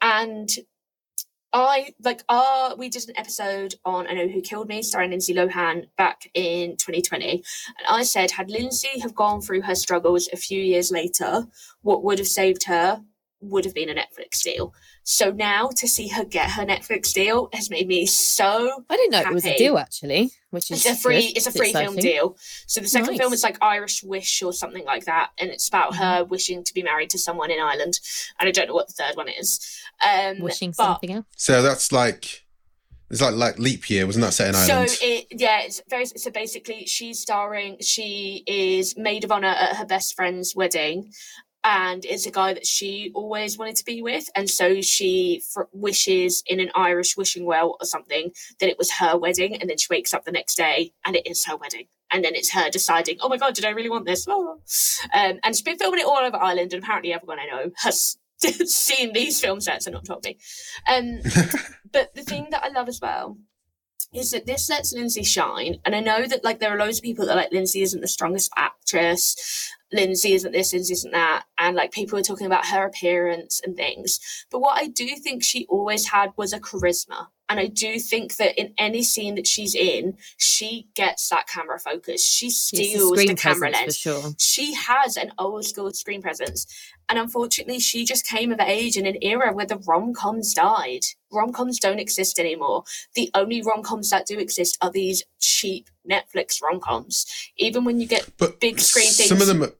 and 0.00 0.48
I 1.52 1.94
like 2.02 2.22
uh 2.28 2.74
we 2.78 2.88
did 2.88 3.08
an 3.08 3.18
episode 3.18 3.74
on 3.84 4.06
I 4.06 4.12
Know 4.12 4.28
Who 4.28 4.40
Killed 4.40 4.68
Me 4.68 4.82
starring 4.82 5.10
Lindsay 5.10 5.34
Lohan 5.34 5.88
back 5.96 6.30
in 6.34 6.76
2020 6.76 7.30
and 7.30 7.42
I 7.88 8.04
said 8.04 8.30
had 8.30 8.50
Lindsay 8.50 9.00
have 9.00 9.14
gone 9.14 9.40
through 9.40 9.62
her 9.62 9.74
struggles 9.74 10.28
a 10.32 10.36
few 10.36 10.62
years 10.62 10.92
later 10.92 11.46
what 11.82 12.04
would 12.04 12.18
have 12.18 12.28
saved 12.28 12.64
her 12.64 13.02
would 13.40 13.64
have 13.64 13.74
been 13.74 13.88
a 13.88 13.94
Netflix 13.94 14.42
deal. 14.42 14.74
So 15.02 15.30
now 15.30 15.70
to 15.76 15.88
see 15.88 16.08
her 16.08 16.24
get 16.24 16.50
her 16.52 16.64
Netflix 16.64 17.12
deal 17.12 17.48
has 17.52 17.70
made 17.70 17.88
me 17.88 18.06
so 18.06 18.84
I 18.88 18.96
didn't 18.96 19.12
know 19.12 19.20
it 19.30 19.34
was 19.34 19.46
a 19.46 19.56
deal 19.56 19.78
actually, 19.78 20.30
which 20.50 20.70
is 20.70 20.84
it's 20.84 20.98
a 20.98 21.02
free 21.02 21.28
good. 21.28 21.36
it's 21.36 21.46
a 21.46 21.52
free 21.52 21.72
film 21.72 21.96
deal. 21.96 22.36
So 22.66 22.80
the 22.80 22.88
second 22.88 23.16
film 23.16 23.32
is 23.32 23.42
like 23.42 23.56
irish 23.62 24.02
wish 24.02 24.42
or 24.42 24.52
something 24.52 24.84
like 24.84 25.06
that 25.06 25.30
and 25.38 25.50
it's 25.50 25.68
about 25.68 25.96
her 25.96 26.24
wishing 26.24 26.64
to 26.64 26.74
be 26.74 26.82
married 26.82 27.10
to 27.10 27.18
someone 27.18 27.50
in 27.50 27.60
ireland 27.60 27.98
and 28.38 28.48
i 28.48 28.52
don't 28.52 28.68
know 28.68 28.74
what 28.74 28.88
the 28.88 28.94
third 28.94 29.16
one 29.16 29.28
is. 29.28 29.82
Um 30.06 30.40
Wishing 30.40 30.70
but- 30.70 30.84
something 30.84 31.12
else. 31.12 31.26
So 31.36 31.62
that's 31.62 31.92
like 31.92 32.44
it's 33.10 33.20
like 33.20 33.34
like 33.34 33.58
leap 33.58 33.90
year, 33.90 34.06
wasn't 34.06 34.24
that 34.24 34.32
set 34.32 34.48
in 34.48 34.54
so 34.54 34.74
Ireland? 34.74 34.98
it 35.02 35.26
yeah 35.32 35.62
it's 35.62 35.82
very 35.88 36.06
so 36.06 36.30
basically 36.30 36.86
she's 36.86 37.18
starring 37.18 37.76
she 37.80 38.44
is 38.46 38.96
maid 38.96 39.24
of 39.24 39.32
honor 39.32 39.48
at 39.48 39.76
her 39.76 39.86
best 39.86 40.14
friend's 40.14 40.54
wedding 40.54 41.12
and 41.64 42.04
it's 42.04 42.26
a 42.26 42.30
guy 42.30 42.54
that 42.54 42.66
she 42.66 43.10
always 43.14 43.58
wanted 43.58 43.76
to 43.76 43.84
be 43.84 44.02
with 44.02 44.28
and 44.34 44.48
so 44.48 44.80
she 44.80 45.42
fr- 45.52 45.62
wishes 45.72 46.42
in 46.46 46.60
an 46.60 46.70
irish 46.74 47.16
wishing 47.16 47.44
well 47.44 47.76
or 47.80 47.86
something 47.86 48.30
that 48.58 48.68
it 48.68 48.78
was 48.78 48.90
her 48.92 49.16
wedding 49.18 49.56
and 49.56 49.68
then 49.68 49.76
she 49.76 49.86
wakes 49.90 50.14
up 50.14 50.24
the 50.24 50.32
next 50.32 50.54
day 50.56 50.92
and 51.04 51.16
it 51.16 51.26
is 51.26 51.44
her 51.44 51.56
wedding 51.56 51.86
and 52.10 52.24
then 52.24 52.34
it's 52.34 52.52
her 52.52 52.70
deciding 52.70 53.16
oh 53.20 53.28
my 53.28 53.36
god 53.36 53.54
did 53.54 53.64
i 53.64 53.70
really 53.70 53.90
want 53.90 54.06
this 54.06 54.26
Oh. 54.28 54.60
um, 55.12 55.38
and 55.42 55.54
she's 55.54 55.62
been 55.62 55.78
filming 55.78 56.00
it 56.00 56.06
all 56.06 56.18
over 56.18 56.36
ireland 56.36 56.72
and 56.72 56.82
apparently 56.82 57.12
everyone 57.12 57.38
i 57.38 57.46
know 57.46 57.70
has 57.76 58.16
seen 58.64 59.12
these 59.12 59.40
film 59.40 59.60
sets 59.60 59.86
and 59.86 59.94
not 59.94 60.06
told 60.06 60.24
me 60.24 60.38
um, 60.90 61.18
but 61.92 62.14
the 62.14 62.22
thing 62.22 62.48
that 62.50 62.64
i 62.64 62.68
love 62.68 62.88
as 62.88 63.00
well 63.00 63.36
is 64.12 64.32
that 64.32 64.46
this 64.46 64.68
lets 64.68 64.92
Lindsay 64.92 65.22
shine. 65.22 65.76
And 65.84 65.94
I 65.94 66.00
know 66.00 66.26
that 66.26 66.42
like 66.42 66.58
there 66.58 66.74
are 66.74 66.78
loads 66.78 66.98
of 66.98 67.04
people 67.04 67.26
that 67.26 67.32
are 67.32 67.36
like 67.36 67.52
Lindsay 67.52 67.82
isn't 67.82 68.00
the 68.00 68.08
strongest 68.08 68.50
actress, 68.56 69.70
Lindsay 69.92 70.34
isn't 70.34 70.52
this, 70.52 70.72
Lindsay 70.72 70.92
isn't 70.92 71.12
that, 71.12 71.44
and 71.58 71.76
like 71.76 71.92
people 71.92 72.18
were 72.18 72.22
talking 72.22 72.46
about 72.46 72.66
her 72.66 72.84
appearance 72.84 73.60
and 73.64 73.76
things. 73.76 74.20
But 74.50 74.60
what 74.60 74.80
I 74.80 74.86
do 74.86 75.08
think 75.16 75.42
she 75.42 75.66
always 75.68 76.08
had 76.08 76.30
was 76.36 76.52
a 76.52 76.60
charisma. 76.60 77.28
And 77.50 77.58
I 77.58 77.66
do 77.66 77.98
think 77.98 78.36
that 78.36 78.56
in 78.58 78.72
any 78.78 79.02
scene 79.02 79.34
that 79.34 79.46
she's 79.46 79.74
in, 79.74 80.16
she 80.36 80.86
gets 80.94 81.28
that 81.30 81.48
camera 81.48 81.80
focus. 81.80 82.24
She 82.24 82.46
It's 82.46 82.70
the 82.70 82.84
steals 82.84 83.18
the, 83.18 83.34
camera 83.34 83.70
lens 83.70 83.96
sure. 83.96 84.32
she 84.38 84.72
has 84.74 85.16
an 85.16 85.32
old 85.36 85.64
school 85.64 85.90
screen 85.90 86.22
presence. 86.22 86.64
And 87.08 87.18
unfortunately, 87.18 87.80
she 87.80 88.04
just 88.04 88.24
came 88.24 88.52
of 88.52 88.60
age 88.60 88.96
in 88.96 89.04
an 89.04 89.16
era 89.20 89.52
where 89.52 89.66
the 89.66 89.78
rom 89.78 90.14
coms 90.14 90.54
died. 90.54 91.00
Rom 91.32 91.52
coms 91.52 91.80
don't 91.80 91.98
exist 91.98 92.38
anymore. 92.38 92.84
The 93.16 93.32
only 93.34 93.62
rom 93.62 93.82
coms 93.82 94.10
that 94.10 94.26
do 94.26 94.38
exist 94.38 94.78
are 94.80 94.92
these 94.92 95.24
cheap 95.40 95.90
Netflix 96.08 96.62
rom 96.62 96.78
coms. 96.78 97.26
Even 97.56 97.84
when 97.84 97.98
you 97.98 98.06
get 98.06 98.30
but 98.38 98.60
big 98.60 98.78
screen 98.78 99.10
things. 99.10 99.28
some 99.28 99.40
of 99.40 99.48
them, 99.48 99.64
are, 99.64 99.74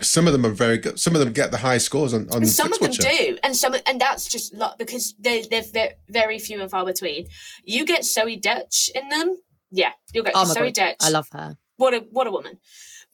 some 0.00 0.26
of 0.26 0.32
them 0.32 0.44
are 0.46 0.50
very 0.50 0.78
good. 0.78 0.98
Some 0.98 1.14
of 1.14 1.20
them 1.20 1.32
get 1.32 1.50
the 1.50 1.58
high 1.58 1.78
scores 1.78 2.14
on 2.14 2.28
on 2.30 2.46
some 2.46 2.72
of 2.72 2.78
them 2.78 2.90
Flixwatcher. 2.90 3.18
do, 3.18 3.38
and 3.42 3.56
some, 3.56 3.74
and 3.86 4.00
that's 4.00 4.28
just 4.28 4.54
luck 4.54 4.78
because 4.78 5.14
they're 5.18 5.42
they're 5.72 5.94
very 6.08 6.38
few 6.38 6.60
and 6.60 6.70
far 6.70 6.84
between. 6.84 7.26
You 7.64 7.84
get 7.86 8.02
Zoey 8.02 8.40
Deutch 8.40 8.90
in 8.94 9.08
them, 9.08 9.36
yeah, 9.70 9.92
you'll 10.12 10.24
get 10.24 10.32
Oh 10.36 10.44
Zoe 10.44 10.66
god, 10.72 10.74
Dutch. 10.74 10.96
I 11.00 11.10
love 11.10 11.28
her. 11.32 11.56
what 11.76 11.94
a 11.94 12.00
what 12.10 12.26
a 12.26 12.30
woman 12.30 12.58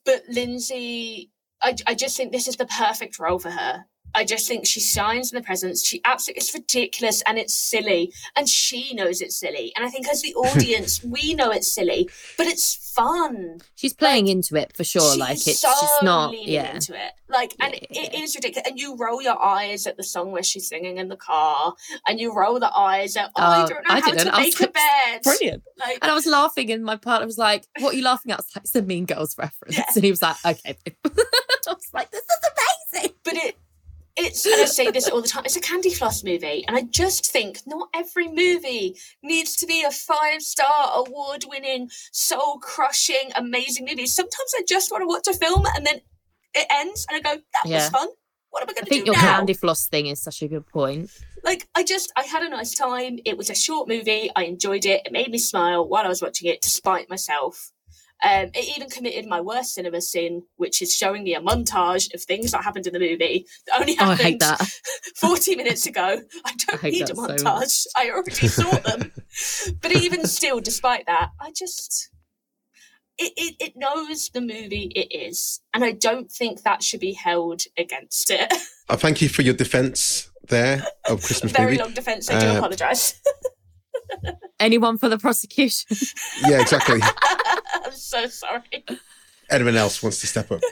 but 0.07 0.23
Lindsay, 0.29 1.31
I, 1.61 1.75
I 1.87 1.95
just 1.95 2.17
think 2.17 2.33
this 2.33 2.49
is 2.49 2.57
the 2.57 2.65
perfect 2.67 3.19
role 3.19 3.39
for 3.39 3.51
her. 3.51 3.85
I 4.17 4.25
just 4.25 4.49
think 4.49 4.67
she 4.67 4.81
shines 4.81 5.31
in 5.31 5.37
the 5.37 5.43
presence. 5.45 5.87
She 5.87 6.01
absolutely, 6.05 6.41
it's 6.41 6.55
ridiculous 6.55 7.23
and 7.27 7.39
it's 7.39 7.55
silly. 7.55 8.13
And 8.35 8.49
she 8.49 8.95
knows 8.95 9.21
it's 9.21 9.37
silly. 9.39 9.73
And 9.77 9.85
I 9.85 9.91
think 9.91 10.09
as 10.09 10.23
the 10.23 10.35
audience, 10.47 11.05
we 11.05 11.35
know 11.35 11.51
it's 11.51 11.71
silly, 11.71 12.09
but 12.39 12.47
it's 12.47 12.75
fun. 12.95 13.59
She's 13.75 13.93
playing 13.93 14.25
like, 14.27 14.33
into 14.37 14.57
it 14.57 14.75
for 14.75 14.85
sure. 14.85 15.11
She's 15.13 15.21
like 15.21 15.47
it's 15.47 15.61
so 15.61 15.69
just 15.69 16.03
not, 16.03 16.31
leaning 16.31 16.49
yeah. 16.49 16.75
into 16.75 16.95
it. 16.95 17.13
Like, 17.29 17.55
and 17.61 17.75
Yeah. 17.75 18.03
it 18.05 18.15
is 18.15 18.35
ridiculous. 18.35 18.67
And 18.69 18.79
you 18.79 18.97
roll 18.97 19.21
your 19.21 19.41
eyes 19.43 19.87
at 19.87 19.97
the 19.99 20.03
song 20.05 20.31
where 20.33 20.43
she's 20.43 20.67
singing 20.69 20.97
in 20.97 21.09
the 21.09 21.17
car, 21.17 21.75
and 22.09 22.19
you 22.19 22.33
roll 22.35 22.59
the 22.59 22.75
eyes 22.75 23.17
at, 23.17 23.33
oh, 23.37 23.43
I 23.43 23.65
Oh, 23.65 23.67
don't 23.69 23.87
know 23.87 23.95
I 23.95 24.01
how 24.01 24.11
didn't. 24.13 24.27
to 24.29 24.35
I 24.35 24.39
was 24.39 24.47
make 24.47 24.61
a 24.61 24.63
like, 24.63 24.73
bed. 24.73 25.23
Brilliant. 25.25 25.63
Like, 25.79 25.99
And 26.03 26.11
I 26.11 26.15
was 26.15 26.25
laughing, 26.27 26.71
and 26.73 26.85
my 26.85 26.97
partner 26.97 27.27
was 27.27 27.37
like, 27.37 27.67
"What 27.81 27.93
are 27.93 27.97
you 27.97 28.05
laughing 28.05 28.33
at?" 28.33 28.39
I 28.39 28.43
was 28.43 28.57
like, 28.57 28.65
"It's 28.65 28.75
a 28.77 28.83
Mean 28.83 29.05
Girls 29.05 29.37
reference," 29.37 29.77
Yeah. 29.77 29.85
and 29.95 30.05
he 30.05 30.11
was 30.11 30.23
like, 30.23 30.37
"Okay." 30.47 30.77
I 31.05 31.11
was 31.67 31.89
like, 31.93 32.11
"This 32.13 32.23
is 32.23 32.51
amazing." 32.95 33.13
but 33.25 33.35
it 33.35 33.57
it's 34.17 34.47
and 34.47 34.61
I 34.63 34.65
say 34.65 34.91
this 34.91 35.09
all 35.09 35.21
the 35.23 35.29
time, 35.29 35.45
it's 35.45 35.57
a 35.57 35.61
candy 35.61 35.93
floss 35.93 36.25
movie. 36.25 36.65
And 36.67 36.77
I 36.77 36.83
just 36.83 37.31
think 37.31 37.61
not 37.67 37.89
every 37.95 38.29
movie 38.29 38.97
needs 39.23 39.57
to 39.57 39.67
be 39.67 39.83
a 39.83 39.91
five 39.91 40.43
star 40.43 40.93
award 40.95 41.45
winning, 41.49 41.91
soul 42.13 42.59
crushing, 42.59 43.31
amazing 43.37 43.87
movie. 43.89 44.07
Sometimes 44.07 44.53
I 44.57 44.63
just 44.67 44.91
want 44.91 45.03
to 45.03 45.07
watch 45.07 45.27
a 45.29 45.39
film 45.39 45.65
and 45.77 45.85
then 45.87 46.01
it 46.55 46.67
ends 46.71 47.07
and 47.11 47.17
I 47.19 47.35
go, 47.35 47.41
That 47.53 47.71
was 47.71 47.89
fun. 47.91 48.09
What 48.51 48.63
am 48.63 48.71
I 48.71 48.73
I 48.73 48.75
gonna 48.75 48.87
think 48.87 49.05
do 49.05 49.13
your 49.13 49.17
now? 49.17 49.37
candy 49.37 49.53
floss 49.55 49.87
thing 49.87 50.07
is 50.07 50.23
such 50.23 50.41
a 50.43 50.49
good 50.49 50.67
point. 50.67 51.11
Like 51.45 51.69
I 51.75 51.83
just 51.85 52.11
I 52.17 52.23
had 52.23 52.43
a 52.43 52.49
nice 52.49 52.75
time. 52.75 53.19
It 53.25 53.37
was 53.37 53.51
a 53.51 53.55
short 53.55 53.87
movie. 53.89 54.31
I 54.35 54.45
enjoyed 54.45 54.87
it. 54.87 55.03
It 55.05 55.13
made 55.13 55.31
me 55.31 55.39
smile 55.39 55.87
while 55.87 56.05
I 56.05 56.09
was 56.09 56.23
watching 56.23 56.49
it, 56.51 56.63
despite 56.63 57.11
myself. 57.11 57.73
Um, 58.25 58.51
it 58.55 58.77
even 58.77 58.89
committed 58.89 59.27
my 59.27 59.41
worst 59.43 59.75
cinema 59.75 60.01
sin, 60.01 60.43
which 60.57 60.81
is 60.81 60.95
showing 60.97 61.23
me 61.23 61.35
a 61.35 61.41
montage 61.41 62.13
of 62.15 62.23
things 62.23 62.51
that 62.53 62.65
happened 62.65 62.87
in 62.87 62.93
the 62.95 62.99
movie 62.99 63.47
that 63.67 63.79
only 63.81 63.93
Oh, 64.01 64.05
I 64.05 64.09
happened 64.15 64.21
hate 64.27 64.41
that. 64.41 64.71
40 65.17 65.57
minutes 65.57 65.87
ago. 65.87 66.23
I 66.45 66.55
don't 66.67 66.85
I 66.85 66.89
need 66.91 67.03
a 67.03 67.07
that 67.07 67.17
so 67.17 67.23
montage. 67.27 67.87
I 67.95 68.11
already 68.11 68.33
saw 68.49 68.71
them. 68.79 69.13
but 69.83 69.93
even 69.93 70.27
still, 70.27 70.61
despite 70.61 71.05
that, 71.07 71.31
I 71.41 71.53
just. 71.55 72.11
It, 73.19 73.33
it, 73.37 73.55
it 73.61 73.73
knows 73.77 74.29
the 74.31 74.43
movie 74.43 74.93
it 74.95 75.15
is. 75.15 75.61
And 75.73 75.83
I 75.85 75.93
don't 75.93 76.31
think 76.31 76.63
that 76.63 76.83
should 76.83 77.01
be 77.01 77.13
held 77.15 77.63
against 77.79 78.31
it. 78.31 78.53
I 78.91 78.97
thank 78.97 79.23
you 79.23 79.31
for 79.31 79.41
your 79.43 79.55
defence 79.55 80.31
there 80.49 80.87
of 81.09 81.23
Christmas 81.23 81.53
Very 81.53 81.73
movie. 81.73 81.83
long 81.83 81.93
defense. 81.95 82.31
I 82.31 82.39
do 82.39 82.47
Uh, 82.47 82.57
apologise. 82.59 83.19
Anyone 84.61 84.97
for 84.99 85.09
the 85.09 85.19
prosecution? 85.19 85.97
Yeah, 86.47 86.61
exactly. 86.61 87.01
I'm 88.17 88.31
so 88.31 88.47
sorry. 88.47 88.85
Anyone 89.51 89.77
else 89.77 90.03
wants 90.03 90.21
to 90.23 90.27
step 90.27 90.51
up? 90.51 90.63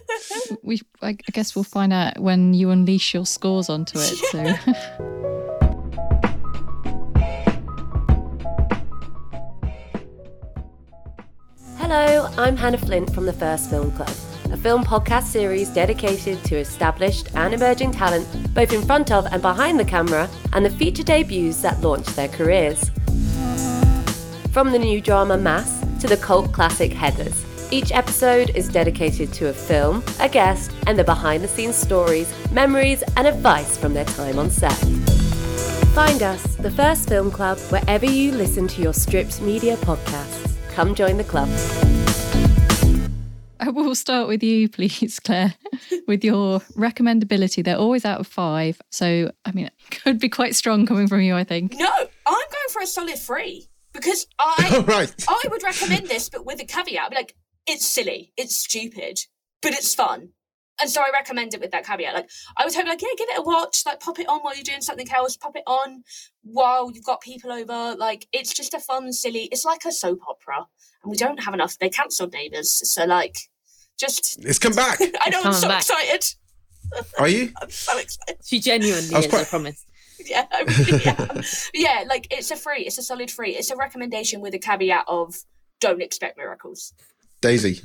We, 0.63 0.81
I 1.03 1.09
I 1.11 1.33
guess 1.33 1.55
we'll 1.55 1.65
find 1.65 1.93
out 1.93 2.19
when 2.19 2.55
you 2.55 2.71
unleash 2.71 3.13
your 3.15 3.27
scores 3.27 3.69
onto 3.69 3.99
it. 3.99 4.17
So, 4.31 4.43
Hello, 11.77 12.29
I'm 12.39 12.57
Hannah 12.57 12.79
Flint 12.79 13.15
from 13.15 13.27
the 13.27 13.33
First 13.33 13.69
Film 13.71 13.93
Club, 13.93 14.11
a 14.51 14.57
film 14.57 14.85
podcast 14.85 15.25
series 15.25 15.69
dedicated 15.69 16.43
to 16.45 16.57
established 16.57 17.29
and 17.35 17.53
emerging 17.55 17.93
talent, 17.93 18.27
both 18.55 18.73
in 18.73 18.83
front 18.83 19.13
of 19.13 19.27
and 19.27 19.43
behind 19.43 19.79
the 19.79 19.85
camera, 19.85 20.29
and 20.53 20.65
the 20.65 20.71
feature 20.71 21.05
debuts 21.05 21.61
that 21.63 21.81
launch 21.83 22.07
their 22.09 22.29
careers. 22.29 22.91
From 24.53 24.73
the 24.73 24.79
new 24.79 25.01
drama 25.01 25.37
Mass 25.37 25.84
to 26.05 26.09
the 26.09 26.23
cult 26.23 26.53
classic 26.53 26.90
Heathers, 26.90 27.47
each 27.73 27.90
episode 27.90 28.51
is 28.51 28.69
dedicated 28.69 29.33
to 29.33 29.49
a 29.49 29.55
film, 29.55 30.05
a 30.21 30.29
guest, 30.29 30.71
and 30.87 30.99
the 30.99 31.05
behind 31.05 31.43
the 31.43 31.49
scenes 31.49 31.77
stories, 31.77 32.31
memories, 32.53 33.03
and 33.17 33.27
advice 33.27 33.79
from 33.79 33.95
their 33.95 34.05
time 34.05 34.38
on 34.38 34.51
set. 34.51 34.77
Find 35.95 36.23
us, 36.23 36.57
the 36.57 36.71
First 36.71 37.09
Film 37.09 37.31
Club, 37.31 37.57
wherever 37.71 38.05
you 38.05 38.33
listen 38.33 38.69
to 38.69 38.83
your 38.83 38.93
stripped 38.93 39.40
media 39.40 39.79
podcasts. 39.79 40.55
Come 40.75 40.95
join 40.95 41.17
the 41.17 41.25
club. 41.25 41.49
I 43.59 43.71
will 43.71 43.95
start 43.95 44.29
with 44.29 44.43
you, 44.43 44.69
please, 44.69 45.19
Claire, 45.21 45.55
with 46.07 46.23
your 46.23 46.61
recommendability. 46.77 47.64
They're 47.64 47.79
always 47.79 48.05
out 48.05 48.21
of 48.21 48.27
five. 48.27 48.79
So, 48.90 49.33
I 49.47 49.53
mean, 49.53 49.67
it 49.69 49.73
could 50.03 50.19
be 50.19 50.29
quite 50.29 50.55
strong 50.55 50.85
coming 50.85 51.09
from 51.09 51.23
you, 51.23 51.35
I 51.35 51.45
think. 51.45 51.77
No, 51.79 51.88
I'm 51.88 52.35
going 52.35 52.69
for 52.69 52.83
a 52.83 52.87
solid 52.87 53.17
three 53.17 53.69
because 53.95 54.27
I 54.39 54.73
All 54.77 54.83
right. 54.83 55.13
I 55.29 55.43
would 55.51 55.63
recommend 55.63 56.09
this, 56.09 56.29
but 56.29 56.45
with 56.45 56.61
a 56.61 56.65
caveat. 56.65 57.05
I'd 57.05 57.11
be 57.11 57.17
like, 57.17 57.35
it's 57.67 57.87
silly, 57.87 58.33
it's 58.37 58.57
stupid, 58.57 59.19
but 59.63 59.73
it's 59.73 59.95
fun. 59.95 60.31
And 60.81 60.91
so 60.91 61.01
I 61.01 61.11
recommend 61.13 61.55
it 61.55 61.61
with 61.61 61.71
that 61.71 61.87
caveat. 61.87 62.15
Like 62.15 62.29
I 62.59 62.65
was 62.65 62.75
hoping, 62.75 62.89
like, 62.91 63.01
yeah, 63.01 63.09
give 63.17 63.29
it 63.31 63.39
a 63.39 63.43
watch. 63.43 63.85
Like, 63.87 64.01
pop 64.01 64.19
it 64.19 64.29
on 64.29 64.41
while 64.41 64.55
you're 64.57 64.65
doing 64.65 64.81
something 64.81 65.09
else. 65.11 65.37
Pop 65.37 65.55
it 65.57 65.63
on 65.69 66.03
while 66.43 66.91
you've 66.93 67.05
got 67.05 67.21
people 67.21 67.53
over. 67.53 67.95
Like, 67.97 68.27
it's 68.33 68.53
just 68.53 68.75
a 68.75 68.81
fun, 68.81 69.13
silly. 69.13 69.49
It's 69.53 69.65
like 69.65 69.85
a 69.87 69.93
soap 69.93 70.19
opera, 70.29 70.67
and 71.05 71.11
we 71.13 71.17
don't 71.17 71.43
have 71.45 71.55
enough. 71.55 71.79
They 71.79 71.89
cancelled 71.89 72.33
Neighbours, 72.33 72.71
so 72.93 73.05
like, 73.05 73.37
just. 73.99 74.45
It's 74.45 74.59
come 74.59 74.73
back. 74.75 74.99
I 75.21 75.31
know 75.31 75.43
I'm 75.45 75.53
so 75.53 75.69
back. 75.69 75.83
excited. 75.83 76.25
Are 77.21 77.29
you? 77.29 77.53
I'm 77.63 77.71
so 77.71 77.97
excited. 77.97 78.39
She 78.45 78.59
genuinely 78.59 79.15
I 79.15 79.19
was 79.19 79.27
is, 79.27 79.31
quite- 79.31 79.43
I 79.43 79.45
promise. 79.45 79.87
Yeah, 80.27 80.46
I 80.50 80.62
really 80.62 81.05
am. 81.05 81.42
yeah, 81.74 82.05
like 82.09 82.29
it's 82.31 82.50
a 82.50 82.57
free. 82.57 82.83
It's 82.87 82.98
a 82.98 83.03
solid 83.03 83.31
free. 83.31 83.57
It's 83.57 83.70
a 83.70 83.77
recommendation 83.77 84.40
with 84.40 84.55
a 84.55 84.59
caveat 84.59 85.05
of 85.07 85.37
don't 85.81 86.00
expect 86.00 86.38
miracles. 86.38 86.94
Daisy. 87.40 87.83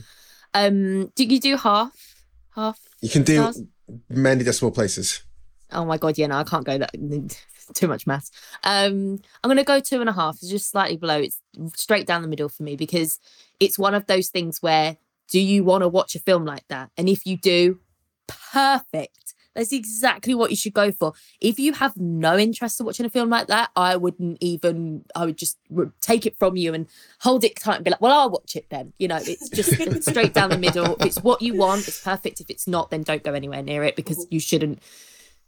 Um, 0.54 1.08
do 1.16 1.26
you 1.26 1.40
do 1.40 1.58
half? 1.58 2.16
Half? 2.56 2.80
You 3.02 3.10
can 3.10 3.24
do 3.24 3.36
stars? 3.36 3.62
many 4.10 4.44
decimal 4.44 4.72
places. 4.72 5.24
Oh 5.72 5.86
my 5.86 5.98
god, 5.98 6.18
yeah, 6.18 6.28
no, 6.28 6.38
I 6.38 6.44
can't 6.44 6.66
go 6.66 6.78
that 6.78 6.92
too 7.74 7.88
much 7.88 8.08
maths. 8.08 8.32
Um, 8.64 9.20
I'm 9.44 9.50
gonna 9.50 9.64
go 9.64 9.80
two 9.80 10.02
and 10.02 10.10
a 10.10 10.14
half. 10.14 10.36
It's 10.36 10.50
just 10.50 10.70
slightly 10.70 10.98
below. 10.98 11.20
It's 11.20 11.40
straight 11.76 12.08
down 12.08 12.22
the 12.22 12.28
middle 12.28 12.50
for 12.50 12.64
me 12.64 12.76
because 12.76 13.20
it's 13.60 13.78
one 13.78 13.94
of 13.94 14.08
those 14.08 14.30
things 14.30 14.62
where 14.62 14.98
do 15.30 15.40
you 15.40 15.64
want 15.64 15.84
to 15.84 15.88
watch 15.88 16.16
a 16.16 16.20
film 16.20 16.46
like 16.46 16.68
that? 16.70 16.90
And 16.98 17.08
if 17.08 17.26
you 17.26 17.38
do, 17.38 17.80
perfect. 18.28 19.36
That's 19.60 19.74
exactly 19.74 20.34
what 20.34 20.52
you 20.52 20.56
should 20.56 20.72
go 20.74 20.90
for. 20.90 21.12
If 21.42 21.60
you 21.60 21.74
have 21.74 21.98
no 21.98 22.38
interest 22.38 22.80
in 22.80 22.86
watching 22.86 23.06
a 23.06 23.10
film 23.10 23.30
like 23.30 23.48
that, 23.48 23.72
I 23.76 23.98
wouldn't 23.98 24.38
even. 24.40 25.04
I 25.14 25.26
would 25.26 25.38
just 25.38 25.58
take 26.00 26.26
it 26.26 26.38
from 26.40 26.56
you 26.56 26.74
and 26.74 26.88
hold 27.20 27.44
it 27.44 27.58
tight 27.58 27.76
and 27.76 27.84
be 27.84 27.92
like, 27.92 28.00
"Well, 28.00 28.18
I'll 28.18 28.30
watch 28.30 28.56
it 28.56 28.68
then." 28.70 28.94
You 29.00 29.10
know, 29.10 29.20
it's 29.22 29.50
just 29.50 29.74
straight 30.10 30.34
down 30.34 30.50
the 30.50 30.58
middle. 30.58 30.96
If 30.96 31.08
it's 31.08 31.22
what 31.22 31.42
you 31.42 31.58
want, 31.58 31.90
it's 31.90 32.02
perfect. 32.02 32.40
If 32.40 32.50
it's 32.50 32.68
not, 32.68 32.90
then 32.90 33.04
don't 33.04 33.22
go 33.22 33.34
anywhere 33.34 33.62
near 33.62 33.84
it 33.84 33.98
because 33.98 34.26
you 34.30 34.40
shouldn't 34.40 34.82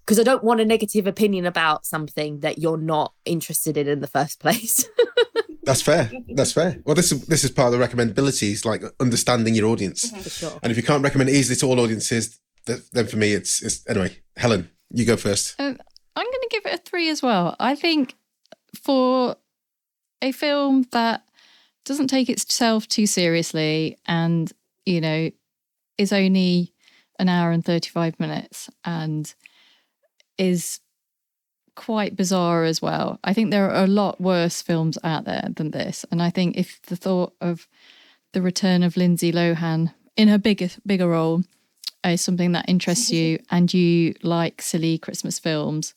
because 0.05 0.19
I 0.19 0.23
don't 0.23 0.43
want 0.43 0.59
a 0.59 0.65
negative 0.65 1.07
opinion 1.07 1.45
about 1.45 1.85
something 1.85 2.41
that 2.41 2.57
you're 2.57 2.77
not 2.77 3.13
interested 3.23 3.77
in 3.77 3.87
in 3.87 4.01
the 4.01 4.07
first 4.07 4.41
place. 4.41 4.89
That's 5.63 5.81
fair. 5.81 6.11
That's 6.35 6.51
fair. 6.51 6.81
Well, 6.83 6.95
this 6.95 7.13
is 7.13 7.25
this 7.27 7.45
is 7.45 7.51
part 7.51 7.73
of 7.73 7.79
the 7.79 7.85
recommendabilities, 7.87 8.65
like 8.65 8.83
understanding 8.99 9.55
your 9.55 9.67
audience. 9.67 10.09
For 10.09 10.29
sure. 10.29 10.59
And 10.63 10.69
if 10.69 10.75
you 10.75 10.83
can't 10.83 11.03
recommend 11.03 11.29
easily 11.29 11.55
to 11.57 11.67
all 11.67 11.79
audiences, 11.79 12.27
th- 12.29 12.39
then 12.65 13.07
for 13.07 13.17
me, 13.17 13.33
it's, 13.33 13.61
it's 13.61 13.87
anyway. 13.89 14.17
Helen, 14.37 14.69
you 14.89 15.05
go 15.05 15.17
first. 15.17 15.55
Um, 15.59 15.77
I'm 16.15 16.25
going 16.25 16.31
to 16.31 16.47
give 16.49 16.65
it 16.65 16.73
a 16.73 16.77
three 16.77 17.09
as 17.09 17.21
well. 17.21 17.55
I 17.59 17.75
think 17.75 18.15
for 18.81 19.35
a 20.21 20.31
film 20.31 20.85
that 20.91 21.23
doesn't 21.85 22.07
take 22.07 22.29
itself 22.29 22.87
too 22.87 23.07
seriously 23.07 23.97
and, 24.05 24.51
you 24.85 25.01
know, 25.01 25.31
is 25.97 26.13
only 26.13 26.73
an 27.19 27.29
hour 27.29 27.51
and 27.51 27.63
35 27.63 28.19
minutes 28.19 28.69
and 28.83 29.33
is 30.37 30.79
quite 31.75 32.15
bizarre 32.15 32.63
as 32.63 32.81
well. 32.81 33.19
I 33.23 33.33
think 33.33 33.51
there 33.51 33.69
are 33.69 33.83
a 33.83 33.87
lot 33.87 34.19
worse 34.19 34.61
films 34.61 34.97
out 35.03 35.25
there 35.25 35.47
than 35.55 35.71
this. 35.71 36.05
And 36.11 36.21
I 36.21 36.29
think 36.29 36.57
if 36.57 36.81
the 36.83 36.95
thought 36.95 37.33
of 37.41 37.67
the 38.33 38.41
return 38.41 38.83
of 38.83 38.97
Lindsay 38.97 39.31
Lohan 39.31 39.93
in 40.15 40.27
her 40.27 40.37
bigger 40.37 40.69
bigger 40.85 41.07
role 41.07 41.43
is 42.05 42.21
something 42.21 42.51
that 42.53 42.67
interests 42.69 43.11
you 43.11 43.39
and 43.51 43.73
you 43.73 44.15
like 44.23 44.61
silly 44.61 44.97
Christmas 44.97 45.39
films, 45.39 45.93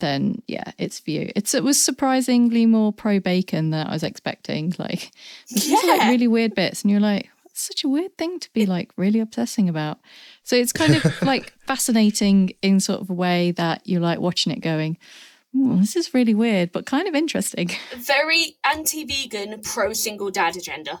then 0.00 0.42
yeah, 0.46 0.72
it's 0.78 0.98
for 1.00 1.10
you. 1.10 1.32
It's 1.34 1.54
it 1.54 1.64
was 1.64 1.82
surprisingly 1.82 2.66
more 2.66 2.92
pro 2.92 3.18
bacon 3.20 3.70
than 3.70 3.86
I 3.86 3.92
was 3.92 4.02
expecting. 4.02 4.74
Like 4.78 5.10
there's 5.50 5.66
just 5.66 5.86
like 5.86 6.00
Yeah. 6.00 6.10
really 6.10 6.28
weird 6.28 6.54
bits, 6.54 6.82
and 6.82 6.90
you're 6.90 7.00
like, 7.00 7.30
such 7.54 7.84
a 7.84 7.88
weird 7.88 8.18
thing 8.18 8.38
to 8.40 8.52
be 8.52 8.66
like 8.66 8.90
really 8.98 9.18
obsessing 9.20 9.66
about. 9.70 9.98
So 10.42 10.56
it's 10.56 10.72
kind 10.74 10.94
of 10.94 11.22
like 11.22 11.54
fascinating 11.66 12.50
in 12.60 12.80
sort 12.80 13.00
of 13.00 13.08
a 13.08 13.14
way 13.14 13.52
that 13.52 13.86
you 13.86 13.98
like 13.98 14.20
watching 14.20 14.52
it 14.52 14.60
going, 14.60 14.98
"Ooh, 15.56 15.78
this 15.78 15.96
is 15.96 16.12
really 16.12 16.34
weird, 16.34 16.70
but 16.72 16.84
kind 16.84 17.08
of 17.08 17.14
interesting. 17.14 17.70
Very 17.96 18.56
anti-vegan, 18.62 19.62
pro-single 19.62 20.30
dad 20.30 20.56
agenda. 20.58 21.00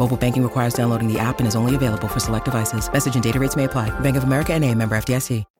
Mobile 0.00 0.16
banking 0.16 0.42
requires 0.42 0.72
downloading 0.72 1.12
the 1.12 1.18
app 1.18 1.40
and 1.40 1.46
is 1.46 1.54
only 1.54 1.74
available 1.74 2.08
for 2.08 2.20
select 2.20 2.46
devices. 2.46 2.90
Message 2.90 3.16
and 3.16 3.22
data 3.22 3.38
rates 3.38 3.54
may 3.54 3.64
apply. 3.64 3.90
Bank 4.00 4.16
of 4.16 4.24
America 4.24 4.54
and 4.54 4.64
a 4.64 4.74
member 4.74 4.96
FDIC. 4.96 5.44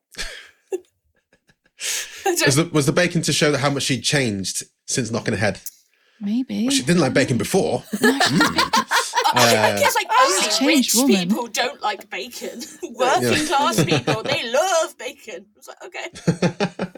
Was 2.46 2.56
the, 2.56 2.70
was 2.72 2.86
the 2.86 2.92
bacon 2.92 3.20
to 3.22 3.32
show 3.32 3.50
that 3.50 3.58
how 3.58 3.70
much 3.70 3.82
she'd 3.82 4.02
changed 4.02 4.62
since 4.86 5.10
knocking 5.10 5.34
ahead? 5.34 5.60
Maybe. 6.20 6.70
She 6.70 6.82
didn't 6.82 7.00
like 7.00 7.12
bacon 7.12 7.36
before. 7.38 7.82
I 7.92 9.76
guess 9.78 9.94
like 9.94 10.08
only 10.18 10.74
rich 10.74 10.94
woman. 10.94 11.28
people 11.28 11.46
don't 11.48 11.82
like 11.82 12.08
bacon. 12.08 12.60
Working 12.82 13.46
class 13.46 13.84
people, 13.84 14.22
they 14.22 14.50
love 14.50 14.96
bacon. 14.96 15.46
I 15.54 15.56
was 15.56 15.68
like, 15.68 15.82
okay. 15.86 16.90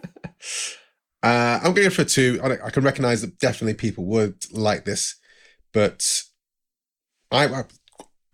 Uh, 1.23 1.61
I'm 1.63 1.73
going 1.73 1.91
for 1.91 2.05
two. 2.05 2.41
I, 2.43 2.67
I 2.67 2.71
can 2.71 2.85
recognise 2.85 3.21
that 3.23 3.39
definitely 3.39 3.75
people 3.75 4.05
would 4.07 4.45
like 4.53 4.85
this, 4.85 5.17
but 5.73 6.23
I, 7.33 7.47
I 7.47 7.65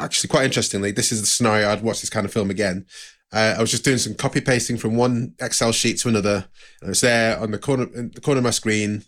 actually 0.01 0.29
quite 0.29 0.45
interestingly, 0.45 0.91
this 0.91 1.13
is 1.13 1.21
the 1.21 1.27
scenario 1.27 1.71
I'd 1.71 1.83
watch 1.83 2.01
this 2.01 2.11
kind 2.11 2.27
of 2.27 2.33
film 2.33 2.51
again. 2.51 2.87
Uh, 3.33 3.55
I 3.59 3.61
was 3.61 3.71
just 3.71 3.85
doing 3.85 3.99
some 3.99 4.15
copy 4.15 4.41
pasting 4.41 4.79
from 4.79 4.97
one 4.97 5.35
Excel 5.41 5.73
sheet 5.73 5.99
to 5.99 6.09
another, 6.09 6.49
and 6.81 6.89
I 6.89 6.89
was 6.89 7.01
there 7.03 7.39
on 7.39 7.51
the 7.51 7.59
corner 7.59 7.87
in 7.95 8.11
the 8.15 8.21
corner 8.21 8.39
of 8.39 8.45
my 8.45 8.51
screen, 8.51 9.05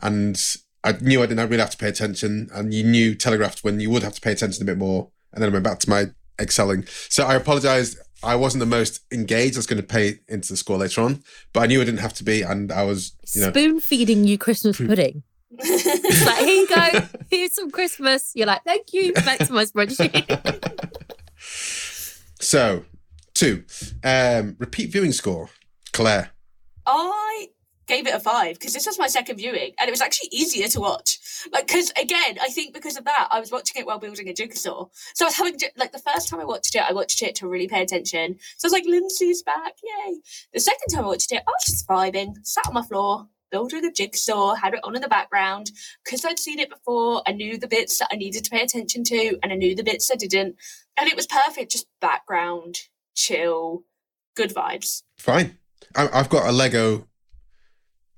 and 0.00 0.40
I 0.84 0.92
knew 0.92 1.22
I 1.22 1.26
didn't 1.26 1.48
really 1.48 1.60
have 1.60 1.70
to 1.70 1.76
pay 1.76 1.88
attention, 1.88 2.48
and 2.54 2.72
you 2.72 2.84
knew 2.84 3.16
telegraphed 3.16 3.64
when 3.64 3.80
you 3.80 3.90
would 3.90 4.04
have 4.04 4.14
to 4.14 4.20
pay 4.20 4.32
attention 4.32 4.62
a 4.62 4.66
bit 4.66 4.78
more, 4.78 5.10
and 5.32 5.42
then 5.42 5.50
I 5.50 5.52
went 5.52 5.64
back 5.64 5.80
to 5.80 5.90
my 5.90 6.06
excelling. 6.38 6.86
So 7.08 7.26
I 7.26 7.34
apologised. 7.34 7.98
I 8.22 8.36
wasn't 8.36 8.60
the 8.60 8.66
most 8.66 9.00
engaged. 9.12 9.56
I 9.56 9.58
was 9.58 9.66
going 9.66 9.82
to 9.82 9.86
pay 9.86 10.20
into 10.28 10.52
the 10.52 10.56
score 10.56 10.78
later 10.78 11.00
on, 11.02 11.22
but 11.52 11.60
I 11.60 11.66
knew 11.66 11.80
I 11.80 11.84
didn't 11.84 12.00
have 12.00 12.14
to 12.14 12.24
be, 12.24 12.42
and 12.42 12.70
I 12.70 12.84
was, 12.84 13.12
you 13.34 13.40
know, 13.40 13.50
Spoon 13.50 13.80
feeding 13.80 14.24
you 14.24 14.38
Christmas 14.38 14.76
pudding. 14.76 15.24
It's 15.50 16.26
like, 16.26 16.38
here 16.38 16.48
you 16.48 16.68
go. 16.68 17.08
Here's 17.30 17.54
some 17.54 17.70
Christmas. 17.70 18.32
You're 18.34 18.46
like, 18.46 18.64
thank 18.64 18.92
you. 18.92 19.12
Back 19.12 19.38
to 19.38 19.52
my 19.52 19.64
spreadsheet. 19.64 20.64
So, 22.40 22.84
two, 23.34 23.64
um, 24.04 24.56
repeat 24.58 24.92
viewing 24.92 25.12
score, 25.12 25.50
Claire. 25.92 26.30
I 26.86 27.48
gave 27.86 28.06
it 28.06 28.14
a 28.14 28.20
five 28.20 28.58
because 28.58 28.74
this 28.74 28.86
was 28.86 28.98
my 28.98 29.08
second 29.08 29.36
viewing 29.38 29.72
and 29.78 29.88
it 29.88 29.90
was 29.90 30.00
actually 30.00 30.28
easier 30.30 30.68
to 30.68 30.80
watch. 30.80 31.18
Like, 31.52 31.66
because 31.66 31.90
again, 32.00 32.38
I 32.40 32.48
think 32.48 32.74
because 32.74 32.96
of 32.96 33.04
that, 33.06 33.28
I 33.30 33.40
was 33.40 33.50
watching 33.50 33.80
it 33.80 33.86
while 33.86 33.98
building 33.98 34.28
a 34.28 34.32
jigsaw. 34.32 34.86
So 35.14 35.24
I 35.24 35.28
was 35.28 35.36
having, 35.36 35.58
like, 35.76 35.92
the 35.92 35.98
first 35.98 36.28
time 36.28 36.40
I 36.40 36.44
watched 36.44 36.76
it, 36.76 36.82
I 36.88 36.92
watched 36.92 37.22
it 37.22 37.34
to 37.36 37.48
really 37.48 37.66
pay 37.66 37.82
attention. 37.82 38.36
So 38.56 38.66
I 38.66 38.68
was 38.68 38.72
like, 38.72 38.84
Lindsay's 38.86 39.42
back, 39.42 39.74
yay. 39.82 40.18
The 40.54 40.60
second 40.60 40.94
time 40.94 41.04
I 41.04 41.08
watched 41.08 41.32
it, 41.32 41.42
I 41.46 41.50
was 41.50 41.64
just 41.66 41.88
vibing, 41.88 42.34
sat 42.46 42.68
on 42.68 42.74
my 42.74 42.82
floor, 42.82 43.26
building 43.50 43.84
a 43.84 43.92
jigsaw, 43.92 44.54
had 44.54 44.74
it 44.74 44.80
on 44.84 44.94
in 44.96 45.02
the 45.02 45.08
background. 45.08 45.70
Because 46.04 46.24
I'd 46.24 46.38
seen 46.38 46.58
it 46.58 46.70
before, 46.70 47.22
I 47.26 47.32
knew 47.32 47.58
the 47.58 47.68
bits 47.68 47.98
that 47.98 48.08
I 48.12 48.16
needed 48.16 48.44
to 48.44 48.50
pay 48.50 48.62
attention 48.62 49.04
to 49.04 49.38
and 49.42 49.52
I 49.52 49.56
knew 49.56 49.74
the 49.74 49.84
bits 49.84 50.10
I 50.10 50.16
didn't. 50.16 50.56
And 50.98 51.08
it 51.08 51.16
was 51.16 51.26
perfect, 51.26 51.72
just 51.72 51.86
background, 52.00 52.76
chill, 53.14 53.84
good 54.36 54.54
vibes. 54.54 55.02
Fine. 55.16 55.58
I, 55.94 56.08
I've 56.12 56.28
got 56.28 56.48
a 56.48 56.52
Lego 56.52 57.06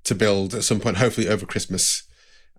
to 0.03 0.15
build 0.15 0.53
at 0.53 0.63
some 0.63 0.79
point, 0.79 0.97
hopefully 0.97 1.27
over 1.27 1.45
Christmas. 1.45 2.03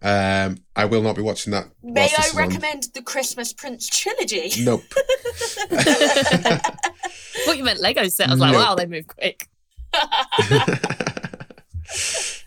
Um, 0.00 0.58
I 0.74 0.84
will 0.86 1.02
not 1.02 1.14
be 1.14 1.22
watching 1.22 1.52
that. 1.52 1.68
May 1.82 2.04
I 2.04 2.08
this 2.08 2.32
on. 2.32 2.38
recommend 2.38 2.88
the 2.94 3.02
Christmas 3.02 3.52
Prince 3.52 3.88
trilogy? 3.88 4.50
Nope. 4.60 4.82
what 7.46 7.56
you 7.56 7.62
meant 7.62 7.80
Lego 7.80 8.08
set? 8.08 8.28
I 8.28 8.32
was 8.32 8.40
like, 8.40 8.52
No. 8.52 8.58
wow, 8.58 8.74
they 8.74 8.86
move 8.86 9.06
quick. 9.06 9.48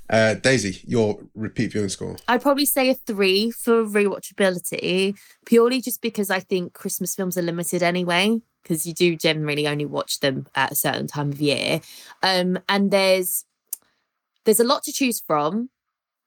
Uh, 0.10 0.36
Daisy, 0.36 0.82
your 0.86 1.20
repeat 1.34 1.72
viewing 1.72 1.90
score. 1.90 2.18
I'd 2.28 2.42
probably 2.42 2.66
say 2.66 2.90
a 2.90 2.94
three 2.94 3.50
for 3.52 3.84
rewatchability, 3.84 5.18
purely 5.46 5.82
just 5.82 6.02
because 6.02 6.30
I 6.30 6.40
think 6.40 6.74
Christmas 6.74 7.16
films 7.16 7.38
are 7.38 7.42
limited 7.42 7.82
anyway, 7.82 8.40
because 8.62 8.86
you 8.86 8.94
do 8.94 9.16
generally 9.16 9.68
only 9.68 9.86
watch 9.86 10.20
them 10.20 10.48
at 10.54 10.72
a 10.72 10.76
certain 10.76 11.08
time 11.08 11.32
of 11.32 11.42
year. 11.42 11.82
Um, 12.22 12.60
and 12.70 12.92
there's 12.92 13.46
there's 14.44 14.60
a 14.60 14.64
lot 14.64 14.84
to 14.84 14.94
choose 14.94 15.20
from, 15.20 15.70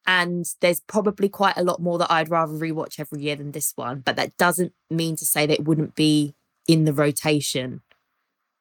and 0.07 0.45
there's 0.61 0.81
probably 0.81 1.29
quite 1.29 1.57
a 1.57 1.63
lot 1.63 1.81
more 1.81 1.99
that 1.99 2.11
I'd 2.11 2.31
rather 2.31 2.55
rewatch 2.55 2.99
every 2.99 3.23
year 3.23 3.37
than 3.37 3.53
this 3.53 3.73
one. 3.77 4.01
But 4.01 4.17
that 4.17 4.37
doesn't 4.37 4.73
mean 4.91 5.15
to 5.17 5.25
say 5.25 5.47
that 5.47 5.61
it 5.61 5.65
wouldn't 5.65 5.95
be 5.95 6.35
in 6.67 6.85
the 6.85 6.93
rotation, 6.93 7.83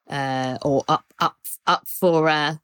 uh, 0.07 0.59
or 0.61 0.83
up 0.87 1.05
up 1.19 1.37
up 1.65 1.87
for 1.87 2.29
uh, 2.29 2.57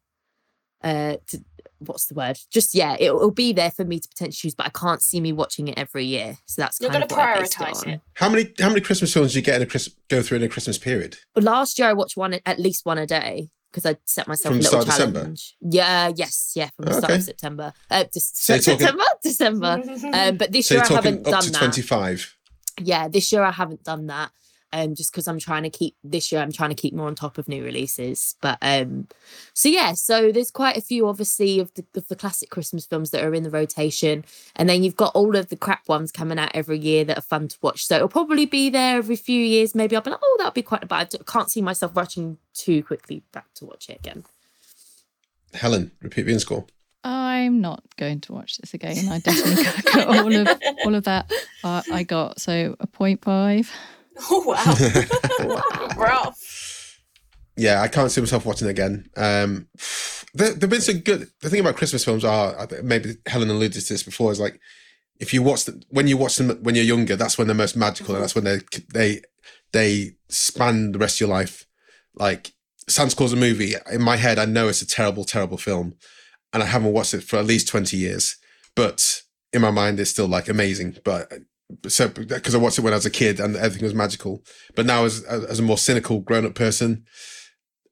uh, 0.84 1.16
to, 1.28 1.43
what's 1.88 2.08
the 2.08 2.14
word? 2.16 2.38
Just 2.52 2.74
yeah, 2.76 2.96
it 3.00 3.14
will 3.14 3.32
be 3.32 3.54
there 3.54 3.72
for 3.72 3.86
me 3.86 4.00
to 4.00 4.08
potentially 4.08 4.38
choose, 4.50 4.56
but 4.56 4.66
I 4.66 4.70
can't 4.70 5.02
see 5.02 5.20
me 5.22 5.32
watching 5.34 5.68
it 5.68 5.78
every 5.78 6.06
year. 6.06 6.38
So 6.46 6.62
that's 6.62 6.80
You're 6.82 6.90
going 6.92 7.08
to 7.08 7.14
what 7.16 7.24
I 7.28 7.40
based 7.40 7.54
prioritize 7.58 7.84
on. 7.86 7.90
it. 7.94 8.02
How 8.16 8.30
many 8.30 8.52
how 8.60 8.70
many 8.70 8.82
Christmas 8.82 9.14
films 9.14 9.34
do 9.34 9.40
you 9.40 9.44
get 9.46 9.56
in 9.58 9.62
a 9.62 9.66
Chris, 9.66 9.90
go 10.10 10.22
through 10.22 10.38
in 10.38 10.44
a 10.44 10.50
Christmas 10.50 10.78
period? 10.78 11.18
But 11.34 11.44
last 11.44 11.78
year 11.80 11.88
I 11.88 11.94
watched 11.94 12.18
one 12.18 12.40
at 12.46 12.60
least 12.60 12.86
one 12.86 12.98
a 12.98 13.06
day 13.08 13.50
because 13.72 13.86
I 13.86 13.98
set 14.06 14.28
myself 14.28 14.52
From 14.54 14.60
a 14.60 14.64
little 14.64 14.82
start 14.82 14.84
of 14.88 14.90
December? 14.94 15.20
challenge. 15.22 15.56
Yeah, 15.62 16.12
yes, 16.16 16.52
yeah, 16.56 16.70
from 16.76 16.86
the 16.86 16.92
start 16.94 17.04
Okay. 17.06 17.16
of 17.16 17.24
September. 17.24 17.74
Uh, 17.90 18.04
just, 18.14 18.38
So 18.44 18.54
you're 18.54 18.62
talking- 18.62 18.80
September, 18.80 19.04
December. 19.24 19.82
Um, 20.14 20.38
but 20.38 20.52
this 20.52 20.68
So 20.68 20.76
year 20.76 20.84
you're 20.84 20.92
I 20.92 20.96
haven't 20.96 21.26
up 21.28 21.32
done 21.34 21.42
to 21.44 21.52
that. 21.52 21.58
twenty 21.58 21.82
five. 21.82 22.36
yeah, 22.82 23.08
this 23.08 23.32
year 23.32 23.42
I 23.44 23.52
haven't 23.52 23.84
done 23.84 24.08
that. 24.08 24.32
Um, 24.76 24.95
just 24.95 25.11
because 25.11 25.28
I'm 25.28 25.38
trying 25.38 25.61
to 25.63 25.69
keep 25.69 25.95
this 26.03 26.32
year, 26.32 26.41
I'm 26.41 26.51
trying 26.51 26.71
to 26.71 26.76
keep 26.76 26.95
more 26.95 27.05
on 27.05 27.13
top 27.13 27.38
of 27.38 27.47
new 27.47 27.63
releases. 27.63 28.36
But 28.41 28.57
um, 28.63 29.07
so 29.53 29.69
yeah, 29.69 29.93
so 29.93 30.32
there's 30.32 30.49
quite 30.49 30.76
a 30.76 30.82
few, 30.82 31.07
obviously, 31.07 31.59
of 31.59 31.71
the 31.76 31.86
of 31.95 32.07
the 32.07 32.15
classic 32.15 32.49
Christmas 32.49 32.88
films 32.88 33.11
that 33.11 33.24
are 33.24 33.36
in 33.36 33.43
the 33.43 33.51
rotation, 33.51 34.26
and 34.55 34.67
then 34.67 34.84
you've 34.84 34.95
got 34.95 35.11
all 35.13 35.36
of 35.36 35.49
the 35.49 35.55
crap 35.55 35.88
ones 35.88 36.11
coming 36.11 36.39
out 36.39 36.49
every 36.55 36.80
year 36.80 37.05
that 37.05 37.19
are 37.19 37.21
fun 37.21 37.49
to 37.49 37.57
watch. 37.61 37.86
So 37.86 37.97
it'll 37.97 38.07
probably 38.07 38.47
be 38.47 38.71
there 38.71 38.97
every 38.97 39.15
few 39.15 39.39
years. 39.39 39.76
Maybe 39.76 39.95
I'll 39.95 40.01
be 40.01 40.09
like, 40.09 40.19
oh, 40.24 40.36
that'll 40.39 40.51
be 40.53 40.63
quite. 40.63 40.88
But 40.88 41.13
I 41.19 41.24
can't 41.32 41.51
see 41.51 41.61
myself 41.61 41.95
rushing 41.95 42.39
too 42.55 42.82
quickly 42.82 43.21
back 43.32 43.53
to 43.55 43.65
watch 43.65 43.89
it 43.89 43.99
again. 43.99 44.24
Helen, 45.53 45.91
repeat 46.01 46.24
viewing 46.24 46.39
score. 46.39 46.65
I'm 47.03 47.61
not 47.61 47.84
going 47.97 48.21
to 48.21 48.34
watch 48.34 48.57
this 48.57 48.74
again. 48.74 49.09
I 49.09 49.19
definitely 49.19 49.65
got 49.93 50.07
all 50.07 50.36
of 50.36 50.47
all 50.86 50.95
of 50.95 51.03
that. 51.03 51.32
Uh, 51.63 51.84
I 51.91 52.03
got 52.03 52.39
so 52.39 52.76
a 52.80 52.88
point 52.88 53.21
five. 53.24 53.71
Oh, 54.30 54.43
wow. 55.95 55.95
Rough. 55.97 56.99
Yeah, 57.55 57.82
I 57.82 57.88
can't 57.88 58.11
see 58.11 58.22
myself 58.22 58.45
watching 58.45 58.68
it 58.68 58.72
again. 58.72 59.09
Um, 59.16 59.68
there, 60.34 60.53
there've 60.53 60.70
been 60.70 60.82
some 60.82 60.99
good. 60.99 61.30
The 61.41 61.49
thing 61.49 61.59
about 61.59 61.76
Christmas 61.76 62.03
films 62.03 62.26
are 62.26 62.68
maybe 62.84 63.18
Helen 63.28 63.49
alluded 63.49 63.82
to 63.86 63.93
this 63.93 64.03
before. 64.03 64.32
Is 64.32 64.39
like 64.39 64.59
if 65.20 65.34
you 65.34 65.43
watch 65.43 65.66
them 65.66 65.82
when 65.89 66.07
you 66.07 66.18
watch 66.18 66.38
them 66.38 66.49
when 66.64 66.76
you're 66.76 66.84
younger, 66.84 67.16
that's 67.16 67.38
when 67.38 67.47
they're 67.47 67.55
most 67.55 67.78
magical, 67.78 68.16
and 68.16 68.24
that's 68.24 68.36
when 68.36 68.43
they 68.43 68.59
they 68.93 69.22
they 69.72 70.11
span 70.30 70.91
the 70.91 70.99
rest 70.99 71.18
of 71.18 71.22
your 71.22 71.30
life. 71.30 71.66
Like 72.16 72.53
Santa 72.88 73.16
Claus 73.16 73.34
a 73.34 73.36
movie 73.36 73.74
in 73.91 74.01
my 74.01 74.18
head, 74.18 74.39
I 74.39 74.45
know 74.45 74.68
it's 74.68 74.82
a 74.82 74.88
terrible, 74.88 75.24
terrible 75.24 75.57
film, 75.57 75.95
and 76.51 76.64
I 76.64 76.66
haven't 76.66 76.93
watched 76.93 77.14
it 77.14 77.24
for 77.24 77.38
at 77.38 77.45
least 77.45 77.68
twenty 77.68 77.97
years. 77.97 78.38
But 78.76 79.22
in 79.51 79.61
my 79.61 79.72
mind, 79.72 79.99
it's 79.99 80.09
still 80.09 80.28
like 80.28 80.49
amazing. 80.49 80.97
But 81.03 81.32
so 81.88 82.07
because 82.07 82.55
I 82.55 82.57
watched 82.57 82.78
it 82.78 82.82
when 82.82 82.93
I 82.93 82.97
was 82.97 83.05
a 83.05 83.11
kid 83.11 83.39
and 83.39 83.55
everything 83.55 83.84
was 83.84 83.93
magical. 83.95 84.43
But 84.76 84.86
now 84.86 85.05
as 85.05 85.24
as 85.24 85.59
a 85.59 85.63
more 85.63 85.78
cynical 85.78 86.19
grown 86.19 86.45
up 86.45 86.55
person, 86.55 87.05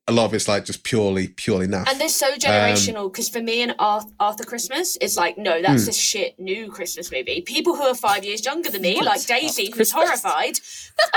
a 0.07 0.11
lot 0.11 0.25
of 0.25 0.33
it's 0.33 0.47
like 0.47 0.65
just 0.65 0.83
purely 0.83 1.27
purely 1.27 1.67
naff. 1.67 1.87
And 1.87 1.99
they're 1.99 2.09
so 2.09 2.33
um, 2.33 2.39
generational 2.39 3.11
because 3.11 3.29
for 3.29 3.41
me 3.41 3.61
and 3.61 3.75
Arth- 3.79 4.11
Arthur 4.19 4.43
Christmas, 4.43 4.97
it's 4.99 5.15
like, 5.15 5.37
no, 5.37 5.61
that's 5.61 5.85
hmm. 5.85 5.89
a 5.89 5.93
shit 5.93 6.39
new 6.39 6.69
Christmas 6.71 7.11
movie. 7.11 7.41
People 7.41 7.75
who 7.75 7.83
are 7.83 7.95
five 7.95 8.23
years 8.25 8.43
younger 8.43 8.69
than 8.69 8.81
me, 8.81 8.95
What? 8.95 9.05
like 9.05 9.25
Daisy, 9.25 9.67
Arthur 9.67 9.77
who's 9.77 9.91
Christmas? 9.93 10.21
horrified, 10.23 10.59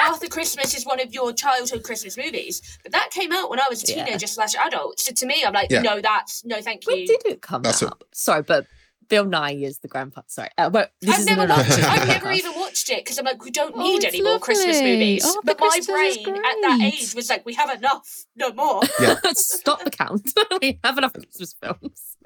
Arthur 0.06 0.28
Christmas 0.28 0.76
is 0.76 0.84
one 0.84 1.00
of 1.00 1.12
your 1.14 1.32
childhood 1.32 1.82
Christmas 1.82 2.16
movies. 2.16 2.78
But 2.82 2.92
that 2.92 3.10
came 3.10 3.32
out 3.32 3.50
when 3.50 3.60
I 3.60 3.66
was 3.68 3.82
a 3.84 3.86
Yeah. 3.86 4.04
teenager 4.04 4.26
slash 4.26 4.54
adult. 4.54 5.00
So 5.00 5.12
to 5.12 5.26
me, 5.26 5.42
I'm 5.44 5.52
like, 5.54 5.70
Yeah. 5.70 5.82
no, 5.82 6.00
that's 6.00 6.44
no, 6.44 6.60
thank 6.60 6.86
you. 6.86 6.92
When 6.92 7.00
you. 7.00 7.06
did 7.06 7.22
it 7.26 7.42
come 7.42 7.62
That's 7.62 7.82
a- 7.82 7.90
Sorry, 8.12 8.42
but 8.42 8.66
Bill 9.08 9.24
Nighy 9.26 9.62
is 9.64 9.78
the 9.78 9.88
grandpa. 9.88 10.22
Sorry, 10.26 10.48
uh, 10.58 10.70
but 10.70 10.92
this 11.00 11.18
I've 11.20 11.26
never 11.26 11.46
watched 11.46 11.78
it. 11.78 11.84
I've 11.84 12.08
never 12.08 12.32
even 12.40 12.52
watched 12.56 12.90
it 12.90 13.04
because 13.04 13.18
I'm 13.18 13.24
like, 13.24 13.42
we 13.44 13.50
don't 13.50 13.74
Oh, 13.76 13.82
need 13.82 14.04
it's 14.04 14.14
any 14.14 14.22
more 14.22 14.38
Christmas 14.38 14.80
movies. 14.80 15.22
Oh, 15.24 15.40
but 15.44 15.58
the 15.58 15.64
my 15.64 15.68
Christmas 15.68 16.18
brain 16.18 16.36
at 16.36 16.42
that 16.42 16.80
age 16.82 17.14
was 17.14 17.28
like, 17.28 17.44
we 17.44 17.54
have 17.54 17.70
enough, 17.76 18.24
no 18.36 18.52
more. 18.52 18.82
yeah. 19.00 19.16
Stop 19.34 19.84
the 19.84 19.90
count. 19.90 20.30
we 20.60 20.78
have 20.84 20.98
enough 20.98 21.12
Christmas 21.12 21.54
films. 21.62 22.16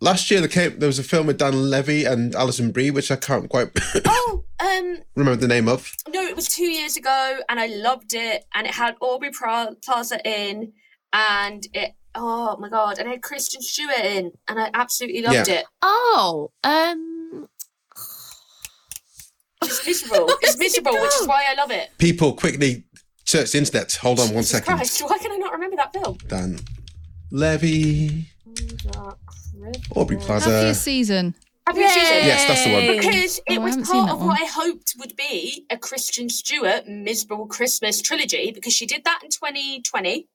Last 0.00 0.30
year 0.30 0.40
there 0.40 0.48
came 0.48 0.78
there 0.78 0.86
was 0.86 0.98
a 0.98 1.02
film 1.04 1.26
with 1.26 1.38
Dan 1.38 1.70
Levy 1.70 2.04
and 2.04 2.34
Alison 2.34 2.70
Brie, 2.70 2.90
which 2.90 3.10
I 3.10 3.16
can't 3.16 3.48
quite 3.48 3.70
oh, 4.06 4.44
um, 4.60 4.98
remember 5.16 5.40
the 5.40 5.48
name 5.48 5.68
of. 5.68 5.92
No, 6.08 6.22
it 6.22 6.36
was 6.36 6.48
two 6.48 6.64
years 6.70 6.96
ago, 6.96 7.40
and 7.48 7.58
I 7.58 7.66
loved 7.66 8.14
it. 8.14 8.44
And 8.54 8.66
it 8.66 8.74
had 8.74 8.94
Aubrey 9.00 9.30
Plaza 9.30 10.20
in, 10.24 10.72
and 11.12 11.66
it. 11.74 11.94
Oh 12.20 12.56
my 12.58 12.68
god! 12.68 12.98
And 12.98 13.06
it 13.08 13.12
had 13.12 13.22
Kristen 13.22 13.62
Stewart 13.62 14.00
in, 14.00 14.32
and 14.48 14.58
I 14.58 14.70
absolutely 14.74 15.22
loved 15.22 15.48
Yeah. 15.48 15.54
it. 15.60 15.64
Oh, 15.82 16.50
um, 16.64 17.48
It's 19.62 19.86
miserable. 19.86 20.26
It's 20.42 20.54
did 20.56 20.56
it 20.56 20.58
miserable, 20.58 21.00
which 21.00 21.14
is 21.20 21.26
why 21.26 21.44
I 21.48 21.54
love 21.54 21.70
it. 21.70 21.90
People 21.98 22.32
quickly 22.34 22.84
search 23.24 23.52
the 23.52 23.58
internet. 23.58 23.92
Hold 23.96 24.20
on 24.20 24.26
one 24.28 24.36
Jesus 24.38 24.50
second. 24.50 24.76
Christ, 24.76 25.00
why 25.02 25.18
can 25.18 25.32
I 25.32 25.36
not 25.36 25.52
remember 25.52 25.76
that 25.76 25.92
film? 25.92 26.16
Dan 26.26 26.58
Levy, 27.30 28.26
Aubrey 29.94 30.16
Plaza. 30.16 30.50
Happiest 30.50 30.82
season. 30.82 31.34
Happy 31.66 31.86
season. 31.86 32.02
Yes, 32.24 32.48
that's 32.48 32.64
the 32.64 32.72
one. 32.72 32.86
Because 32.96 33.38
it 33.46 33.58
Oh, 33.58 33.60
was 33.60 33.76
part 33.88 34.10
of 34.10 34.18
one. 34.20 34.28
what 34.28 34.40
I 34.40 34.46
hoped 34.46 34.94
would 34.98 35.14
be 35.16 35.66
a 35.70 35.76
Kristen 35.76 36.30
Stewart 36.30 36.86
miserable 36.88 37.46
Christmas 37.46 38.00
trilogy 38.00 38.50
because 38.52 38.72
she 38.72 38.86
did 38.86 39.04
that 39.04 39.20
in 39.22 39.28
2020. 39.30 40.26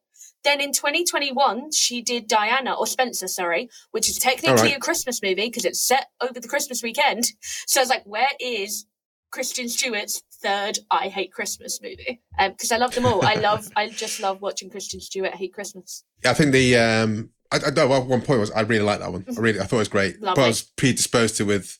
Then 0.44 0.60
in 0.60 0.74
2021, 0.74 1.72
she 1.72 2.02
did 2.02 2.28
Diana 2.28 2.74
or 2.74 2.86
Spencer, 2.86 3.28
sorry, 3.28 3.70
which 3.92 4.10
is 4.10 4.18
technically 4.18 4.50
Alright. 4.50 4.78
a 4.78 4.80
Christmas 4.80 5.22
movie 5.22 5.48
because 5.48 5.66
it's 5.66 5.80
set 5.80 6.08
over 6.22 6.40
the 6.40 6.48
Christmas 6.48 6.84
weekend. 6.84 7.26
So 7.68 7.80
I 7.80 7.84
was 7.84 7.90
like, 7.90 8.04
where 8.06 8.28
is 8.40 8.86
Kristen 9.32 9.70
Stewart's 9.70 10.22
third 10.42 10.80
I 10.92 11.08
Hate 11.08 11.32
Christmas 11.32 11.80
movie? 11.82 12.22
Because 12.38 12.72
I 12.72 12.78
love 12.78 12.94
them 12.94 13.06
all. 13.06 13.26
I 13.26 13.36
love, 13.36 13.70
I 13.76 13.90
just 13.90 14.20
love 14.20 14.42
watching 14.42 14.70
Kristen 14.70 15.00
Stewart 15.00 15.34
hate 15.34 15.54
Christmas. 15.54 16.04
Yeah, 16.24 16.32
I 16.32 16.34
think 16.34 16.52
the 16.52 16.78
um, 16.78 17.30
I, 17.54 17.60
I 17.68 17.70
know 17.70 17.88
one 17.88 18.22
point 18.22 18.40
was 18.40 18.52
I 18.52 18.62
really 18.62 18.84
liked 18.84 19.02
that 19.02 19.12
one. 19.12 19.26
I 19.30 19.40
really 19.40 19.60
I 19.60 19.64
thought 19.64 19.78
it 19.78 19.80
was 19.80 19.88
great, 19.88 20.20
but 20.20 20.38
I 20.38 20.48
was 20.48 20.64
predisposed 20.64 21.38
to 21.38 21.46
with 21.46 21.78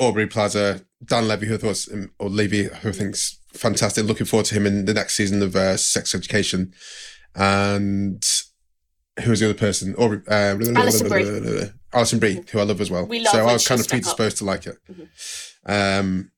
Aubrey 0.00 0.26
Plaza, 0.26 0.82
Dan 1.04 1.28
Levy, 1.28 1.46
who 1.46 1.54
I 1.54 1.58
thought 1.58 1.68
was, 1.68 1.92
um, 1.92 2.10
or 2.18 2.28
Levy, 2.28 2.64
who 2.64 2.88
I 2.88 2.92
think's 2.92 3.38
fantastic. 3.52 4.04
Looking 4.04 4.26
forward 4.26 4.46
to 4.46 4.54
him 4.54 4.66
in 4.66 4.84
the 4.86 4.94
next 4.94 5.14
season 5.14 5.42
of 5.42 5.54
uh, 5.54 5.76
Sex 5.76 6.14
Education, 6.14 6.72
and 7.34 8.24
who 9.22 9.30
was 9.30 9.40
the 9.40 9.46
other 9.46 9.58
person? 9.58 9.94
Aubrey, 9.96 10.20
uh, 10.28 10.56
Alison 10.76 11.08
Brie. 11.08 11.70
Alison 11.92 12.18
Brie, 12.18 12.42
who 12.50 12.58
I 12.58 12.62
love 12.64 12.80
as 12.80 12.90
well. 12.90 13.06
We 13.06 13.20
love 13.20 13.32
so 13.32 13.46
I 13.46 13.52
was 13.52 13.66
kind 13.66 13.78
of 13.78 13.84
stuck 13.86 13.98
up. 13.98 14.02
predisposed 14.02 14.38
to 14.38 14.44
like 14.44 14.66
it. 14.66 14.76
Um, 15.66 16.30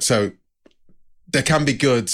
so 0.00 0.32
there 1.28 1.42
can 1.42 1.64
be 1.64 1.72
good 1.72 2.12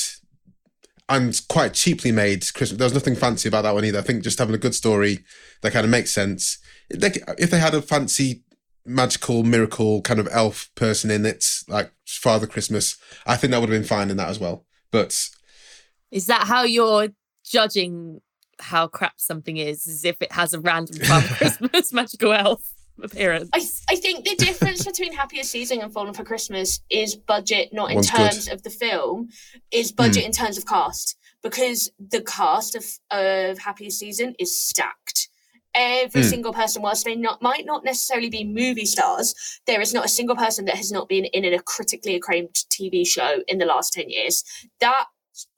and 1.09 1.41
quite 1.49 1.75
cheaply 1.75 2.13
made 2.13 2.53
Christmas. 2.55 2.79
There 2.79 2.87
was 2.87 2.95
nothing 2.95 3.17
fancy 3.17 3.49
about 3.49 3.63
that 3.63 3.75
one 3.75 3.85
either. 3.85 3.99
I 3.99 4.03
think 4.03 4.23
just 4.23 4.39
having 4.39 4.55
a 4.55 4.59
good 4.59 4.75
story 4.75 5.25
that 5.63 5.73
kind 5.73 5.85
of 5.85 5.91
makes 5.91 6.11
sense. 6.11 6.59
They, 6.89 7.13
if 7.37 7.51
they 7.51 7.59
had 7.59 7.75
a 7.75 7.83
fancy, 7.83 8.45
magical, 8.87 9.43
miracle 9.43 10.03
kind 10.03 10.21
of 10.21 10.29
elf 10.31 10.71
person 10.77 11.11
in 11.11 11.27
it, 11.27 11.45
like 11.69 11.93
Father 12.07 12.47
Christmas, 12.47 12.97
I 13.27 13.37
think 13.37 13.51
that 13.51 13.61
would 13.61 13.69
have 13.71 13.81
been 13.81 13.89
fine 13.89 14.11
in 14.11 14.17
that 14.19 14.29
as 14.29 14.39
well. 14.39 14.65
But 14.93 15.29
Is 16.13 16.27
that 16.27 16.47
how 16.47 16.63
you're 16.63 17.09
judging 17.51 18.21
how 18.61 18.87
crap 18.87 19.15
something 19.17 19.57
is? 19.57 19.87
As 19.87 20.05
if 20.05 20.21
it 20.23 20.33
has 20.33 20.53
a 20.55 20.61
random 20.61 21.01
Father 21.05 21.35
Christmas 21.35 21.93
magical 21.93 22.33
elf 22.33 22.63
appearance? 23.03 23.49
I, 23.55 23.95
I 23.95 23.97
think 23.97 24.25
the 24.25 24.37
difference 24.37 24.85
between 24.85 25.13
Happiest 25.15 25.51
Season 25.51 25.81
and 25.81 25.93
Fallen 25.93 26.15
for 26.15 26.25
Christmas 26.25 26.81
is 26.91 27.17
budget, 27.17 27.73
not 27.73 27.91
in 27.91 27.97
One's 27.97 28.11
good. 28.11 28.17
terms 28.33 28.49
of 28.49 28.63
the 28.63 28.71
film, 28.71 29.29
is 29.71 29.93
budget 29.93 30.25
in 30.25 30.33
terms 30.33 30.59
of 30.59 30.67
cast. 30.67 31.17
Because 31.43 31.91
the 31.99 32.21
cast 32.23 32.77
of, 32.77 32.85
of 33.11 33.59
Happiest 33.59 33.99
Season 33.99 34.35
is 34.39 34.55
stacked. 34.55 35.29
Every 35.75 36.23
Hmm. 36.23 36.29
single 36.29 36.53
person, 36.53 36.83
whilst 36.83 37.05
they 37.05 37.15
not 37.15 37.41
might 37.41 37.65
not 37.65 37.85
necessarily 37.85 38.29
be 38.29 38.45
movie 38.45 38.85
stars, 38.85 39.35
there 39.67 39.81
is 39.81 39.95
not 39.95 40.05
a 40.05 40.09
single 40.09 40.37
person 40.37 40.65
that 40.67 40.75
has 40.77 40.91
not 40.93 41.09
been 41.09 41.25
in 41.27 41.45
a 41.45 41.61
critically 41.63 42.17
acclaimed 42.17 42.53
TV 42.71 43.07
show 43.07 43.43
in 43.49 43.59
the 43.59 43.65
last 43.65 43.93
10 43.95 44.11
years. 44.11 44.43
That 44.81 45.05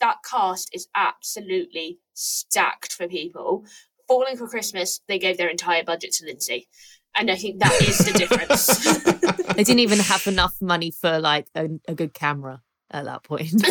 that 0.00 0.16
cast 0.28 0.70
is 0.74 0.88
absolutely 0.94 1.98
stacked 2.14 2.92
for 2.92 3.08
people. 3.08 3.64
Falling 4.08 4.36
for 4.36 4.48
Christmas, 4.48 5.00
they 5.08 5.18
gave 5.18 5.38
their 5.38 5.48
entire 5.48 5.84
budget 5.84 6.12
to 6.14 6.26
Lindsay. 6.26 6.68
And 7.16 7.30
I 7.30 7.36
think 7.36 7.60
that 7.60 7.72
is 7.82 7.98
the 7.98 8.18
difference. 8.18 9.22
They 9.52 9.64
didn't 9.64 9.80
even 9.80 9.98
have 9.98 10.26
enough 10.26 10.54
money 10.62 10.90
for 10.92 11.18
like 11.18 11.46
a, 11.54 11.68
a 11.86 11.94
good 11.94 12.14
camera 12.14 12.62
at 12.90 13.04
that 13.04 13.22
point. 13.22 13.52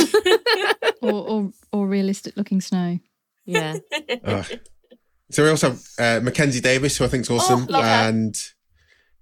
Or, 1.04 1.12
or, 1.14 1.52
or 1.72 1.88
realistic 1.88 2.38
looking 2.38 2.62
snow. 2.62 3.00
yeah. 3.46 3.80
so 5.32 5.44
we 5.44 5.50
also 5.50 5.72
have 5.72 5.82
uh, 5.98 6.20
Mackenzie 6.24 6.62
Davis, 6.62 6.96
who 6.96 7.06
I 7.06 7.08
think 7.08 7.22
is 7.24 7.32
awesome, 7.32 7.66
love 7.66 7.84
her. 7.84 7.90
and 7.90 8.36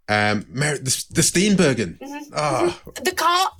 um, 0.10 0.46
Mer- 0.50 0.78
the, 0.78 1.06
the 1.12 1.22
Steenburgen. 1.22 1.98
Ah, 2.36 2.80
the 3.04 3.12
car, 3.12 3.52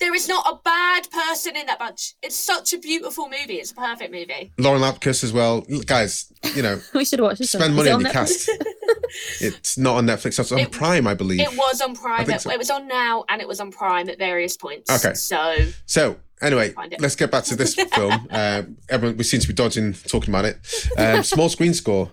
there 0.00 0.14
is 0.14 0.26
not 0.28 0.44
a 0.46 0.56
bad 0.64 1.08
person 1.10 1.54
in 1.56 1.66
that 1.66 1.78
bunch. 1.78 2.14
It's 2.22 2.36
such 2.36 2.72
a 2.72 2.78
beautiful 2.78 3.26
movie. 3.28 3.54
It's 3.56 3.70
a 3.72 3.74
perfect 3.74 4.10
movie. 4.12 4.52
Lauren 4.58 4.80
Lapkus 4.82 5.22
as 5.22 5.32
well. 5.32 5.60
Guys, 5.86 6.32
you 6.54 6.62
know, 6.62 6.80
We 6.94 7.04
should 7.04 7.20
watch 7.20 7.38
this. 7.38 7.50
spend 7.52 7.76
money 7.76 7.90
Is 7.90 7.94
on 7.94 8.00
your 8.00 8.10
cast. 8.10 8.48
it's 9.40 9.76
not 9.78 9.96
on 9.96 10.06
Netflix. 10.06 10.38
It's 10.40 10.50
on 10.52 10.58
It- 10.60 10.72
Prime, 10.72 11.06
I 11.06 11.14
believe. 11.14 11.40
It 11.40 11.52
was 11.56 11.80
on 11.80 11.94
Prime. 11.94 12.24
think 12.26 12.36
It, 12.38 12.42
so. 12.42 12.50
it 12.50 12.58
was 12.58 12.70
on 12.70 12.88
now, 12.88 13.24
and 13.28 13.40
it 13.40 13.48
was 13.48 13.60
on 13.60 13.70
Prime 13.70 14.08
at 14.08 14.18
various 14.18 14.56
points. 14.56 14.90
Okay. 14.90 15.14
So 15.14 15.56
So 15.86 16.16
anyway, 16.40 16.74
let's 16.98 17.16
get 17.16 17.30
back 17.30 17.44
to 17.44 17.56
this 17.56 17.74
film. 17.94 18.26
Um, 18.30 18.76
everyone, 18.88 19.16
we 19.18 19.24
seem 19.24 19.40
to 19.40 19.48
be 19.48 19.54
dodging 19.54 19.92
talking 19.94 20.30
about 20.30 20.44
it. 20.46 20.58
Um, 20.96 21.22
small 21.22 21.48
screen 21.48 21.74
score. 21.74 22.12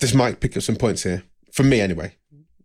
This 0.00 0.14
might 0.14 0.40
pick 0.40 0.56
up 0.56 0.62
some 0.62 0.76
points 0.76 1.02
here 1.02 1.24
for 1.52 1.62
me, 1.64 1.80
anyway. 1.80 2.16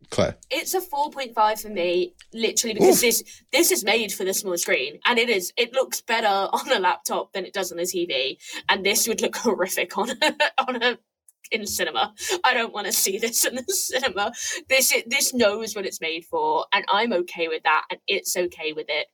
Claire, 0.09 0.37
it's 0.49 0.73
a 0.73 0.81
four 0.81 1.09
point 1.11 1.33
five 1.33 1.59
for 1.59 1.69
me, 1.69 2.13
literally 2.33 2.73
because 2.73 3.01
this 3.01 3.23
this 3.51 3.71
is 3.71 3.83
made 3.83 4.11
for 4.11 4.23
the 4.23 4.33
small 4.33 4.57
screen, 4.57 4.99
and 5.05 5.19
it 5.19 5.29
is. 5.29 5.53
It 5.57 5.73
looks 5.73 6.01
better 6.01 6.27
on 6.27 6.71
a 6.71 6.79
laptop 6.79 7.33
than 7.33 7.45
it 7.45 7.53
does 7.53 7.71
on 7.71 7.79
a 7.79 7.83
TV, 7.83 8.37
and 8.69 8.85
this 8.85 9.07
would 9.07 9.21
look 9.21 9.35
horrific 9.37 9.97
on 9.97 10.11
a, 10.11 10.35
on 10.67 10.81
a 10.81 10.97
in 11.51 11.65
cinema. 11.65 12.13
I 12.43 12.53
don't 12.53 12.73
want 12.73 12.87
to 12.87 12.93
see 12.93 13.17
this 13.17 13.45
in 13.45 13.55
the 13.55 13.63
cinema. 13.67 14.31
This 14.69 14.91
it, 14.91 15.09
this 15.09 15.33
knows 15.33 15.75
what 15.75 15.85
it's 15.85 16.01
made 16.01 16.25
for, 16.25 16.65
and 16.73 16.85
I'm 16.89 17.13
okay 17.13 17.47
with 17.47 17.63
that, 17.63 17.83
and 17.89 17.99
it's 18.07 18.35
okay 18.35 18.73
with 18.73 18.87
it. 18.89 19.07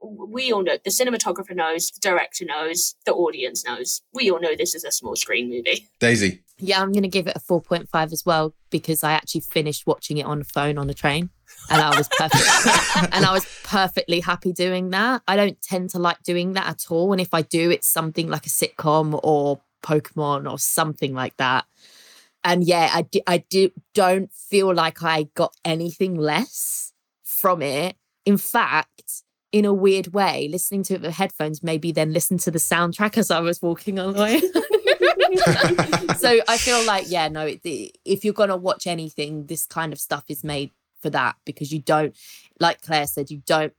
We 0.00 0.52
all 0.52 0.62
know 0.62 0.78
the 0.84 0.90
cinematographer 0.90 1.56
knows, 1.56 1.90
the 1.90 2.00
director 2.00 2.44
knows, 2.44 2.94
the 3.04 3.12
audience 3.12 3.64
knows. 3.64 4.02
We 4.14 4.30
all 4.30 4.40
know 4.40 4.54
this 4.56 4.74
is 4.74 4.84
a 4.84 4.92
small 4.92 5.16
screen 5.16 5.48
movie. 5.48 5.88
Daisy. 5.98 6.44
Yeah, 6.58 6.82
I'm 6.82 6.92
going 6.92 7.02
to 7.02 7.08
give 7.08 7.26
it 7.26 7.36
a 7.36 7.40
4.5 7.40 8.12
as 8.12 8.26
well 8.26 8.54
because 8.70 9.04
I 9.04 9.12
actually 9.12 9.42
finished 9.42 9.86
watching 9.86 10.18
it 10.18 10.26
on 10.26 10.40
the 10.40 10.44
phone 10.44 10.78
on 10.78 10.90
a 10.90 10.94
train 10.94 11.30
and 11.70 11.80
I 11.80 11.96
was 11.96 12.08
perfect 12.08 13.12
and 13.14 13.24
I 13.24 13.32
was 13.32 13.46
perfectly 13.64 14.20
happy 14.20 14.52
doing 14.52 14.90
that. 14.90 15.22
I 15.28 15.36
don't 15.36 15.60
tend 15.62 15.90
to 15.90 15.98
like 15.98 16.22
doing 16.22 16.54
that 16.54 16.66
at 16.66 16.86
all 16.90 17.12
and 17.12 17.20
if 17.20 17.32
I 17.32 17.42
do 17.42 17.70
it's 17.70 17.88
something 17.88 18.28
like 18.28 18.46
a 18.46 18.50
sitcom 18.50 19.18
or 19.22 19.60
Pokemon 19.82 20.50
or 20.50 20.58
something 20.58 21.14
like 21.14 21.36
that. 21.36 21.64
And 22.44 22.64
yeah, 22.64 22.90
I 22.92 23.02
do, 23.02 23.20
I 23.26 23.38
do 23.38 23.70
don't 23.94 24.32
feel 24.32 24.74
like 24.74 25.02
I 25.02 25.24
got 25.34 25.54
anything 25.64 26.14
less 26.16 26.92
from 27.24 27.62
it. 27.62 27.96
In 28.24 28.36
fact, 28.36 29.22
in 29.52 29.64
a 29.64 29.72
weird 29.72 30.12
way, 30.12 30.48
listening 30.50 30.82
to 30.84 30.94
it 30.94 31.02
with 31.02 31.14
headphones, 31.14 31.62
maybe 31.62 31.92
then 31.92 32.12
listen 32.12 32.38
to 32.38 32.50
the 32.50 32.58
soundtrack 32.58 33.16
as 33.16 33.30
I 33.30 33.40
was 33.40 33.62
walking 33.62 33.98
on 33.98 34.12
the 34.12 34.20
way. 34.20 34.42
so 36.16 36.40
I 36.48 36.56
feel 36.58 36.84
like, 36.84 37.06
yeah, 37.10 37.28
no, 37.28 37.46
it, 37.46 37.62
the- 37.62 37.92
if 38.04 38.24
you're 38.24 38.34
going 38.34 38.48
to 38.50 38.56
watch 38.56 38.86
anything, 38.86 39.46
this 39.46 39.66
kind 39.66 39.92
of 39.92 40.00
stuff 40.00 40.24
is 40.28 40.42
made 40.44 40.70
for 41.00 41.10
that 41.10 41.36
because 41.44 41.72
you 41.72 41.80
don't, 41.80 42.16
like 42.60 42.80
Claire 42.82 43.06
said, 43.06 43.30
you 43.30 43.42
don't, 43.46 43.72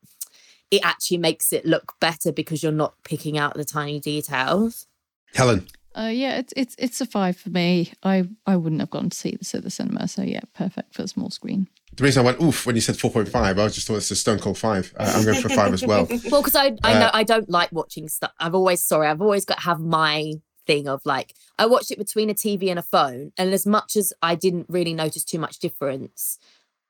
it 0.71 0.81
actually 0.85 1.17
makes 1.17 1.51
it 1.51 1.65
look 1.65 1.93
better 1.99 2.31
because 2.31 2.61
you're 2.63 2.71
not 2.71 2.93
picking 3.03 3.37
out 3.37 3.55
the 3.55 3.65
tiny 3.65 3.99
details. 3.99 4.87
Helen. 5.33 5.67
Uh, 5.97 6.03
yeah, 6.13 6.37
it's 6.37 6.53
it's 6.55 6.75
it's 6.77 7.01
a 7.01 7.05
five 7.05 7.35
for 7.35 7.49
me. 7.49 7.91
I 8.03 8.29
I 8.45 8.55
wouldn't 8.55 8.79
have 8.79 8.91
gone 8.91 9.09
to 9.09 9.17
see 9.17 9.31
this 9.35 9.55
at 9.55 9.63
the 9.63 9.71
cinema, 9.71 10.07
so 10.07 10.21
yeah, 10.21 10.41
perfect 10.53 10.93
for 10.93 11.01
a 11.01 11.07
small 11.07 11.31
screen. 11.31 11.67
The 11.95 12.03
reason 12.03 12.21
I 12.21 12.25
went 12.27 12.41
oof 12.41 12.67
when 12.67 12.75
you 12.75 12.81
said 12.81 12.95
4.5, 12.95 13.33
I 13.35 13.51
was 13.53 13.73
just 13.73 13.87
thought 13.87 13.95
it's 13.97 14.11
a 14.11 14.15
stone 14.15 14.37
cold 14.37 14.59
five. 14.59 14.93
Uh, 14.97 15.11
I'm 15.15 15.25
going 15.25 15.41
for 15.41 15.49
five 15.49 15.73
as 15.73 15.83
well. 15.83 16.07
Well, 16.31 16.41
because 16.43 16.55
I, 16.55 16.75
I 16.83 16.93
know 16.99 17.07
Uh, 17.07 17.11
I 17.11 17.23
don't 17.23 17.49
like 17.49 17.71
watching 17.71 18.07
stuff. 18.07 18.31
I've 18.39 18.53
always, 18.53 18.83
sorry, 18.83 19.07
I've 19.07 19.21
always 19.21 19.43
got 19.45 19.55
to 19.57 19.63
have 19.63 19.79
my 19.79 20.33
thing 20.69 20.87
of 20.87 21.01
like, 21.03 21.33
I 21.57 21.65
watched 21.65 21.89
it 21.89 21.97
between 21.97 22.29
a 22.29 22.35
TV 22.35 22.69
and 22.69 22.77
a 22.77 22.83
phone. 22.83 23.31
And 23.37 23.51
as 23.53 23.65
much 23.65 23.95
as 23.95 24.13
I 24.21 24.35
didn't 24.35 24.67
really 24.69 24.93
notice 24.93 25.23
too 25.23 25.39
much 25.39 25.57
difference, 25.57 26.37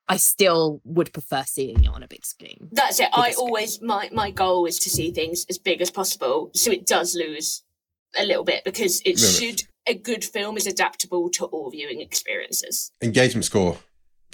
I 0.09 0.17
still 0.17 0.81
would 0.83 1.13
prefer 1.13 1.43
seeing 1.45 1.85
it 1.85 1.87
on 1.87 2.03
a 2.03 2.07
big 2.07 2.25
screen. 2.25 2.67
That's 2.73 2.99
it. 2.99 3.07
I 3.13 3.27
Biggest 3.27 3.39
always 3.39 3.81
my 3.81 4.09
my 4.11 4.31
goal 4.31 4.65
is 4.65 4.79
to 4.79 4.89
see 4.89 5.11
things 5.11 5.45
as 5.49 5.57
big 5.57 5.81
as 5.81 5.91
possible, 5.91 6.51
so 6.53 6.71
it 6.71 6.85
does 6.85 7.15
lose 7.15 7.63
a 8.17 8.25
little 8.25 8.43
bit 8.43 8.63
because 8.65 9.01
it 9.01 9.15
Little 9.15 9.29
should. 9.29 9.61
A 9.87 9.93
good 9.93 10.23
film 10.23 10.57
is 10.57 10.67
adaptable 10.67 11.29
to 11.31 11.45
all 11.45 11.71
viewing 11.71 12.01
experiences. 12.01 12.91
Engagement 13.01 13.45
score. 13.45 13.77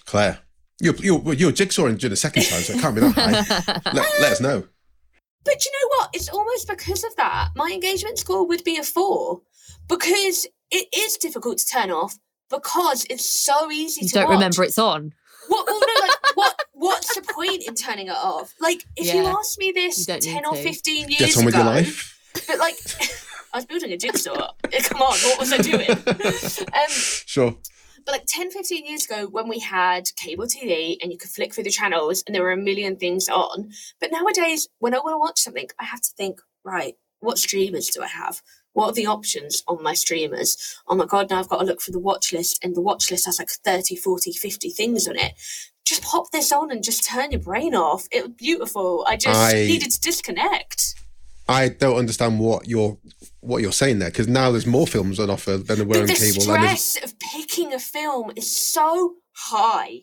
Claire. 0.05 0.39
You're, 0.81 0.95
you're, 0.95 1.33
you're 1.33 1.53
jigsawing 1.53 1.97
during 1.97 2.09
the 2.09 2.17
second 2.17 2.43
time, 2.43 2.61
so 2.61 2.73
it 2.73 2.81
can't 2.81 2.95
be 2.95 2.99
that 2.99 3.13
high. 3.15 3.91
let, 3.93 4.05
let 4.19 4.31
us 4.33 4.41
know. 4.41 4.67
But 5.45 5.63
you 5.63 5.71
know 5.71 5.87
what? 5.99 6.09
It's 6.13 6.27
almost 6.29 6.67
because 6.67 7.03
of 7.03 7.15
that. 7.17 7.49
My 7.55 7.69
engagement 7.71 8.17
score 8.19 8.45
would 8.47 8.63
be 8.63 8.77
a 8.77 8.83
four 8.83 9.41
because 9.87 10.47
it 10.71 10.87
is 10.95 11.17
difficult 11.17 11.59
to 11.59 11.65
turn 11.67 11.91
off 11.91 12.17
because 12.49 13.05
it's 13.09 13.29
so 13.29 13.71
easy 13.71 14.01
You 14.01 14.07
to 14.09 14.13
don't 14.15 14.23
watch. 14.25 14.33
remember 14.33 14.63
it's 14.63 14.77
on. 14.79 15.13
What? 15.47 15.67
Well, 15.67 15.79
no, 15.79 16.01
like, 16.07 16.17
what? 16.35 16.59
What's 16.73 17.13
the 17.15 17.21
point 17.21 17.63
in 17.67 17.75
turning 17.75 18.07
it 18.07 18.15
off? 18.15 18.53
Like, 18.59 18.83
if 18.95 19.13
you 19.13 19.23
Yeah. 19.23 19.35
asked 19.37 19.57
me 19.59 19.71
this 19.71 20.05
ten 20.05 20.45
or 20.45 20.55
to. 20.55 20.63
fifteen 20.63 21.07
years 21.09 21.35
Get 21.35 21.37
on 21.37 21.45
with 21.45 21.53
ago, 21.55 21.63
your 21.63 21.73
life. 21.73 22.19
but 22.47 22.57
like, 22.59 22.75
I 23.53 23.57
was 23.57 23.65
building 23.65 23.91
a 23.93 23.97
jigsaw. 23.97 24.51
Come 24.83 25.01
on, 25.01 25.17
what 25.19 25.39
was 25.39 25.53
I 25.53 25.57
doing? 25.59 25.89
um, 25.89 26.89
Sure. 26.89 27.55
But 28.05 28.13
like 28.13 28.25
10, 28.27 28.51
15 28.51 28.85
years 28.85 29.05
ago, 29.05 29.27
when 29.27 29.47
we 29.47 29.59
had 29.59 30.09
cable 30.15 30.45
TV 30.45 30.97
and 31.01 31.11
you 31.11 31.17
could 31.17 31.29
flick 31.29 31.53
through 31.53 31.63
the 31.63 31.69
channels 31.71 32.23
and 32.25 32.35
there 32.35 32.43
were 32.43 32.51
a 32.51 32.57
million 32.57 32.95
things 32.95 33.27
on. 33.29 33.71
But 33.99 34.11
nowadays, 34.11 34.67
when 34.79 34.93
I 34.93 34.99
want 34.99 35.13
to 35.13 35.19
watch 35.19 35.39
something, 35.39 35.67
I 35.79 35.85
have 35.85 36.01
to 36.01 36.11
think, 36.15 36.39
right, 36.63 36.95
what 37.19 37.37
streamers 37.37 37.87
do 37.87 38.03
I 38.03 38.07
have? 38.07 38.41
what 38.75 38.89
are 38.89 38.93
the 38.93 39.07
options 39.07 39.63
on 39.67 39.81
my 39.81 39.93
streamers? 39.93 40.77
Oh 40.87 40.95
my 40.95 41.05
God, 41.05 41.29
now 41.29 41.39
I've 41.39 41.47
got 41.47 41.59
to 41.59 41.65
look 41.65 41.81
for 41.81 41.91
the 41.91 41.99
watch 41.99 42.33
list, 42.33 42.59
and 42.61 42.75
the 42.75 42.81
watch 42.81 43.09
list 43.09 43.25
has 43.25 43.39
like 43.39 43.49
30, 43.49 43.95
40, 43.95 44.33
50 44.33 44.69
things 44.69 45.07
on 45.07 45.17
it. 45.17 45.33
Just 45.85 46.03
pop 46.03 46.29
this 46.31 46.51
on 46.51 46.71
and 46.71 46.83
just 46.83 47.05
turn 47.05 47.31
your 47.31 47.39
brain 47.39 47.73
off. 47.73 48.05
It 48.11 48.23
was 48.23 48.33
beautiful. 48.33 49.05
I 49.07 49.15
just 49.15 49.39
I- 49.39 49.53
needed 49.53 49.91
to 49.91 50.01
disconnect. 50.01 50.95
I 51.47 51.69
don't 51.69 51.97
understand 51.97 52.39
what 52.39 52.67
you're 52.67 52.97
what 53.41 53.61
you're 53.61 53.71
saying 53.71 53.99
there 53.99 54.09
because 54.09 54.27
now 54.27 54.51
there's 54.51 54.65
more 54.65 54.87
films 54.87 55.19
on 55.19 55.29
offer 55.29 55.57
than 55.57 55.77
there 55.77 55.85
were 55.85 55.93
But 55.95 56.01
on 56.01 56.07
the 56.07 56.13
cable. 56.13 56.35
The 56.37 56.41
stress 56.41 57.03
of 57.03 57.19
picking 57.19 57.73
a 57.73 57.79
film 57.79 58.31
is 58.35 58.55
so 58.73 59.15
high 59.35 59.99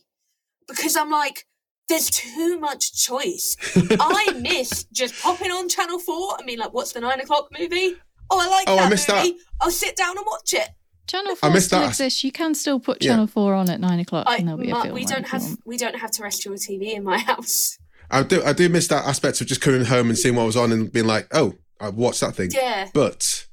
because 0.68 0.96
I'm 0.96 1.10
like, 1.10 1.46
there's 1.88 2.08
too 2.10 2.60
much 2.60 2.94
choice. 3.04 3.56
I 4.00 4.32
miss 4.40 4.84
just 4.92 5.20
popping 5.20 5.50
on 5.50 5.68
Channel 5.68 5.98
4 5.98 6.36
and 6.38 6.46
being 6.46 6.60
like, 6.60 6.72
what's 6.72 6.92
the 6.92 7.00
nine 7.00 7.20
o'clock 7.20 7.48
movie? 7.58 7.96
Oh, 8.30 8.40
I 8.40 8.46
like 8.48 8.68
Oh, 8.68 8.74
I 8.78 8.82
that 8.84 8.90
missed 8.90 9.08
that. 9.08 9.24
movie. 9.26 9.38
I'll 9.60 9.70
sit 9.72 9.96
down 9.96 10.16
and 10.16 10.24
watch 10.24 10.52
it. 10.54 10.68
Channel 11.08 11.32
I 11.32 11.34
4 11.34 11.50
missed 11.50 11.66
still 11.66 11.80
that. 11.80 11.88
exists. 11.88 12.22
You 12.22 12.30
can 12.30 12.54
still 12.54 12.78
put 12.78 13.02
Yeah. 13.02 13.10
Channel 13.12 13.26
4 13.26 13.54
on 13.54 13.68
at 13.68 13.80
9 13.80 13.98
o'clock 14.00 14.24
I, 14.28 14.36
and 14.36 14.46
there'll 14.48 14.60
be 14.60 14.70
a 14.70 14.80
film. 14.80 14.94
we 14.94 15.04
don't 15.04 15.26
have 15.26 15.42
we 15.66 15.76
don't 15.76 15.96
have 15.96 16.12
terrestrial 16.12 16.56
TV 16.56 16.94
in 16.94 17.02
my 17.02 17.18
house. 17.30 17.78
I 18.12 18.22
do 18.22 18.42
I 18.44 18.52
do 18.52 18.68
miss 18.68 18.88
that 18.88 19.06
aspect 19.06 19.40
of 19.40 19.46
just 19.46 19.60
coming 19.60 19.84
home 19.86 20.08
and 20.08 20.18
seeing 20.18 20.36
what 20.36 20.46
was 20.46 20.56
on 20.56 20.70
and 20.70 20.92
being 20.92 21.06
like, 21.06 21.26
oh, 21.32 21.54
I 21.80 21.88
watched 21.88 22.20
that 22.20 22.34
thing. 22.36 22.50
Yeah. 22.52 22.88
But 22.92 23.46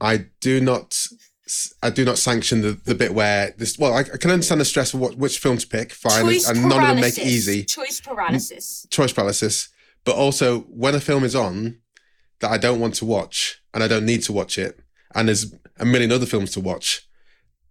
I 0.00 0.26
do 0.40 0.60
not 0.60 1.06
I 1.82 1.90
do 1.90 2.04
not 2.04 2.18
sanction 2.18 2.62
the, 2.62 2.72
the 2.72 2.94
bit 2.94 3.14
where 3.14 3.54
this. 3.56 3.78
Well, 3.78 3.94
I, 3.94 4.00
I 4.00 4.16
can 4.16 4.30
understand 4.30 4.60
the 4.60 4.64
stress 4.64 4.94
of 4.94 5.00
what 5.00 5.16
which 5.16 5.38
film 5.38 5.58
to 5.58 5.66
pick, 5.66 5.92
fine, 5.92 6.24
Choice 6.24 6.48
and 6.48 6.68
none 6.68 6.82
of 6.82 6.88
them 6.88 7.00
make 7.00 7.18
easy. 7.18 7.64
Choice 7.64 8.00
paralysis. 8.00 8.86
choice 8.90 9.12
paralysis, 9.12 9.68
but 10.04 10.16
also 10.16 10.60
when 10.62 10.94
a 10.94 11.00
film 11.00 11.22
is 11.22 11.36
on 11.36 11.78
that 12.40 12.50
I 12.50 12.58
don't 12.58 12.80
want 12.80 12.94
to 12.96 13.04
watch 13.04 13.62
and 13.72 13.84
I 13.84 13.88
don't 13.88 14.06
need 14.06 14.22
to 14.24 14.32
watch 14.32 14.58
it, 14.58 14.80
and 15.14 15.28
there's 15.28 15.54
a 15.78 15.84
million 15.84 16.12
other 16.12 16.26
films 16.26 16.50
to 16.52 16.60
watch, 16.60 17.06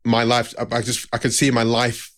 my 0.06 0.24
life, 0.24 0.54
I, 0.60 0.78
I 0.78 0.82
just, 0.82 1.08
I 1.14 1.18
could 1.18 1.34
see 1.34 1.52
my 1.52 1.64
life 1.64 2.12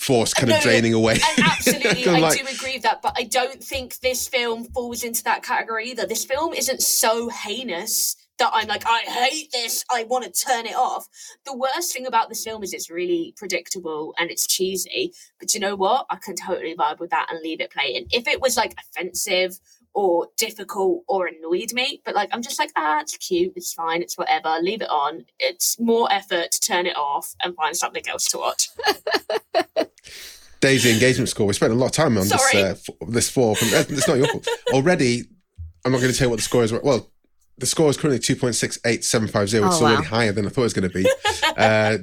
force 0.00 0.32
kind 0.32 0.48
No, 0.48 0.56
of 0.56 0.62
draining 0.62 0.94
away. 0.94 1.18
Absolutely, 1.38 2.06
I 2.08 2.18
like, 2.18 2.38
do 2.38 2.46
agree 2.46 2.74
with 2.74 2.82
that, 2.82 3.02
but 3.02 3.14
I 3.16 3.24
don't 3.24 3.62
think 3.62 3.98
this 4.00 4.26
film 4.28 4.64
falls 4.64 5.04
into 5.04 5.22
that 5.24 5.42
category 5.42 5.90
either. 5.90 6.06
This 6.06 6.24
film 6.24 6.54
isn't 6.54 6.82
so 6.82 7.28
heinous 7.28 8.16
that 8.38 8.50
I'm 8.54 8.68
like, 8.68 8.84
I 8.86 9.00
hate 9.00 9.52
this, 9.52 9.84
I 9.92 10.04
want 10.04 10.24
to 10.24 10.30
turn 10.46 10.64
it 10.64 10.74
off. 10.74 11.06
The 11.44 11.54
worst 11.54 11.92
thing 11.92 12.06
about 12.06 12.30
this 12.30 12.42
film 12.42 12.62
is 12.62 12.72
it's 12.72 12.90
really 12.90 13.34
predictable 13.36 14.14
and 14.18 14.30
it's 14.30 14.46
cheesy, 14.46 15.12
but 15.38 15.52
you 15.52 15.60
know 15.60 15.76
what? 15.76 16.06
I 16.08 16.16
can 16.16 16.34
totally 16.34 16.74
vibe 16.74 17.00
with 17.00 17.10
that 17.10 17.26
and 17.30 17.40
leave 17.42 17.60
it 17.60 17.70
playing. 17.70 18.06
If 18.10 18.26
it 18.26 18.40
was 18.40 18.56
like 18.56 18.74
offensive 18.78 19.60
or 19.94 20.28
difficult 20.36 21.02
or 21.08 21.26
annoyed 21.26 21.72
me, 21.72 22.00
but 22.04 22.14
like 22.14 22.28
I'm 22.32 22.42
just 22.42 22.58
like, 22.58 22.70
ah, 22.76 23.00
it's 23.00 23.16
cute, 23.16 23.52
it's 23.56 23.72
fine, 23.72 24.02
it's 24.02 24.16
whatever, 24.16 24.56
leave 24.62 24.82
it 24.82 24.88
on. 24.90 25.24
It's 25.38 25.78
more 25.80 26.10
effort 26.12 26.52
to 26.52 26.60
turn 26.60 26.86
it 26.86 26.96
off 26.96 27.34
and 27.42 27.54
find 27.56 27.76
something 27.76 28.06
else 28.08 28.28
to 28.28 28.38
watch. 28.38 28.68
Daisy 30.60 30.90
engagement 30.92 31.28
score. 31.30 31.46
We 31.46 31.54
spent 31.54 31.72
a 31.72 31.76
lot 31.76 31.86
of 31.86 31.92
time 31.92 32.18
on 32.18 32.24
this. 32.28 32.54
Uh, 32.54 32.58
f- 32.76 33.08
this 33.08 33.30
four. 33.30 33.56
From, 33.56 33.68
uh, 33.68 33.84
it's 33.88 34.06
not 34.06 34.18
your 34.18 34.26
fault. 34.28 34.46
Already, 34.72 35.24
I'm 35.84 35.92
not 35.92 36.00
going 36.02 36.12
to 36.12 36.18
tell 36.18 36.26
you 36.26 36.30
what 36.30 36.36
the 36.36 36.42
score 36.42 36.62
is. 36.62 36.70
Well, 36.72 37.10
the 37.56 37.64
score 37.66 37.88
is 37.88 37.96
currently 37.96 38.18
two 38.18 38.36
point 38.36 38.54
six 38.54 38.78
eight 38.84 39.02
seven 39.02 39.26
five 39.26 39.48
zero. 39.48 39.66
It's 39.68 39.76
Oh, 39.80 39.84
wow. 39.84 39.92
already 39.92 40.06
higher 40.06 40.32
than 40.32 40.44
I 40.44 40.50
thought 40.50 40.60
it 40.60 40.64
was 40.64 40.74
going 40.74 40.90
to 40.90 40.94
be. 40.94 41.10
uh, 41.56 41.98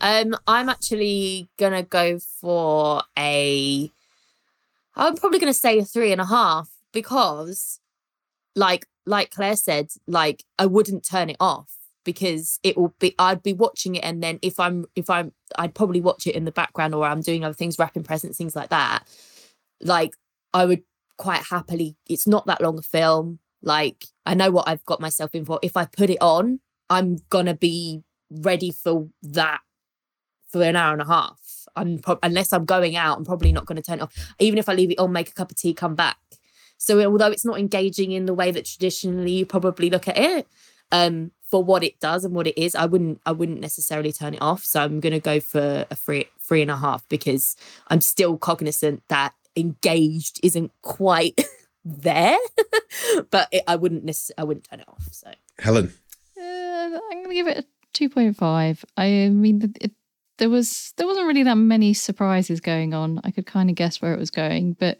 Um, 0.00 0.34
I'm 0.46 0.68
actually 0.70 1.48
gonna 1.58 1.82
go 1.82 2.18
for 2.40 3.02
a. 3.18 3.90
I'm 4.96 5.16
probably 5.16 5.38
gonna 5.38 5.52
say 5.54 5.78
a 5.78 5.84
three 5.84 6.10
and 6.12 6.20
a 6.22 6.26
half 6.26 6.68
because, 6.94 7.80
like, 8.56 8.86
like 9.04 9.30
Claire 9.30 9.56
said, 9.56 9.88
like 10.06 10.44
I 10.58 10.66
wouldn't 10.66 11.06
turn 11.06 11.28
it 11.28 11.36
off 11.38 11.72
because 12.04 12.58
it 12.62 12.78
will 12.78 12.94
be. 12.98 13.14
I'd 13.18 13.42
be 13.42 13.52
watching 13.52 13.96
it, 13.96 14.04
and 14.04 14.22
then 14.22 14.38
if 14.40 14.58
I'm, 14.58 14.86
if 14.96 15.10
I'm, 15.10 15.32
I'd 15.58 15.74
probably 15.74 16.00
watch 16.00 16.26
it 16.26 16.34
in 16.34 16.46
the 16.46 16.52
background 16.52 16.94
or 16.94 17.04
I'm 17.04 17.20
doing 17.20 17.44
other 17.44 17.54
things, 17.54 17.78
wrapping 17.78 18.04
presents, 18.04 18.38
things 18.38 18.56
like 18.56 18.70
that. 18.70 19.04
Like 19.82 20.14
I 20.54 20.64
would 20.64 20.82
quite 21.18 21.42
happily. 21.50 21.96
It's 22.08 22.26
not 22.26 22.46
that 22.46 22.62
long 22.62 22.78
a 22.78 22.82
film. 22.82 23.40
Like 23.60 24.06
I 24.24 24.34
know 24.34 24.50
what 24.50 24.68
I've 24.68 24.84
got 24.86 25.00
myself 25.00 25.34
in 25.34 25.44
for. 25.44 25.58
If 25.62 25.76
I 25.76 25.84
put 25.84 26.08
it 26.08 26.22
on, 26.22 26.60
I'm 26.88 27.18
gonna 27.28 27.54
be 27.54 28.02
ready 28.30 28.70
for 28.70 29.08
that 29.22 29.60
for 30.54 30.62
an 30.62 30.76
hour 30.76 30.92
and 30.92 31.02
a 31.02 31.06
half. 31.06 31.66
I'm 31.76 31.98
prob- 31.98 32.20
unless 32.22 32.52
I'm 32.52 32.64
going 32.64 32.96
out, 32.96 33.18
I'm 33.18 33.24
probably 33.24 33.52
not 33.52 33.66
going 33.66 33.76
to 33.76 33.82
turn 33.82 33.98
it 33.98 34.02
off. 34.02 34.34
Even 34.38 34.58
if 34.58 34.68
I 34.68 34.74
leave 34.74 34.92
it 34.92 34.98
on, 35.00 35.12
make 35.12 35.28
a 35.28 35.32
cup 35.32 35.50
of 35.50 35.56
tea, 35.56 35.74
come 35.74 35.96
back. 35.96 36.18
So 36.84 37.02
although 37.10 37.30
it's 37.30 37.44
not 37.44 37.58
engaging 37.58 38.12
in 38.12 38.26
the 38.26 38.34
way 38.34 38.50
that 38.50 38.66
traditionally 38.66 39.32
you 39.32 39.46
probably 39.46 39.88
look 39.88 40.06
at 40.06 40.18
it, 40.18 40.46
um, 40.92 41.30
for 41.50 41.62
what 41.62 41.84
it 41.84 41.98
does 42.00 42.24
and 42.24 42.34
what 42.34 42.46
it 42.46 42.58
is, 42.60 42.74
I 42.74 42.86
wouldn't 42.86 43.20
I 43.24 43.32
wouldn't 43.32 43.60
necessarily 43.60 44.12
turn 44.12 44.34
it 44.34 44.42
off. 44.42 44.64
So 44.64 44.82
I'm 44.82 45.00
going 45.00 45.12
to 45.12 45.20
go 45.20 45.40
for 45.40 45.86
a 45.90 45.94
three 45.94 46.28
three 46.40 46.62
and 46.62 46.70
a 46.70 46.76
half 46.76 47.08
because 47.08 47.56
I'm 47.88 48.00
still 48.00 48.36
cognizant 48.36 49.02
that 49.08 49.34
engaged 49.56 50.40
isn't 50.42 50.72
quite 50.82 51.40
there, 51.84 52.36
but 53.30 53.48
it, 53.52 53.62
I 53.66 53.76
wouldn't 53.76 54.04
necessarily 54.04 54.42
I 54.42 54.44
wouldn't 54.44 54.68
turn 54.68 54.80
it 54.80 54.88
off. 54.88 55.08
So 55.12 55.32
Helen, 55.58 55.94
Uh, 56.36 56.42
I'm 56.42 57.18
going 57.22 57.28
to 57.28 57.34
give 57.34 57.48
it 57.48 57.58
a 57.58 57.64
two 57.92 58.08
point 58.08 58.36
five. 58.36 58.84
I 58.96 59.28
mean, 59.28 59.62
it, 59.62 59.84
it, 59.84 59.92
there 60.38 60.50
was 60.50 60.92
there 60.96 61.06
wasn't 61.06 61.26
really 61.26 61.44
that 61.44 61.56
many 61.56 61.94
surprises 61.94 62.60
going 62.60 62.94
on. 62.94 63.20
I 63.24 63.30
could 63.30 63.46
kind 63.46 63.70
of 63.70 63.76
guess 63.76 64.02
where 64.02 64.12
it 64.12 64.18
was 64.18 64.30
going, 64.30 64.76
but 64.78 64.98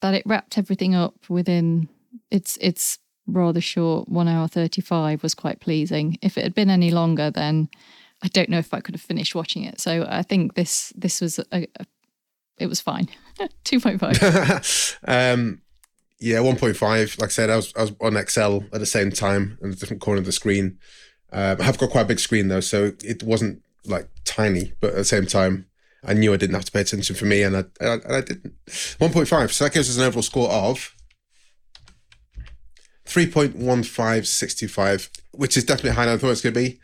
that 0.00 0.14
it 0.14 0.22
wrapped 0.26 0.58
everything 0.58 0.94
up 0.94 1.14
within 1.28 1.88
its 2.30 2.56
its 2.58 2.98
rather 3.26 3.60
short 3.60 4.08
one 4.08 4.28
hour 4.28 4.48
thirty 4.48 4.80
five 4.80 5.22
was 5.22 5.34
quite 5.34 5.60
pleasing. 5.60 6.18
If 6.22 6.36
it 6.36 6.44
had 6.44 6.54
been 6.54 6.70
any 6.70 6.90
longer, 6.90 7.30
then 7.30 7.68
I 8.22 8.28
don't 8.28 8.48
know 8.48 8.58
if 8.58 8.74
I 8.74 8.80
could 8.80 8.94
have 8.94 9.02
finished 9.02 9.34
watching 9.34 9.64
it. 9.64 9.80
So 9.80 10.06
I 10.08 10.22
think 10.22 10.54
this 10.54 10.92
this 10.96 11.20
was 11.20 11.38
a, 11.38 11.66
a 11.78 11.86
it 12.58 12.66
was 12.66 12.80
fine. 12.80 13.08
two 13.64 13.80
point 13.80 14.00
five. 14.00 14.98
um, 15.06 15.62
yeah, 16.18 16.40
one 16.40 16.56
point 16.56 16.76
five. 16.76 17.16
Like 17.18 17.28
I 17.28 17.32
said, 17.32 17.50
I 17.50 17.56
was 17.56 17.72
I 17.76 17.82
was 17.82 17.92
on 18.00 18.16
Excel 18.16 18.64
at 18.72 18.80
the 18.80 18.86
same 18.86 19.10
time 19.10 19.58
in 19.62 19.70
a 19.70 19.74
different 19.74 20.02
corner 20.02 20.20
of 20.20 20.26
the 20.26 20.32
screen. 20.32 20.78
Um, 21.32 21.58
I 21.60 21.64
have 21.64 21.78
got 21.78 21.90
quite 21.90 22.02
a 22.02 22.06
big 22.06 22.20
screen 22.20 22.48
though, 22.48 22.60
so 22.60 22.92
it 23.02 23.22
wasn't 23.22 23.62
like 23.86 24.08
tiny, 24.24 24.72
but 24.80 24.90
at 24.90 24.96
the 24.96 25.04
same 25.04 25.26
time, 25.26 25.66
I 26.04 26.14
knew 26.14 26.32
I 26.32 26.36
didn't 26.36 26.54
have 26.54 26.64
to 26.64 26.72
pay 26.72 26.80
attention 26.80 27.14
for 27.16 27.26
me, 27.26 27.42
and 27.42 27.56
I 27.56 27.64
and 27.80 27.88
I, 27.88 27.94
and 28.06 28.16
I 28.16 28.20
didn't. 28.22 28.54
One 28.98 29.12
point 29.12 29.28
five. 29.28 29.52
So 29.52 29.64
that 29.64 29.74
gives 29.74 29.90
us 29.90 29.98
an 29.98 30.04
overall 30.04 30.22
score 30.22 30.50
of. 30.50 30.94
3.1565, 33.06 35.08
which 35.32 35.56
is 35.56 35.64
definitely 35.64 35.90
higher 35.92 36.06
than 36.06 36.14
I 36.14 36.18
thought 36.18 36.26
it 36.28 36.30
was 36.30 36.42
going 36.42 36.54
to 36.54 36.60
be. 36.60 36.78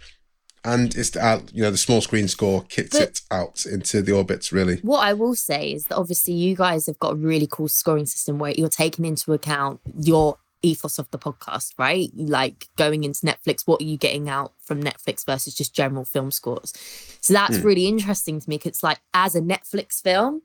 And 0.65 0.93
it's 0.97 1.17
out, 1.17 1.53
you 1.55 1.63
know, 1.63 1.71
the 1.71 1.77
small 1.77 2.01
screen 2.01 2.27
score 2.27 2.65
kicks 2.65 2.99
But- 2.99 3.03
it 3.03 3.21
out 3.31 3.65
into 3.65 4.03
the 4.03 4.11
orbits, 4.13 4.51
really. 4.51 4.79
What 4.79 5.05
I 5.05 5.13
will 5.13 5.37
say 5.37 5.73
is 5.73 5.87
that 5.87 5.95
obviously 5.97 6.35
you 6.35 6.57
guys 6.57 6.87
have 6.87 6.99
got 6.99 7.13
a 7.13 7.17
really 7.17 7.47
cool 7.49 7.69
scoring 7.69 8.07
system 8.07 8.41
where 8.41 8.51
you're 8.51 8.69
taking 8.69 9.05
into 9.05 9.33
account 9.33 9.81
your 10.03 10.39
ethos 10.67 10.99
of 10.99 11.11
the 11.11 11.19
podcast, 11.19 11.73
right? 11.79 12.11
Like 12.15 12.69
going 12.77 13.05
into 13.05 13.21
Netflix, 13.27 13.63
what 13.67 13.81
are 13.81 13.85
you 13.85 13.97
getting 13.97 14.29
out 14.29 14.53
from 14.63 14.83
Netflix 14.83 15.25
versus 15.25 15.55
just 15.55 15.75
general 15.75 16.05
film 16.05 16.31
scores? 16.31 16.73
So 17.21 17.33
that's 17.33 17.59
Hmm. 17.59 17.65
really 17.67 17.87
interesting 17.87 18.41
to 18.41 18.49
me 18.51 18.57
because, 18.57 18.83
like, 18.83 19.01
as 19.15 19.35
a 19.35 19.41
Netflix 19.41 20.03
film, 20.03 20.43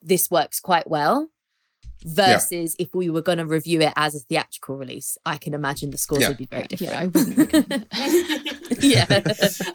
this 0.00 0.30
works 0.30 0.58
quite 0.60 0.88
well. 0.88 1.28
Versus 2.04 2.74
if 2.80 2.92
we 2.96 3.08
were 3.10 3.22
going 3.22 3.38
to 3.38 3.46
review 3.46 3.80
it 3.80 3.92
as 3.94 4.16
a 4.16 4.18
theatrical 4.18 4.76
release, 4.76 5.16
I 5.24 5.36
can 5.36 5.54
imagine 5.54 5.90
the 5.90 5.98
scores 5.98 6.22
Yeah. 6.22 6.28
would 6.30 6.36
be 6.36 6.46
very 6.46 6.66
Yeah, 6.80 6.98
I 6.98 7.06
different. 7.06 7.86
yeah. 8.82 9.06
I, 9.08 9.22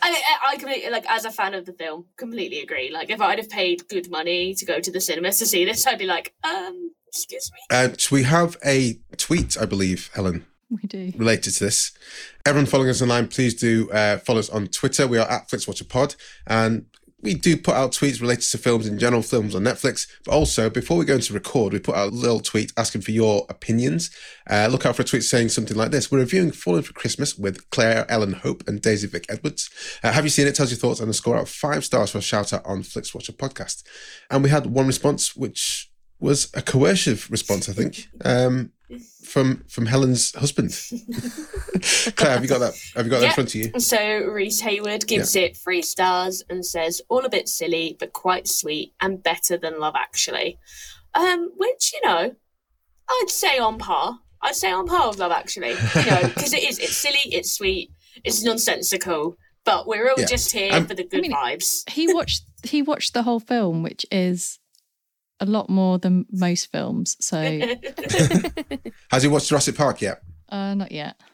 I, 0.01 0.38
I 0.49 0.57
completely 0.57 0.89
like 0.91 1.05
as 1.09 1.23
a 1.23 1.32
fan 1.32 1.53
of 1.53 1.65
the 1.65 1.71
film, 1.71 2.07
completely 2.17 2.59
agree. 2.59 2.91
Like 2.91 3.09
if 3.09 3.21
I'd 3.21 3.38
have 3.39 3.49
paid 3.49 3.88
good 3.88 4.11
money 4.11 4.53
to 4.55 4.65
go 4.65 4.82
to 4.82 4.91
the 4.91 4.99
cinemas 4.99 5.39
to 5.39 5.45
see 5.45 5.63
this, 5.63 5.88
I'd 5.88 5.99
be 5.99 6.05
like, 6.05 6.34
um, 6.43 6.91
excuse 7.08 7.51
me. 7.51 7.60
Uh, 7.70 7.89
so 7.97 8.16
we 8.16 8.24
have 8.24 8.58
a 8.66 8.99
tweet, 9.18 9.58
I 9.60 9.66
believe, 9.66 10.10
Helen, 10.14 10.45
we 10.70 10.88
do. 10.88 11.14
related 11.18 11.53
to 11.55 11.64
this. 11.66 11.91
Everyone 12.45 12.66
following 12.66 12.89
us 12.89 13.01
online, 13.01 13.28
please 13.28 13.53
do 13.53 13.89
uh, 13.91 14.18
follow 14.18 14.39
us 14.39 14.49
on 14.49 14.68
Twitter. 14.68 15.08
We 15.08 15.18
are 15.18 15.30
at 15.30 15.49
FlixWatcherPod, 15.49 16.16
and 16.45 16.86
we 17.24 17.34
do 17.34 17.58
put 17.58 17.74
out 17.74 17.93
tweets 17.93 18.22
related 18.22 18.43
to 18.43 18.58
films 18.60 18.86
in 18.86 18.99
general, 18.99 19.24
films 19.24 19.55
on 19.55 19.64
Netflix. 19.64 20.08
But 20.24 20.34
also, 20.34 20.70
before 20.70 20.97
we 20.97 21.03
go 21.05 21.16
into 21.16 21.34
record, 21.34 21.74
we 21.74 21.80
put 21.80 21.95
out 21.95 22.10
a 22.10 22.16
little 22.16 22.39
tweet 22.39 22.72
asking 22.78 23.01
for 23.01 23.12
your 23.12 23.45
opinions. 23.49 24.12
Uh, 24.47 24.68
look 24.70 24.86
out 24.86 24.95
for 24.95 25.01
a 25.01 25.05
tweet 25.05 25.24
saying 25.24 25.49
something 25.49 25.76
like 25.76 25.89
this: 25.91 26.12
We're 26.12 26.20
reviewing 26.20 26.51
Falling 26.51 26.84
for 26.84 26.93
Christmas 26.93 27.36
with 27.36 27.70
Claire, 27.72 28.05
Ellen 28.08 28.34
Hope, 28.34 28.68
and 28.68 28.82
Daisy 28.82 29.08
Vick 29.08 29.26
Edwards. 29.30 29.70
Uh, 30.03 30.12
have 30.12 30.26
you 30.26 30.30
seen 30.30 30.45
it? 30.47 30.53
Tells 30.55 30.70
your 30.72 30.78
thoughts 30.78 30.99
and 30.99 31.10
a 31.10 31.14
score 31.14 31.36
out 31.36 31.43
of 31.43 31.49
five 31.49 31.84
stars 31.84 32.12
for 32.12 32.20
a 32.20 32.22
shout 32.22 32.53
out 32.53 32.66
on 32.66 32.84
FlixWatcher 32.84 33.36
podcast. 33.36 33.84
And 34.30 34.43
we 34.43 34.49
had 34.49 34.68
one 34.68 34.86
response, 34.88 35.36
which 35.36 35.86
was 36.20 36.49
a 36.53 36.61
coercive 36.61 37.30
response, 37.30 37.70
I 37.70 37.74
think. 37.74 38.07
Um, 38.26 38.72
from 39.24 39.63
from 39.68 39.86
Helen's 39.86 40.34
husband. 40.36 40.72
Claire, 42.15 42.32
have 42.32 42.43
you 42.43 42.47
got 42.49 42.59
that? 42.59 42.74
Have 42.95 43.05
you 43.05 43.11
got 43.11 43.20
that 43.20 43.28
in 43.28 43.32
front 43.34 43.49
of 43.49 43.55
you? 43.55 43.80
So 43.80 44.20
Reese 44.26 44.61
Hayward 44.61 45.05
gives 45.07 45.36
it 45.36 45.57
three 45.57 45.82
stars 45.82 46.43
and 46.49 46.65
says, 46.65 47.01
all 47.09 47.26
a 47.26 47.30
bit 47.30 47.47
silly, 47.49 47.97
but 47.99 48.13
quite 48.13 48.47
sweet 48.47 48.93
and 49.01 49.22
better 49.22 49.57
than 49.57 49.80
Love 49.80 49.95
Actually. 49.97 50.57
Um, 51.13 51.51
which, 51.57 51.93
you 51.93 51.99
know, 52.07 52.36
I'd 53.09 53.30
say 53.30 53.57
on 53.59 53.78
par. 53.78 54.20
I'd 54.41 54.55
say 54.55 54.72
on 54.72 54.88
par 54.88 55.09
with 55.09 55.20
Love 55.20 55.32
Actually. 55.32 55.72
You 55.72 56.05
know, 56.11 56.22
because 56.36 56.53
it 56.53 56.63
is, 56.63 56.80
it's 56.80 56.95
silly, 56.97 57.20
it's 57.26 57.51
sweet, 57.51 57.91
It's 58.24 58.43
nonsensical, 58.43 59.38
but 59.65 59.88
we're 59.88 60.09
all 60.09 60.15
Yeah. 60.20 60.26
just 60.26 60.51
here 60.53 60.74
Um, 60.74 60.88
for 60.88 60.93
the 60.93 61.03
good 61.03 61.22
mean, 61.22 61.34
vibes. 61.34 61.88
He 61.89 62.11
watched 62.13 62.43
he 62.63 62.82
watched 62.82 63.13
the 63.13 63.24
whole 63.24 63.39
film, 63.39 63.84
which 63.84 64.05
is 64.11 64.59
a 65.39 65.45
lot 65.45 65.69
more 65.69 65.97
than 65.99 66.25
most 66.31 66.71
films. 66.71 67.15
So 67.19 67.38
Has 69.11 69.23
he 69.23 69.27
watched 69.29 69.49
Jurassic 69.49 69.75
Park 69.75 70.01
yet? 70.01 70.21
uh, 70.49 70.73
not 70.73 70.91
yet. 70.91 71.19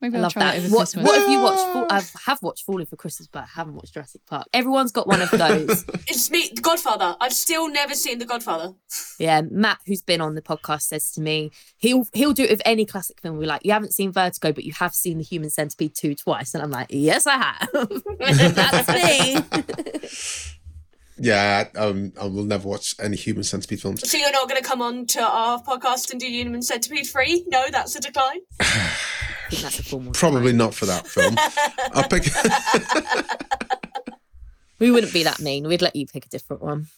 Maybe 0.00 0.16
I 0.16 0.18
I'll 0.18 0.22
love 0.24 0.32
try 0.32 0.42
that. 0.42 0.56
over 0.56 0.68
What, 0.70 0.78
Christmas. 0.78 1.04
what 1.06 1.20
have 1.20 1.30
you 1.30 1.40
watched? 1.40 1.62
Fall- 1.72 1.86
I 1.88 2.02
have 2.26 2.42
watched 2.42 2.64
Falling 2.64 2.86
for 2.86 2.96
Christmas, 2.96 3.28
but 3.28 3.44
I 3.44 3.46
haven't 3.54 3.74
watched 3.76 3.94
Jurassic 3.94 4.22
Park. 4.26 4.48
Everyone's 4.52 4.90
got 4.90 5.06
one 5.06 5.22
of 5.22 5.30
those. 5.30 5.84
It's 6.08 6.28
me, 6.28 6.50
The 6.52 6.60
Godfather. 6.60 7.14
I've 7.20 7.32
still 7.32 7.68
never 7.68 7.94
seen 7.94 8.18
The 8.18 8.24
Godfather. 8.24 8.72
yeah, 9.20 9.42
Matt, 9.48 9.78
who's 9.86 10.02
been 10.02 10.20
on 10.20 10.34
the 10.34 10.42
podcast, 10.42 10.82
says 10.82 11.12
to 11.12 11.20
me 11.20 11.52
he'll 11.76 12.04
he'll 12.14 12.32
do 12.32 12.42
it 12.42 12.50
with 12.50 12.62
any 12.64 12.84
classic 12.84 13.20
film. 13.20 13.36
We're 13.38 13.46
like, 13.46 13.64
you 13.64 13.70
haven't 13.70 13.94
seen 13.94 14.10
Vertigo, 14.10 14.52
but 14.52 14.64
you 14.64 14.72
have 14.72 14.92
seen 14.92 15.18
The 15.18 15.24
Human 15.24 15.50
Centipede 15.50 15.94
two 15.94 16.16
twice, 16.16 16.52
and 16.52 16.64
I'm 16.64 16.72
like, 16.72 16.88
yes, 16.90 17.24
I 17.28 17.36
have. 17.36 17.68
That's 18.56 18.88
me. 18.88 20.48
Yeah, 21.18 21.68
um, 21.76 22.12
I 22.20 22.24
will 22.24 22.44
never 22.44 22.68
watch 22.68 22.94
any 23.00 23.16
Human 23.16 23.44
Centipede 23.44 23.80
films. 23.80 24.08
So 24.08 24.16
you're 24.16 24.32
not 24.32 24.48
going 24.48 24.60
to 24.60 24.66
come 24.66 24.80
on 24.80 25.06
to 25.06 25.20
our 25.20 25.62
podcast 25.62 26.10
and 26.10 26.20
do 26.20 26.26
Human 26.26 26.62
Centipede 26.62 27.06
free? 27.06 27.44
No, 27.48 27.64
that's 27.70 27.94
a 27.96 28.00
decline. 28.00 28.40
That's 29.50 29.80
a 29.80 29.82
formal. 29.82 30.12
Probably 30.12 30.54
not 30.54 30.72
for 30.72 30.86
that 30.86 31.06
film. 31.06 31.36
I'll 31.92 32.08
pick. 32.08 32.24
We 34.82 34.90
wouldn't 34.90 35.12
be 35.12 35.22
that 35.22 35.38
mean. 35.38 35.68
We'd 35.68 35.80
let 35.80 35.94
you 35.94 36.08
pick 36.08 36.26
a 36.26 36.28
different 36.28 36.60
one. 36.60 36.88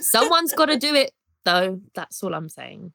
Someone's 0.00 0.52
got 0.52 0.66
to 0.66 0.76
do 0.76 0.96
it, 0.96 1.12
though. 1.44 1.80
That's 1.94 2.24
all 2.24 2.34
I'm 2.34 2.48
saying. 2.48 2.92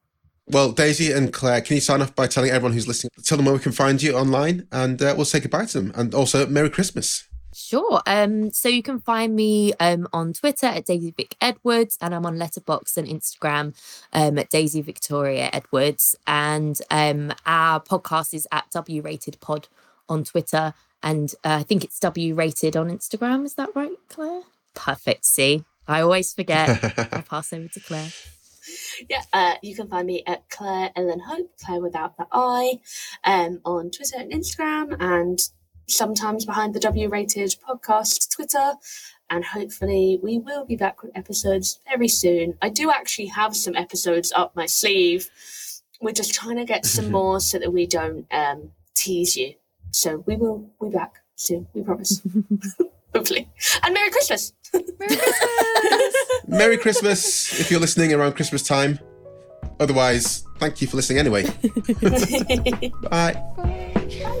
well, 0.46 0.72
Daisy 0.72 1.12
and 1.12 1.30
Claire, 1.30 1.60
can 1.60 1.74
you 1.74 1.82
sign 1.82 2.00
off 2.00 2.14
by 2.14 2.26
telling 2.26 2.48
everyone 2.48 2.72
who's 2.72 2.88
listening, 2.88 3.10
tell 3.24 3.36
them 3.36 3.44
where 3.44 3.54
we 3.54 3.60
can 3.60 3.72
find 3.72 4.02
you 4.02 4.16
online, 4.16 4.66
and 4.72 5.02
uh, 5.02 5.12
we'll 5.14 5.26
say 5.26 5.38
goodbye 5.38 5.66
to 5.66 5.82
them, 5.82 5.92
and 5.96 6.14
also 6.14 6.46
Merry 6.46 6.70
Christmas. 6.70 7.28
Sure. 7.54 8.02
Um, 8.06 8.50
so 8.50 8.68
you 8.68 8.82
can 8.82 8.98
find 8.98 9.34
me 9.34 9.72
um 9.80 10.08
on 10.12 10.32
Twitter 10.32 10.66
at 10.66 10.86
Daisy 10.86 11.12
Vic 11.16 11.36
Edwards, 11.40 11.96
and 12.00 12.14
I'm 12.14 12.26
on 12.26 12.36
Letterboxd 12.36 12.96
and 12.96 13.08
Instagram 13.08 13.74
um 14.12 14.38
at 14.38 14.50
Daisy 14.50 14.82
Victoria 14.82 15.50
Edwards. 15.52 16.16
And 16.26 16.78
um 16.90 17.32
our 17.46 17.80
podcast 17.80 18.34
is 18.34 18.48
at 18.50 18.70
W 18.72 19.02
Rated 19.02 19.40
Pod 19.40 19.68
on 20.08 20.24
Twitter, 20.24 20.74
and 21.02 21.32
uh, 21.44 21.58
I 21.60 21.62
think 21.62 21.84
it's 21.84 21.98
W 22.00 22.34
Rated 22.34 22.76
on 22.76 22.90
Instagram. 22.90 23.44
Is 23.44 23.54
that 23.54 23.70
right, 23.74 23.92
Claire? 24.08 24.42
Perfect. 24.74 25.24
See, 25.24 25.64
I 25.86 26.00
always 26.00 26.32
forget. 26.32 26.82
I 26.98 27.20
pass 27.28 27.52
over 27.52 27.68
to 27.68 27.80
Claire. 27.80 28.08
Yeah, 29.08 29.22
uh, 29.32 29.54
you 29.62 29.76
can 29.76 29.88
find 29.88 30.06
me 30.06 30.22
at 30.26 30.48
Claire 30.48 30.90
Ellen 30.96 31.20
Hope, 31.20 31.50
Claire 31.62 31.82
without 31.82 32.16
the 32.16 32.26
I, 32.32 32.80
um, 33.22 33.60
on 33.64 33.90
Twitter 33.90 34.16
and 34.18 34.32
Instagram, 34.32 34.96
and 34.98 35.38
sometimes 35.86 36.44
behind 36.44 36.74
the 36.74 36.80
W 36.80 37.08
Rated 37.08 37.56
podcast 37.66 38.34
Twitter. 38.34 38.74
And 39.30 39.44
hopefully, 39.44 40.18
we 40.22 40.38
will 40.38 40.64
be 40.64 40.76
back 40.76 41.02
with 41.02 41.16
episodes 41.16 41.80
very 41.88 42.08
soon. 42.08 42.58
I 42.60 42.68
do 42.68 42.90
actually 42.90 43.26
have 43.28 43.56
some 43.56 43.74
episodes 43.74 44.32
up 44.32 44.54
my 44.54 44.66
sleeve. 44.66 45.30
We're 46.00 46.12
just 46.12 46.34
trying 46.34 46.56
to 46.56 46.64
get 46.64 46.84
some 46.84 47.10
more 47.18 47.40
so 47.40 47.58
that 47.58 47.72
we 47.72 47.86
don't 47.86 48.26
um, 48.30 48.70
tease 48.94 49.36
you. 49.36 49.54
So 49.92 50.22
we 50.26 50.36
will 50.36 50.70
be 50.82 50.90
back 50.90 51.20
soon. 51.36 51.66
We 51.72 51.82
promise. 51.82 52.20
hopefully. 53.14 53.48
And 53.82 53.94
Merry 53.94 54.10
Christmas. 54.10 54.52
Merry 54.72 54.86
Christmas 55.18 56.48
Merry 56.48 56.76
Christmas 56.76 57.60
if 57.60 57.70
you're 57.70 57.80
listening 57.80 58.12
around 58.12 58.32
Christmas 58.32 58.62
time. 58.62 58.98
Otherwise, 59.80 60.44
thank 60.58 60.80
you 60.80 60.88
for 60.88 60.96
listening 60.96 61.18
anyway. 61.18 61.44
Bye. 63.10 64.40